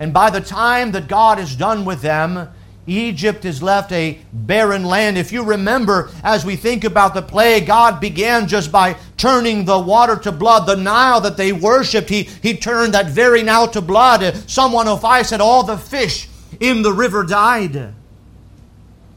And 0.00 0.12
by 0.12 0.30
the 0.30 0.40
time 0.40 0.92
that 0.92 1.08
God 1.08 1.38
is 1.38 1.56
done 1.56 1.84
with 1.84 2.02
them, 2.02 2.48
Egypt 2.88 3.44
is 3.44 3.62
left 3.62 3.92
a 3.92 4.18
barren 4.32 4.84
land. 4.84 5.18
If 5.18 5.30
you 5.30 5.42
remember, 5.44 6.10
as 6.24 6.44
we 6.44 6.56
think 6.56 6.84
about 6.84 7.12
the 7.12 7.22
plague, 7.22 7.66
God 7.66 8.00
began 8.00 8.48
just 8.48 8.72
by 8.72 8.96
turning 9.18 9.66
the 9.66 9.78
water 9.78 10.16
to 10.16 10.32
blood. 10.32 10.66
The 10.66 10.76
Nile 10.76 11.20
that 11.20 11.36
they 11.36 11.52
worshiped, 11.52 12.08
He, 12.08 12.22
he 12.42 12.56
turned 12.56 12.94
that 12.94 13.10
very 13.10 13.42
Nile 13.42 13.68
to 13.68 13.82
blood. 13.82 14.20
Someone, 14.48 14.48
Psalm 14.48 14.72
105 14.72 15.26
said, 15.26 15.40
All 15.40 15.62
the 15.62 15.76
fish 15.76 16.28
in 16.60 16.82
the 16.82 16.92
river 16.92 17.24
died. 17.24 17.92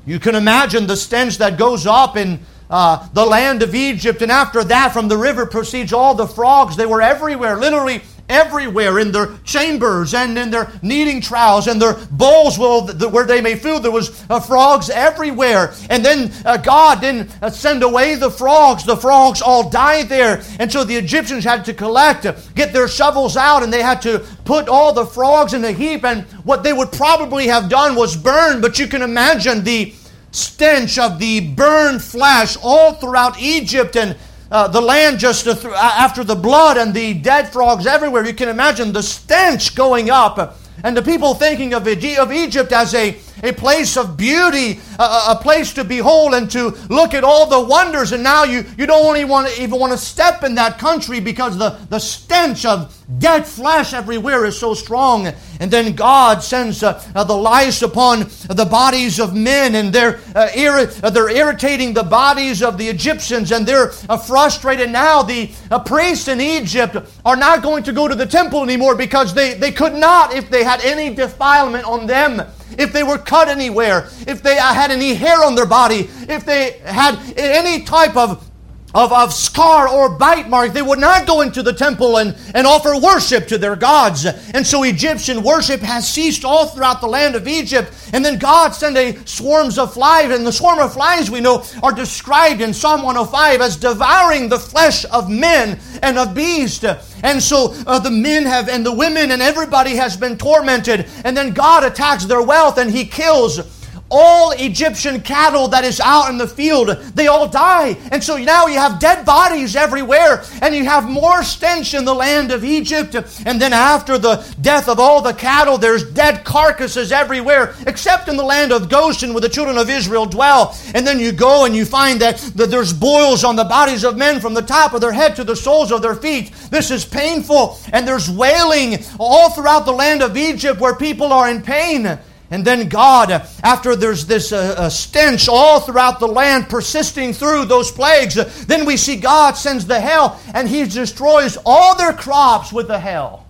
You 0.05 0.19
can 0.19 0.35
imagine 0.35 0.87
the 0.87 0.97
stench 0.97 1.37
that 1.37 1.57
goes 1.57 1.85
up 1.85 2.17
in 2.17 2.39
uh, 2.69 3.07
the 3.13 3.25
land 3.25 3.61
of 3.63 3.75
Egypt, 3.75 4.21
and 4.21 4.31
after 4.31 4.63
that, 4.63 4.93
from 4.93 5.07
the 5.09 5.17
river 5.17 5.45
proceeds 5.45 5.93
all 5.93 6.15
the 6.15 6.27
frogs. 6.27 6.75
They 6.75 6.85
were 6.85 7.01
everywhere, 7.01 7.57
literally 7.57 8.01
everywhere 8.31 8.99
in 8.99 9.11
their 9.11 9.37
chambers 9.43 10.13
and 10.13 10.37
in 10.37 10.49
their 10.49 10.71
kneading 10.81 11.21
troughs 11.21 11.67
and 11.67 11.81
their 11.81 11.93
bowls 12.11 12.57
where 12.57 13.25
they 13.25 13.41
may 13.41 13.55
food. 13.55 13.83
There 13.83 13.91
was 13.91 14.25
uh, 14.29 14.39
frogs 14.39 14.89
everywhere. 14.89 15.73
And 15.89 16.03
then 16.03 16.31
uh, 16.45 16.57
God 16.57 17.01
didn't 17.01 17.31
uh, 17.41 17.49
send 17.49 17.83
away 17.83 18.15
the 18.15 18.31
frogs. 18.31 18.85
The 18.85 18.97
frogs 18.97 19.41
all 19.41 19.69
died 19.69 20.09
there. 20.09 20.41
And 20.59 20.71
so 20.71 20.83
the 20.83 20.95
Egyptians 20.95 21.43
had 21.43 21.65
to 21.65 21.73
collect, 21.73 22.25
uh, 22.25 22.35
get 22.55 22.73
their 22.73 22.87
shovels 22.87 23.37
out, 23.37 23.63
and 23.63 23.71
they 23.71 23.81
had 23.81 24.01
to 24.03 24.19
put 24.45 24.69
all 24.69 24.93
the 24.93 25.05
frogs 25.05 25.53
in 25.53 25.63
a 25.65 25.71
heap. 25.71 26.03
And 26.03 26.23
what 26.45 26.63
they 26.63 26.73
would 26.73 26.91
probably 26.91 27.47
have 27.47 27.69
done 27.69 27.95
was 27.95 28.15
burn. 28.15 28.61
But 28.61 28.79
you 28.79 28.87
can 28.87 29.01
imagine 29.01 29.63
the 29.63 29.93
stench 30.31 30.97
of 30.97 31.19
the 31.19 31.53
burned 31.55 32.01
flesh 32.01 32.57
all 32.63 32.93
throughout 32.93 33.39
Egypt 33.41 33.95
and 33.97 34.15
uh, 34.51 34.67
the 34.67 34.81
land 34.81 35.17
just 35.17 35.47
after 35.47 36.23
the 36.23 36.35
blood 36.35 36.77
and 36.77 36.93
the 36.93 37.13
dead 37.13 37.51
frogs 37.51 37.87
everywhere. 37.87 38.25
You 38.25 38.33
can 38.33 38.49
imagine 38.49 38.91
the 38.91 39.01
stench 39.01 39.75
going 39.75 40.09
up 40.09 40.57
and 40.83 40.95
the 40.95 41.01
people 41.01 41.33
thinking 41.33 41.73
of, 41.73 41.87
of 41.87 42.31
Egypt 42.31 42.71
as 42.73 42.93
a, 42.93 43.17
a 43.43 43.51
place 43.51 43.97
of 43.97 44.17
beauty, 44.17 44.79
a, 44.99 45.03
a, 45.03 45.39
place 45.41 45.73
to 45.73 45.83
behold 45.83 46.33
and 46.33 46.49
to 46.51 46.69
look 46.89 47.13
at 47.13 47.23
all 47.23 47.47
the 47.47 47.59
wonders. 47.59 48.11
And 48.11 48.23
now 48.23 48.43
you, 48.43 48.65
you 48.77 48.85
don't 48.85 49.17
even 49.17 49.29
want, 49.29 49.49
to, 49.49 49.61
even 49.61 49.79
want 49.79 49.91
to 49.91 49.97
step 49.97 50.43
in 50.43 50.55
that 50.55 50.77
country 50.77 51.19
because 51.19 51.57
the, 51.57 51.71
the 51.89 51.99
stench 51.99 52.65
of 52.65 52.95
dead 53.19 53.45
flesh 53.45 53.93
everywhere 53.93 54.45
is 54.45 54.57
so 54.57 54.73
strong. 54.73 55.27
And 55.59 55.71
then 55.71 55.95
God 55.95 56.43
sends 56.43 56.83
uh, 56.83 57.03
uh, 57.13 57.23
the 57.23 57.35
lice 57.35 57.81
upon 57.81 58.21
the 58.49 58.67
bodies 58.69 59.19
of 59.19 59.35
men, 59.35 59.75
and 59.75 59.93
they're, 59.93 60.19
uh, 60.35 60.49
uh, 60.55 61.09
they're 61.09 61.29
irritating 61.29 61.93
the 61.93 62.03
bodies 62.03 62.63
of 62.63 62.77
the 62.77 62.87
Egyptians, 62.87 63.51
and 63.51 63.65
they're 63.65 63.91
uh, 64.09 64.17
frustrated 64.17 64.89
now. 64.89 65.23
The 65.23 65.51
uh, 65.69 65.79
priests 65.79 66.27
in 66.27 66.41
Egypt 66.41 66.95
are 67.25 67.35
not 67.35 67.61
going 67.61 67.83
to 67.83 67.93
go 67.93 68.07
to 68.07 68.15
the 68.15 68.25
temple 68.25 68.63
anymore 68.63 68.95
because 68.95 69.33
they, 69.33 69.53
they 69.53 69.71
could 69.71 69.93
not 69.93 70.33
if 70.33 70.49
they 70.49 70.63
had 70.63 70.81
any 70.81 71.13
defilement 71.13 71.85
on 71.85 72.07
them 72.07 72.41
if 72.81 72.91
they 72.91 73.03
were 73.03 73.17
cut 73.17 73.47
anywhere, 73.47 74.09
if 74.27 74.41
they 74.43 74.55
had 74.55 74.91
any 74.91 75.13
hair 75.13 75.43
on 75.43 75.55
their 75.55 75.65
body, 75.65 76.09
if 76.27 76.45
they 76.45 76.71
had 76.83 77.17
any 77.37 77.83
type 77.83 78.15
of 78.15 78.50
of, 78.93 79.11
of 79.11 79.33
scar 79.33 79.87
or 79.87 80.09
bite 80.09 80.49
mark. 80.49 80.73
They 80.73 80.81
would 80.81 80.99
not 80.99 81.27
go 81.27 81.41
into 81.41 81.63
the 81.63 81.73
temple 81.73 82.17
and, 82.17 82.35
and 82.53 82.67
offer 82.67 82.97
worship 82.99 83.47
to 83.47 83.57
their 83.57 83.75
gods. 83.75 84.25
And 84.25 84.65
so 84.65 84.83
Egyptian 84.83 85.43
worship 85.43 85.81
has 85.81 86.09
ceased 86.09 86.45
all 86.45 86.67
throughout 86.67 87.01
the 87.01 87.07
land 87.07 87.35
of 87.35 87.47
Egypt. 87.47 87.91
And 88.13 88.23
then 88.23 88.37
God 88.37 88.69
sent 88.71 88.97
a 88.97 89.17
swarms 89.25 89.77
of 89.77 89.93
flies. 89.93 90.31
And 90.31 90.45
the 90.45 90.51
swarm 90.51 90.79
of 90.79 90.93
flies 90.93 91.31
we 91.31 91.41
know 91.41 91.63
are 91.81 91.91
described 91.91 92.61
in 92.61 92.73
Psalm 92.73 93.03
105 93.03 93.61
as 93.61 93.77
devouring 93.77 94.49
the 94.49 94.59
flesh 94.59 95.05
of 95.05 95.29
men 95.29 95.79
and 96.01 96.17
of 96.17 96.33
beasts. 96.33 96.83
And 97.23 97.41
so 97.41 97.73
uh, 97.85 97.99
the 97.99 98.11
men 98.11 98.45
have, 98.45 98.69
and 98.69 98.85
the 98.85 98.93
women 98.93 99.31
and 99.31 99.41
everybody 99.41 99.95
has 99.95 100.17
been 100.17 100.37
tormented. 100.37 101.07
And 101.23 101.35
then 101.35 101.53
God 101.53 101.83
attacks 101.83 102.25
their 102.25 102.41
wealth 102.41 102.77
and 102.77 102.89
he 102.89 103.05
kills 103.05 103.80
all 104.11 104.51
Egyptian 104.51 105.21
cattle 105.21 105.69
that 105.69 105.83
is 105.83 105.99
out 105.99 106.29
in 106.29 106.37
the 106.37 106.47
field, 106.47 106.89
they 107.15 107.27
all 107.27 107.47
die. 107.47 107.97
And 108.11 108.23
so 108.23 108.37
now 108.37 108.67
you 108.67 108.77
have 108.77 108.99
dead 108.99 109.25
bodies 109.25 109.75
everywhere, 109.75 110.43
and 110.61 110.75
you 110.75 110.83
have 110.85 111.09
more 111.09 111.43
stench 111.43 111.93
in 111.93 112.05
the 112.05 112.13
land 112.13 112.51
of 112.51 112.63
Egypt. 112.63 113.15
And 113.45 113.61
then 113.61 113.73
after 113.73 114.17
the 114.17 114.45
death 114.61 114.89
of 114.89 114.99
all 114.99 115.21
the 115.21 115.33
cattle, 115.33 115.77
there's 115.77 116.03
dead 116.11 116.43
carcasses 116.43 117.11
everywhere, 117.11 117.73
except 117.87 118.27
in 118.27 118.37
the 118.37 118.43
land 118.43 118.71
of 118.71 118.89
Goshen 118.89 119.33
where 119.33 119.41
the 119.41 119.49
children 119.49 119.77
of 119.77 119.89
Israel 119.89 120.25
dwell. 120.25 120.75
And 120.93 121.07
then 121.07 121.19
you 121.19 121.31
go 121.31 121.65
and 121.65 121.75
you 121.75 121.85
find 121.85 122.19
that, 122.21 122.37
that 122.55 122.69
there's 122.69 122.93
boils 122.93 123.43
on 123.43 123.55
the 123.55 123.63
bodies 123.63 124.03
of 124.03 124.17
men 124.17 124.39
from 124.39 124.53
the 124.53 124.61
top 124.61 124.93
of 124.93 125.01
their 125.01 125.13
head 125.13 125.35
to 125.37 125.43
the 125.43 125.55
soles 125.55 125.91
of 125.91 126.01
their 126.01 126.15
feet. 126.15 126.51
This 126.69 126.91
is 126.91 127.05
painful, 127.05 127.77
and 127.93 128.07
there's 128.07 128.29
wailing 128.29 129.03
all 129.19 129.51
throughout 129.51 129.85
the 129.85 129.93
land 129.93 130.21
of 130.21 130.35
Egypt 130.35 130.79
where 130.79 130.95
people 130.95 131.31
are 131.31 131.49
in 131.49 131.61
pain. 131.61 132.19
And 132.51 132.65
then 132.65 132.89
God, 132.89 133.31
after 133.63 133.95
there's 133.95 134.25
this 134.25 134.51
uh, 134.51 134.75
uh, 134.77 134.89
stench 134.89 135.47
all 135.47 135.79
throughout 135.79 136.19
the 136.19 136.27
land 136.27 136.67
persisting 136.67 137.31
through 137.31 137.65
those 137.65 137.89
plagues, 137.89 138.35
then 138.65 138.85
we 138.85 138.97
see 138.97 139.15
God 139.15 139.53
sends 139.53 139.87
the 139.87 140.01
hail 140.01 140.37
and 140.53 140.67
He 140.67 140.83
destroys 140.85 141.57
all 141.65 141.95
their 141.95 142.11
crops 142.11 142.73
with 142.73 142.87
the 142.87 142.99
hail. 142.99 143.47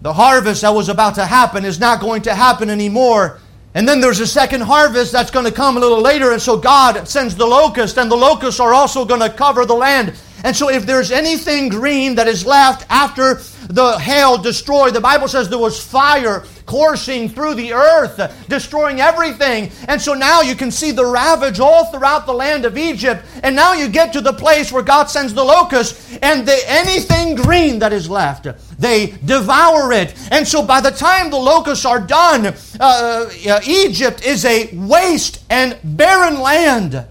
The 0.00 0.14
harvest 0.14 0.62
that 0.62 0.70
was 0.70 0.88
about 0.88 1.16
to 1.16 1.26
happen 1.26 1.66
is 1.66 1.78
not 1.78 2.00
going 2.00 2.22
to 2.22 2.34
happen 2.34 2.70
anymore. 2.70 3.38
And 3.74 3.86
then 3.86 4.00
there's 4.00 4.18
a 4.18 4.26
second 4.26 4.62
harvest 4.62 5.12
that's 5.12 5.30
going 5.30 5.44
to 5.44 5.52
come 5.52 5.76
a 5.76 5.80
little 5.80 6.00
later, 6.00 6.32
and 6.32 6.42
so 6.42 6.56
God 6.56 7.06
sends 7.06 7.36
the 7.36 7.46
locust, 7.46 7.98
and 7.98 8.10
the 8.10 8.16
locusts 8.16 8.58
are 8.58 8.74
also 8.74 9.04
going 9.04 9.20
to 9.20 9.30
cover 9.30 9.64
the 9.64 9.74
land. 9.74 10.14
And 10.42 10.56
so, 10.56 10.70
if 10.70 10.86
there's 10.86 11.12
anything 11.12 11.68
green 11.68 12.16
that 12.16 12.26
is 12.26 12.44
left 12.44 12.84
after 12.90 13.40
the 13.70 13.98
hail 13.98 14.36
destroyed, 14.36 14.94
the 14.94 15.00
Bible 15.00 15.28
says 15.28 15.48
there 15.48 15.58
was 15.58 15.82
fire 15.82 16.44
coursing 16.66 17.28
through 17.28 17.54
the 17.54 17.72
earth, 17.72 18.46
destroying 18.48 19.00
everything. 19.00 19.70
And 19.86 20.00
so 20.00 20.12
now 20.12 20.40
you 20.40 20.56
can 20.56 20.72
see 20.72 20.90
the 20.90 21.06
ravage 21.06 21.60
all 21.60 21.84
throughout 21.86 22.26
the 22.26 22.32
land 22.32 22.64
of 22.64 22.76
Egypt. 22.76 23.24
And 23.44 23.54
now 23.54 23.74
you 23.74 23.88
get 23.88 24.12
to 24.14 24.20
the 24.20 24.32
place 24.32 24.72
where 24.72 24.82
God 24.82 25.08
sends 25.08 25.34
the 25.34 25.44
locusts, 25.44 26.18
and 26.20 26.46
the, 26.46 26.58
anything 26.66 27.36
green 27.36 27.78
that 27.78 27.92
is 27.92 28.10
left, 28.10 28.48
they 28.78 29.14
devour 29.24 29.92
it. 29.92 30.14
And 30.32 30.46
so 30.46 30.64
by 30.64 30.80
the 30.80 30.90
time 30.90 31.30
the 31.30 31.36
locusts 31.36 31.84
are 31.84 32.00
done, 32.00 32.46
uh, 32.46 32.52
uh, 32.80 33.60
Egypt 33.66 34.24
is 34.24 34.44
a 34.44 34.68
waste 34.74 35.44
and 35.48 35.78
barren 35.84 36.40
land. 36.40 37.06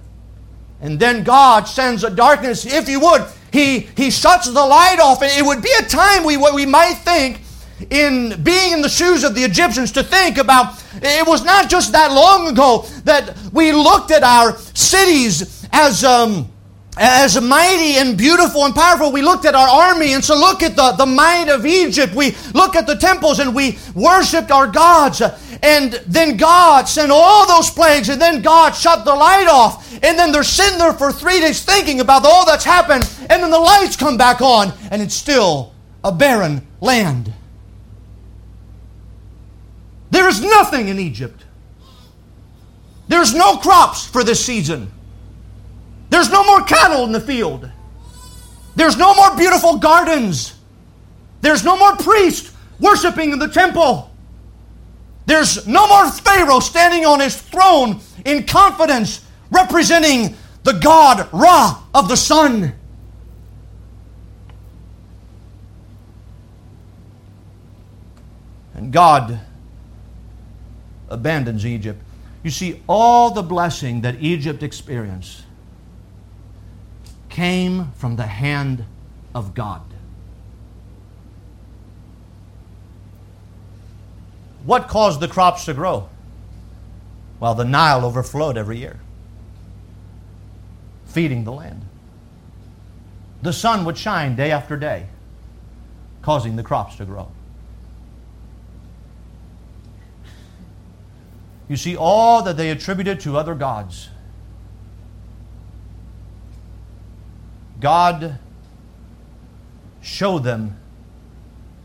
And 0.82 1.00
then 1.00 1.24
God 1.24 1.68
sends 1.68 2.04
a 2.04 2.10
darkness, 2.10 2.66
if 2.66 2.90
you 2.90 3.00
would. 3.00 3.26
He, 3.52 3.80
he 3.80 4.12
shuts 4.12 4.48
the 4.48 4.66
light 4.66 5.00
off. 5.00 5.22
And 5.22 5.32
it 5.32 5.46
would 5.46 5.62
be 5.62 5.72
a 5.80 5.84
time 5.84 6.24
we, 6.24 6.38
what 6.38 6.54
we 6.54 6.66
might 6.66 6.96
think 6.96 7.42
in 7.90 8.42
being 8.44 8.74
in 8.74 8.82
the 8.82 8.90
shoes 8.90 9.24
of 9.24 9.36
the 9.36 9.44
Egyptians 9.44 9.92
to 9.94 10.04
think 10.04 10.38
about 10.38 10.84
it 10.96 11.26
was 11.26 11.46
not 11.46 11.70
just 11.70 11.94
that 11.94 12.12
long 12.12 12.48
ago 12.48 12.86
that 13.06 13.38
we 13.54 13.72
looked 13.72 14.12
at 14.12 14.24
our 14.24 14.58
cities 14.74 15.66
as 15.72 16.04
um, 16.04 16.50
as 16.98 17.40
mighty 17.40 17.98
and 17.98 18.18
beautiful 18.18 18.66
and 18.66 18.76
powerful. 18.76 19.12
We 19.12 19.22
looked 19.22 19.46
at 19.46 19.56
our 19.56 19.68
army, 19.68 20.14
and 20.14 20.24
so 20.24 20.36
look 20.36 20.64
at 20.64 20.76
the, 20.76 20.92
the 20.94 21.06
might 21.06 21.48
of 21.50 21.66
Egypt. 21.66 22.14
We 22.14 22.36
look 22.54 22.76
at 22.76 22.88
the 22.88 22.96
temples 22.96 23.40
and 23.40 23.56
we 23.56 23.78
worshiped 23.96 24.52
our 24.52 24.68
gods. 24.68 25.22
And 25.62 25.94
then 26.08 26.38
God 26.38 26.88
sent 26.88 27.12
all 27.12 27.48
those 27.48 27.70
plagues, 27.70 28.10
and 28.10 28.22
then 28.22 28.42
God 28.42 28.72
shut 28.72 29.06
the 29.06 29.16
light 29.16 29.48
off. 29.48 29.94
And 30.04 30.18
then 30.18 30.32
they're 30.32 30.44
sitting 30.44 30.80
there 30.80 30.94
for 30.94 31.12
three 31.12 31.40
days 31.40 31.64
thinking 31.64 32.00
about 32.00 32.26
all 32.26 32.46
that's 32.46 32.66
happened, 32.66 33.10
and 33.30 33.44
then 33.44 33.52
the 33.52 33.60
lights 33.60 33.96
come 33.96 34.18
back 34.18 34.42
on, 34.42 34.74
and 34.92 35.02
it's 35.02 35.16
still 35.16 35.74
a 36.04 36.12
barren 36.12 36.66
land. 36.82 37.34
There 40.12 40.28
is 40.28 40.42
nothing 40.42 40.88
in 40.88 40.98
Egypt. 40.98 41.44
There's 43.08 43.34
no 43.34 43.58
crops 43.58 44.06
for 44.06 44.24
this 44.24 44.44
season. 44.44 44.92
There's 46.10 46.30
no 46.30 46.44
more 46.44 46.64
cattle 46.64 47.06
in 47.06 47.12
the 47.12 47.20
field. 47.20 47.70
There's 48.76 48.98
no 48.98 49.14
more 49.14 49.36
beautiful 49.36 49.78
gardens. 49.78 50.56
There's 51.42 51.64
no 51.64 51.78
more 51.78 51.96
priests 51.96 52.56
worshiping 52.80 53.32
in 53.32 53.40
the 53.40 53.48
temple. 53.48 54.10
There's 55.26 55.68
no 55.68 55.88
more 55.88 56.10
Pharaoh 56.10 56.60
standing 56.60 57.06
on 57.06 57.20
his 57.20 57.40
throne 57.40 58.00
in 58.26 58.46
confidence, 58.46 59.26
representing 59.52 60.36
the 60.64 60.74
God 60.74 61.30
Ra 61.32 61.84
of 61.94 62.08
the 62.08 62.18
sun. 62.18 62.74
And 68.74 68.92
God 68.92 69.40
abandons 71.10 71.66
Egypt. 71.66 72.02
You 72.44 72.52
see, 72.52 72.82
all 72.88 73.32
the 73.32 73.44
blessing 73.44 74.02
that 74.02 74.16
Egypt 74.22 74.64
experienced 74.64 75.44
came 77.40 77.90
from 77.94 78.18
the 78.18 78.26
hand 78.26 78.84
of 79.34 79.54
God. 79.54 79.82
What 84.66 84.90
caused 84.90 85.22
the 85.22 85.30
crops 85.30 85.64
to 85.64 85.74
grow? 85.74 86.10
Well, 87.40 87.56
the 87.56 87.64
Nile 87.64 88.04
overflowed 88.04 88.58
every 88.58 88.80
year, 88.80 89.00
feeding 91.06 91.46
the 91.46 91.54
land. 91.54 91.86
The 93.42 93.54
sun 93.54 93.86
would 93.86 93.98
shine 93.98 94.36
day 94.36 94.52
after 94.52 94.76
day, 94.76 95.06
causing 96.22 96.58
the 96.58 96.64
crops 96.64 96.98
to 96.98 97.06
grow. 97.06 97.32
You 101.70 101.78
see, 101.78 101.96
all 101.96 102.42
that 102.42 102.58
they 102.58 102.70
attributed 102.70 103.22
to 103.22 103.38
other 103.38 103.56
gods, 103.56 104.10
God 107.80 108.40
showed 110.02 110.44
them 110.44 110.78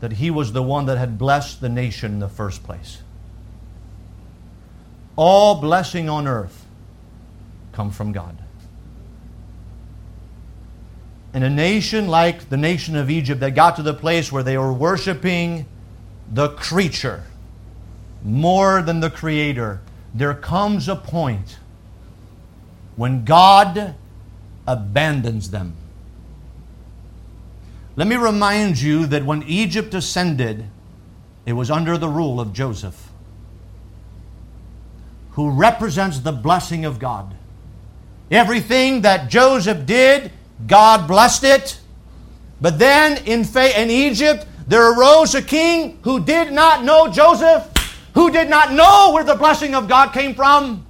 that 0.01 0.13
He 0.13 0.29
was 0.29 0.53
the 0.53 0.63
one 0.63 0.85
that 0.85 0.97
had 0.97 1.17
blessed 1.17 1.61
the 1.61 1.69
nation 1.69 2.13
in 2.13 2.19
the 2.19 2.29
first 2.29 2.63
place. 2.63 3.01
All 5.15 5.61
blessing 5.61 6.09
on 6.09 6.27
earth 6.27 6.65
come 7.71 7.91
from 7.91 8.11
God. 8.11 8.37
In 11.33 11.43
a 11.43 11.49
nation 11.49 12.07
like 12.07 12.49
the 12.49 12.57
nation 12.57 12.95
of 12.95 13.09
Egypt 13.09 13.41
that 13.41 13.55
got 13.55 13.75
to 13.75 13.83
the 13.83 13.93
place 13.93 14.31
where 14.31 14.43
they 14.43 14.57
were 14.57 14.71
worshiping 14.71 15.65
the 16.31 16.49
creature 16.49 17.23
more 18.23 18.81
than 18.81 19.01
the 19.01 19.09
Creator, 19.09 19.81
there 20.13 20.33
comes 20.33 20.87
a 20.87 20.95
point 20.95 21.59
when 22.95 23.25
God 23.25 23.95
abandons 24.65 25.51
them. 25.51 25.75
Let 27.95 28.07
me 28.07 28.15
remind 28.15 28.81
you 28.81 29.05
that 29.07 29.25
when 29.25 29.43
Egypt 29.43 29.93
ascended, 29.93 30.65
it 31.45 31.53
was 31.53 31.71
under 31.71 31.97
the 31.97 32.09
rule 32.09 32.39
of 32.39 32.53
Joseph, 32.53 33.11
who 35.31 35.51
represents 35.51 36.19
the 36.19 36.31
blessing 36.31 36.85
of 36.85 36.99
God. 36.99 37.35
Everything 38.31 39.01
that 39.01 39.29
Joseph 39.29 39.85
did, 39.85 40.31
God 40.67 41.07
blessed 41.07 41.43
it. 41.43 41.79
But 42.59 42.79
then 42.79 43.17
in, 43.25 43.45
in 43.55 43.89
Egypt, 43.89 44.45
there 44.67 44.93
arose 44.97 45.35
a 45.35 45.41
king 45.41 45.99
who 46.03 46.19
did 46.19 46.51
not 46.51 46.83
know 46.83 47.07
Joseph 47.07 47.71
who 48.15 48.31
did 48.31 48.49
not 48.49 48.71
know 48.71 49.11
where 49.13 49.25
the 49.25 49.35
blessing 49.35 49.75
of 49.75 49.87
God 49.87 50.13
came 50.13 50.33
from. 50.33 50.84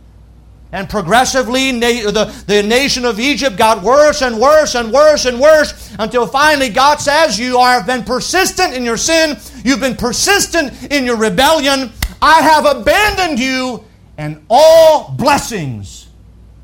And 0.72 0.89
progressively, 0.89 1.72
the, 1.80 2.43
the 2.47 2.63
nation 2.63 3.05
of 3.05 3.20
Egypt 3.20 3.55
got 3.57 3.82
worse 3.82 4.22
and 4.22 4.39
worse 4.39 4.76
and 4.76 4.91
worse 4.91 5.26
and 5.26 5.39
worse 5.39 5.95
until 5.99 6.28
finally 6.28 6.70
God 6.70 6.97
says, 6.97 7.39
You 7.39 7.59
have 7.59 7.86
been 7.86 8.03
persistent 8.03 8.74
in 8.74 8.84
your 8.84 8.97
sin, 8.97 9.38
you've 9.63 9.80
been 9.80 9.95
persistent 9.95 10.91
in 10.91 11.05
your 11.05 11.18
rebellion. 11.18 11.91
I 12.22 12.41
have 12.41 12.66
abandoned 12.66 13.39
you, 13.39 13.86
and 14.18 14.43
all 14.49 15.11
blessings 15.11 16.07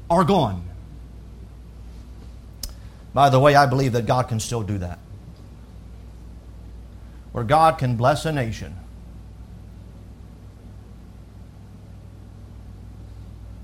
are 0.09 0.23
gone. 0.23 0.67
By 3.13 3.29
the 3.29 3.39
way, 3.39 3.55
I 3.55 3.65
believe 3.65 3.93
that 3.93 4.05
God 4.05 4.27
can 4.27 4.39
still 4.39 4.63
do 4.63 4.77
that. 4.79 4.99
Where 7.31 7.43
God 7.43 7.77
can 7.77 7.95
bless 7.95 8.25
a 8.25 8.31
nation 8.31 8.75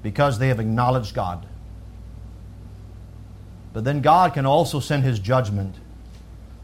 because 0.02 0.40
they 0.40 0.48
have 0.50 0.60
acknowledged 0.60 1.14
God. 1.14 1.46
But 3.74 3.84
then 3.84 4.02
God 4.02 4.34
can 4.34 4.46
also 4.46 4.80
send 4.80 5.04
His 5.04 5.20
judgment 5.20 5.76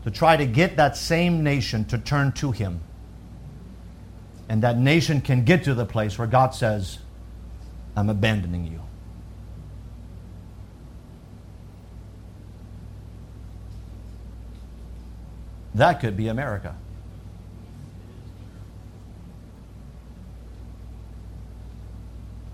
to 0.04 0.12
try 0.12 0.36
to 0.36 0.46
get 0.46 0.78
that 0.78 0.98
same 0.98 1.44
nation 1.44 1.86
to 1.86 1.98
turn 1.98 2.32
to 2.34 2.52
Him. 2.52 2.82
And 4.50 4.64
that 4.64 4.78
nation 4.78 5.22
can 5.22 5.46
get 5.46 5.64
to 5.64 5.74
the 5.74 5.86
place 5.86 6.18
where 6.18 6.28
God 6.28 6.54
says, 6.54 7.00
I'm 7.96 8.10
abandoning 8.10 8.66
you. 8.66 8.82
That 15.76 16.00
could 16.00 16.16
be 16.16 16.28
America. 16.28 16.76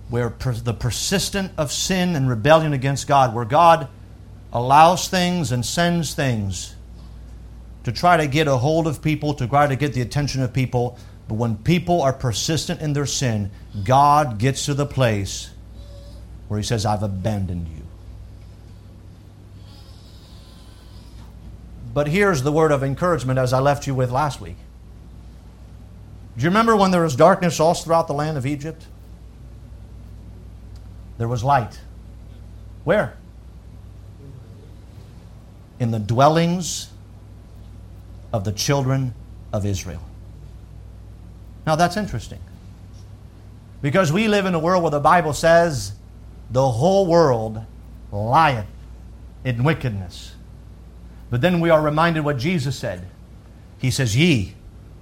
Where 0.10 0.30
per- 0.30 0.53
the 0.53 0.74
persistent 0.74 1.51
of 1.57 1.72
sin 1.72 2.16
and 2.16 2.28
rebellion 2.30 2.74
against 2.74 3.07
God, 3.07 3.34
where 3.34 3.45
God 3.45 3.88
allows 4.51 5.07
things 5.07 5.51
and 5.51 5.66
sends 5.66 6.14
things 6.14 6.76
to 7.84 7.91
try 7.91 8.18
to 8.18 8.28
get 8.28 8.47
a 8.47 8.57
hold 8.57 8.88
of 8.88 9.01
people, 9.01 9.34
to 9.36 9.47
try 9.47 9.68
to 9.68 9.76
get 9.76 9.93
the 9.93 10.01
attention 10.01 10.41
of 10.41 10.51
people. 10.51 10.97
But 11.28 11.36
when 11.36 11.57
people 11.57 12.01
are 12.01 12.12
persistent 12.12 12.82
in 12.82 12.93
their 12.93 13.05
sin, 13.05 13.51
God 13.84 14.39
gets 14.39 14.66
to 14.66 14.74
the 14.74 14.86
place 14.86 15.51
where 16.47 16.60
He 16.60 16.64
says, 16.64 16.86
I've 16.86 17.03
abandoned 17.03 17.68
you. 17.68 17.84
But 21.93 22.07
here's 22.07 22.43
the 22.43 22.51
word 22.51 22.72
of 22.72 22.84
encouragement 22.84 23.39
as 23.39 23.53
I 23.53 23.60
left 23.60 23.88
you 23.88 23.93
with 23.93 24.12
last 24.12 24.41
week. 24.41 24.57
Do 26.38 26.43
you 26.43 26.49
remember 26.49 26.76
when 26.76 26.91
there 26.91 27.01
was 27.01 27.16
darkness 27.16 27.60
all 27.60 27.74
throughout 27.74 28.07
the 28.07 28.14
land 28.14 28.38
of 28.38 28.45
Egypt? 28.45 28.86
There 31.20 31.28
was 31.28 31.43
light. 31.43 31.80
Where? 32.86 33.13
In 35.78 35.91
the 35.91 35.99
dwellings 35.99 36.89
of 38.32 38.45
the 38.45 38.53
children 38.53 39.13
of 39.51 39.65
Israel. 39.65 40.01
Now 41.67 41.76
that's 41.76 41.97
interesting. 41.97 42.39
Because 43.82 44.13
we 44.13 44.30
live 44.30 44.45
in 44.45 44.55
a 44.55 44.59
world 44.59 44.82
where 44.82 44.91
the 44.91 44.99
Bible 45.01 45.34
says 45.34 45.91
the 46.49 46.67
whole 46.70 47.05
world 47.05 47.65
lieth 48.11 48.65
in 49.43 49.63
wickedness. 49.63 50.36
But 51.30 51.41
then 51.41 51.59
we 51.59 51.70
are 51.70 51.82
reminded 51.82 52.24
what 52.24 52.38
Jesus 52.38 52.78
said. 52.78 53.07
He 53.78 53.91
says, 53.91 54.15
Ye 54.15 54.55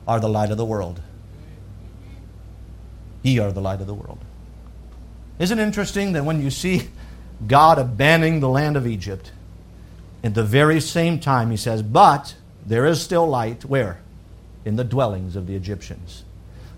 are 0.08 0.20
the 0.20 0.30
light 0.30 0.50
of 0.50 0.58
the 0.58 0.66
world. 0.66 1.00
Ye 3.22 3.38
are 3.38 3.52
the 3.52 3.62
light 3.62 3.82
of 3.82 3.88
the 3.88 3.94
world. 3.94 4.20
Isn't 5.40 5.60
it 5.60 5.64
interesting 5.64 6.14
that 6.14 6.26
when 6.26 6.42
you 6.42 6.50
see 6.50 6.90
God 7.48 7.78
abandoning 7.78 8.40
the 8.40 8.50
land 8.50 8.76
of 8.76 8.88
Egypt, 8.88 9.32
at 10.24 10.34
the 10.34 10.44
very 10.44 10.80
same 10.80 11.20
time 11.20 11.52
he 11.52 11.58
says, 11.58 11.84
But 11.84 12.36
there 12.66 12.86
is 12.86 13.02
still 13.02 13.28
light, 13.28 13.64
where? 13.66 14.00
In 14.66 14.76
the 14.76 14.84
dwellings 14.84 15.36
of 15.36 15.48
the 15.48 15.56
Egyptians. 15.56 16.24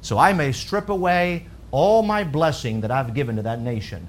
So 0.01 0.17
I 0.17 0.33
may 0.33 0.51
strip 0.51 0.89
away 0.89 1.47
all 1.71 2.03
my 2.03 2.23
blessing 2.23 2.81
that 2.81 2.91
I've 2.91 3.13
given 3.13 3.37
to 3.37 3.41
that 3.43 3.59
nation. 3.59 4.07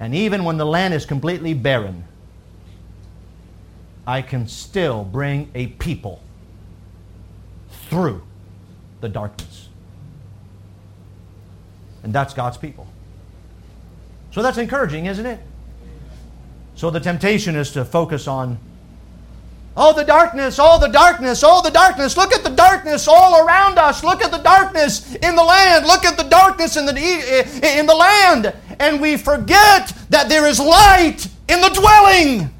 And 0.00 0.14
even 0.14 0.44
when 0.44 0.56
the 0.56 0.66
land 0.66 0.94
is 0.94 1.06
completely 1.06 1.54
barren, 1.54 2.04
I 4.06 4.22
can 4.22 4.48
still 4.48 5.04
bring 5.04 5.50
a 5.54 5.68
people 5.68 6.20
through 7.88 8.22
the 9.00 9.08
darkness. 9.08 9.68
And 12.02 12.12
that's 12.12 12.34
God's 12.34 12.56
people. 12.56 12.88
So 14.32 14.42
that's 14.42 14.58
encouraging, 14.58 15.06
isn't 15.06 15.26
it? 15.26 15.38
So 16.74 16.90
the 16.90 17.00
temptation 17.00 17.54
is 17.54 17.70
to 17.72 17.84
focus 17.84 18.26
on 18.26 18.58
Oh, 19.74 19.94
the 19.94 20.04
darkness, 20.04 20.58
oh, 20.60 20.78
the 20.78 20.88
darkness, 20.88 21.42
oh, 21.42 21.62
the 21.62 21.70
darkness. 21.70 22.16
Look 22.16 22.32
at 22.32 22.42
the 22.42 22.50
darkness 22.50 23.08
all 23.08 23.46
around 23.46 23.78
us. 23.78 24.04
Look 24.04 24.22
at 24.22 24.30
the 24.30 24.38
darkness 24.38 25.14
in 25.14 25.34
the 25.34 25.42
land. 25.42 25.86
Look 25.86 26.04
at 26.04 26.18
the 26.18 26.24
darkness 26.24 26.76
in 26.76 26.84
the, 26.84 26.92
eh, 26.94 27.78
in 27.78 27.86
the 27.86 27.94
land. 27.94 28.52
And 28.78 29.00
we 29.00 29.16
forget 29.16 29.94
that 30.10 30.28
there 30.28 30.46
is 30.46 30.60
light 30.60 31.26
in 31.48 31.62
the 31.62 31.70
dwelling. 31.70 32.50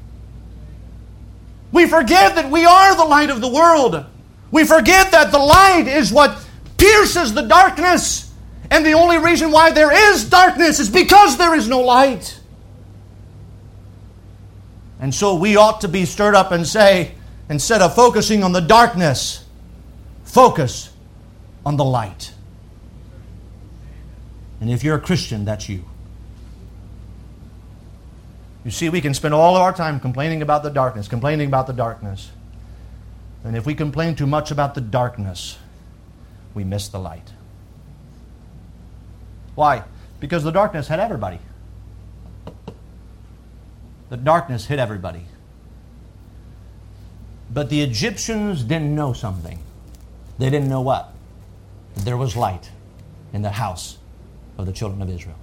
We 1.71 1.87
forget 1.87 2.35
that 2.35 2.49
we 2.49 2.65
are 2.65 2.95
the 2.95 3.05
light 3.05 3.29
of 3.29 3.41
the 3.41 3.49
world. 3.49 4.03
We 4.49 4.63
forget 4.63 5.11
that 5.11 5.31
the 5.31 5.39
light 5.39 5.85
is 5.87 6.11
what 6.11 6.43
pierces 6.77 7.35
the 7.35 7.43
darkness. 7.43 8.32
And 8.73 8.83
the 8.83 8.93
only 8.93 9.19
reason 9.19 9.51
why 9.51 9.69
there 9.69 9.91
is 10.11 10.27
darkness 10.27 10.79
is 10.79 10.89
because 10.89 11.37
there 11.37 11.53
is 11.53 11.67
no 11.67 11.81
light. 11.81 12.39
And 14.99 15.13
so 15.13 15.35
we 15.35 15.57
ought 15.57 15.81
to 15.81 15.87
be 15.87 16.05
stirred 16.05 16.33
up 16.33 16.51
and 16.51 16.65
say, 16.65 17.11
instead 17.51 17.83
of 17.83 17.93
focusing 17.93 18.43
on 18.43 18.51
the 18.51 18.61
darkness, 18.61 19.45
focus 20.23 20.91
on 21.63 21.77
the 21.77 21.85
light. 21.85 22.33
And 24.59 24.71
if 24.71 24.83
you're 24.83 24.95
a 24.95 25.01
Christian, 25.01 25.45
that's 25.45 25.69
you. 25.69 25.85
You 28.65 28.71
see, 28.71 28.89
we 28.89 29.01
can 29.01 29.13
spend 29.13 29.35
all 29.35 29.55
of 29.55 29.61
our 29.61 29.73
time 29.73 29.99
complaining 29.99 30.41
about 30.41 30.63
the 30.63 30.71
darkness, 30.71 31.07
complaining 31.07 31.47
about 31.47 31.67
the 31.67 31.73
darkness. 31.73 32.31
And 33.43 33.55
if 33.55 33.67
we 33.67 33.75
complain 33.75 34.15
too 34.15 34.25
much 34.25 34.49
about 34.49 34.73
the 34.73 34.81
darkness, 34.81 35.59
we 36.55 36.63
miss 36.63 36.87
the 36.87 36.97
light. 36.99 37.33
Why? 39.55 39.83
Because 40.19 40.43
the 40.43 40.51
darkness 40.51 40.87
had 40.87 40.99
everybody. 40.99 41.39
The 44.09 44.17
darkness 44.17 44.65
hit 44.65 44.79
everybody. 44.79 45.25
But 47.53 47.69
the 47.69 47.81
Egyptians 47.81 48.63
didn't 48.63 48.95
know 48.95 49.13
something. 49.13 49.59
They 50.39 50.49
didn't 50.49 50.69
know 50.69 50.81
what? 50.81 51.13
There 51.95 52.17
was 52.17 52.35
light 52.35 52.71
in 53.31 53.41
the 53.41 53.51
house 53.51 53.97
of 54.57 54.65
the 54.65 54.71
children 54.71 55.01
of 55.01 55.09
Israel. 55.09 55.37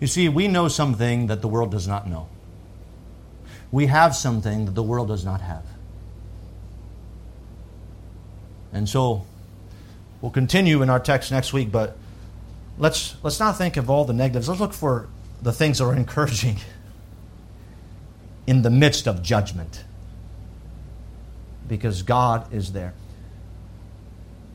You 0.00 0.06
see, 0.06 0.28
we 0.28 0.48
know 0.48 0.68
something 0.68 1.26
that 1.26 1.40
the 1.40 1.48
world 1.48 1.70
does 1.70 1.88
not 1.88 2.06
know. 2.06 2.28
We 3.72 3.86
have 3.86 4.14
something 4.14 4.66
that 4.66 4.74
the 4.74 4.82
world 4.82 5.08
does 5.08 5.24
not 5.24 5.40
have. 5.40 5.64
And 8.72 8.88
so 8.88 9.24
we'll 10.20 10.30
continue 10.30 10.82
in 10.82 10.90
our 10.90 11.00
text 11.00 11.30
next 11.30 11.52
week, 11.52 11.70
but 11.70 11.96
let's 12.78 13.16
let's 13.22 13.40
not 13.40 13.56
think 13.56 13.76
of 13.76 13.90
all 13.90 14.04
the 14.04 14.12
negatives. 14.12 14.48
Let's 14.48 14.60
look 14.60 14.72
for 14.72 15.08
the 15.42 15.52
things 15.52 15.78
that 15.78 15.84
are 15.84 15.94
encouraging 15.94 16.58
in 18.46 18.62
the 18.62 18.70
midst 18.70 19.06
of 19.06 19.22
judgment. 19.22 19.84
Because 21.68 22.02
God 22.02 22.52
is 22.52 22.72
there. 22.72 22.94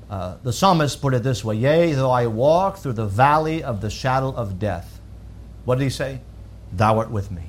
Uh, 0.09 0.37
the 0.43 0.51
psalmist 0.51 1.01
put 1.01 1.13
it 1.13 1.23
this 1.23 1.43
way 1.43 1.55
Yea, 1.55 1.93
though 1.93 2.11
I 2.11 2.27
walk 2.27 2.77
through 2.77 2.93
the 2.93 3.05
valley 3.05 3.63
of 3.63 3.81
the 3.81 3.89
shadow 3.89 4.29
of 4.33 4.59
death, 4.59 4.99
what 5.65 5.77
did 5.77 5.85
he 5.85 5.89
say? 5.89 6.21
Thou 6.73 6.99
art 6.99 7.11
with 7.11 7.31
me. 7.31 7.43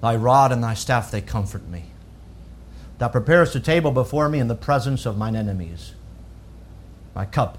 Thy 0.00 0.14
rod 0.16 0.52
and 0.52 0.62
thy 0.62 0.74
staff, 0.74 1.10
they 1.10 1.20
comfort 1.20 1.68
me. 1.68 1.86
Thou 2.98 3.08
preparest 3.08 3.54
a 3.54 3.60
table 3.60 3.90
before 3.90 4.28
me 4.28 4.38
in 4.38 4.48
the 4.48 4.54
presence 4.54 5.06
of 5.06 5.16
mine 5.16 5.36
enemies. 5.36 5.92
My 7.18 7.26
cup 7.26 7.58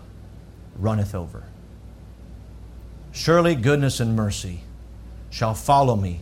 runneth 0.78 1.14
over. 1.14 1.44
Surely 3.12 3.56
goodness 3.56 4.00
and 4.00 4.16
mercy 4.16 4.62
shall 5.30 5.54
follow 5.54 5.98
me 5.98 6.22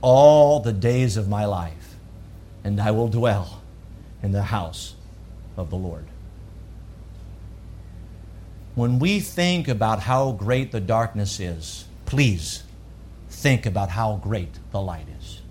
all 0.00 0.60
the 0.60 0.72
days 0.72 1.18
of 1.18 1.28
my 1.28 1.44
life, 1.44 1.96
and 2.64 2.80
I 2.80 2.90
will 2.90 3.08
dwell 3.08 3.60
in 4.22 4.32
the 4.32 4.44
house 4.44 4.94
of 5.58 5.68
the 5.68 5.76
Lord. 5.76 6.06
When 8.74 8.98
we 8.98 9.20
think 9.20 9.68
about 9.68 10.00
how 10.00 10.32
great 10.32 10.72
the 10.72 10.80
darkness 10.80 11.40
is, 11.40 11.84
please 12.06 12.62
think 13.28 13.66
about 13.66 13.90
how 13.90 14.16
great 14.16 14.58
the 14.70 14.80
light 14.80 15.08
is. 15.20 15.42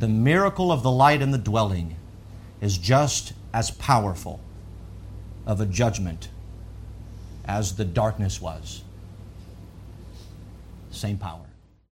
The 0.00 0.08
miracle 0.08 0.70
of 0.70 0.82
the 0.82 0.90
light 0.90 1.22
in 1.22 1.30
the 1.30 1.38
dwelling 1.38 1.96
is 2.60 2.76
just 2.76 3.32
as 3.54 3.70
powerful 3.70 4.40
of 5.46 5.60
a 5.60 5.66
judgment 5.66 6.28
as 7.44 7.76
the 7.76 7.84
darkness 7.84 8.40
was. 8.40 8.82
Same 10.90 11.18
power. 11.18 11.46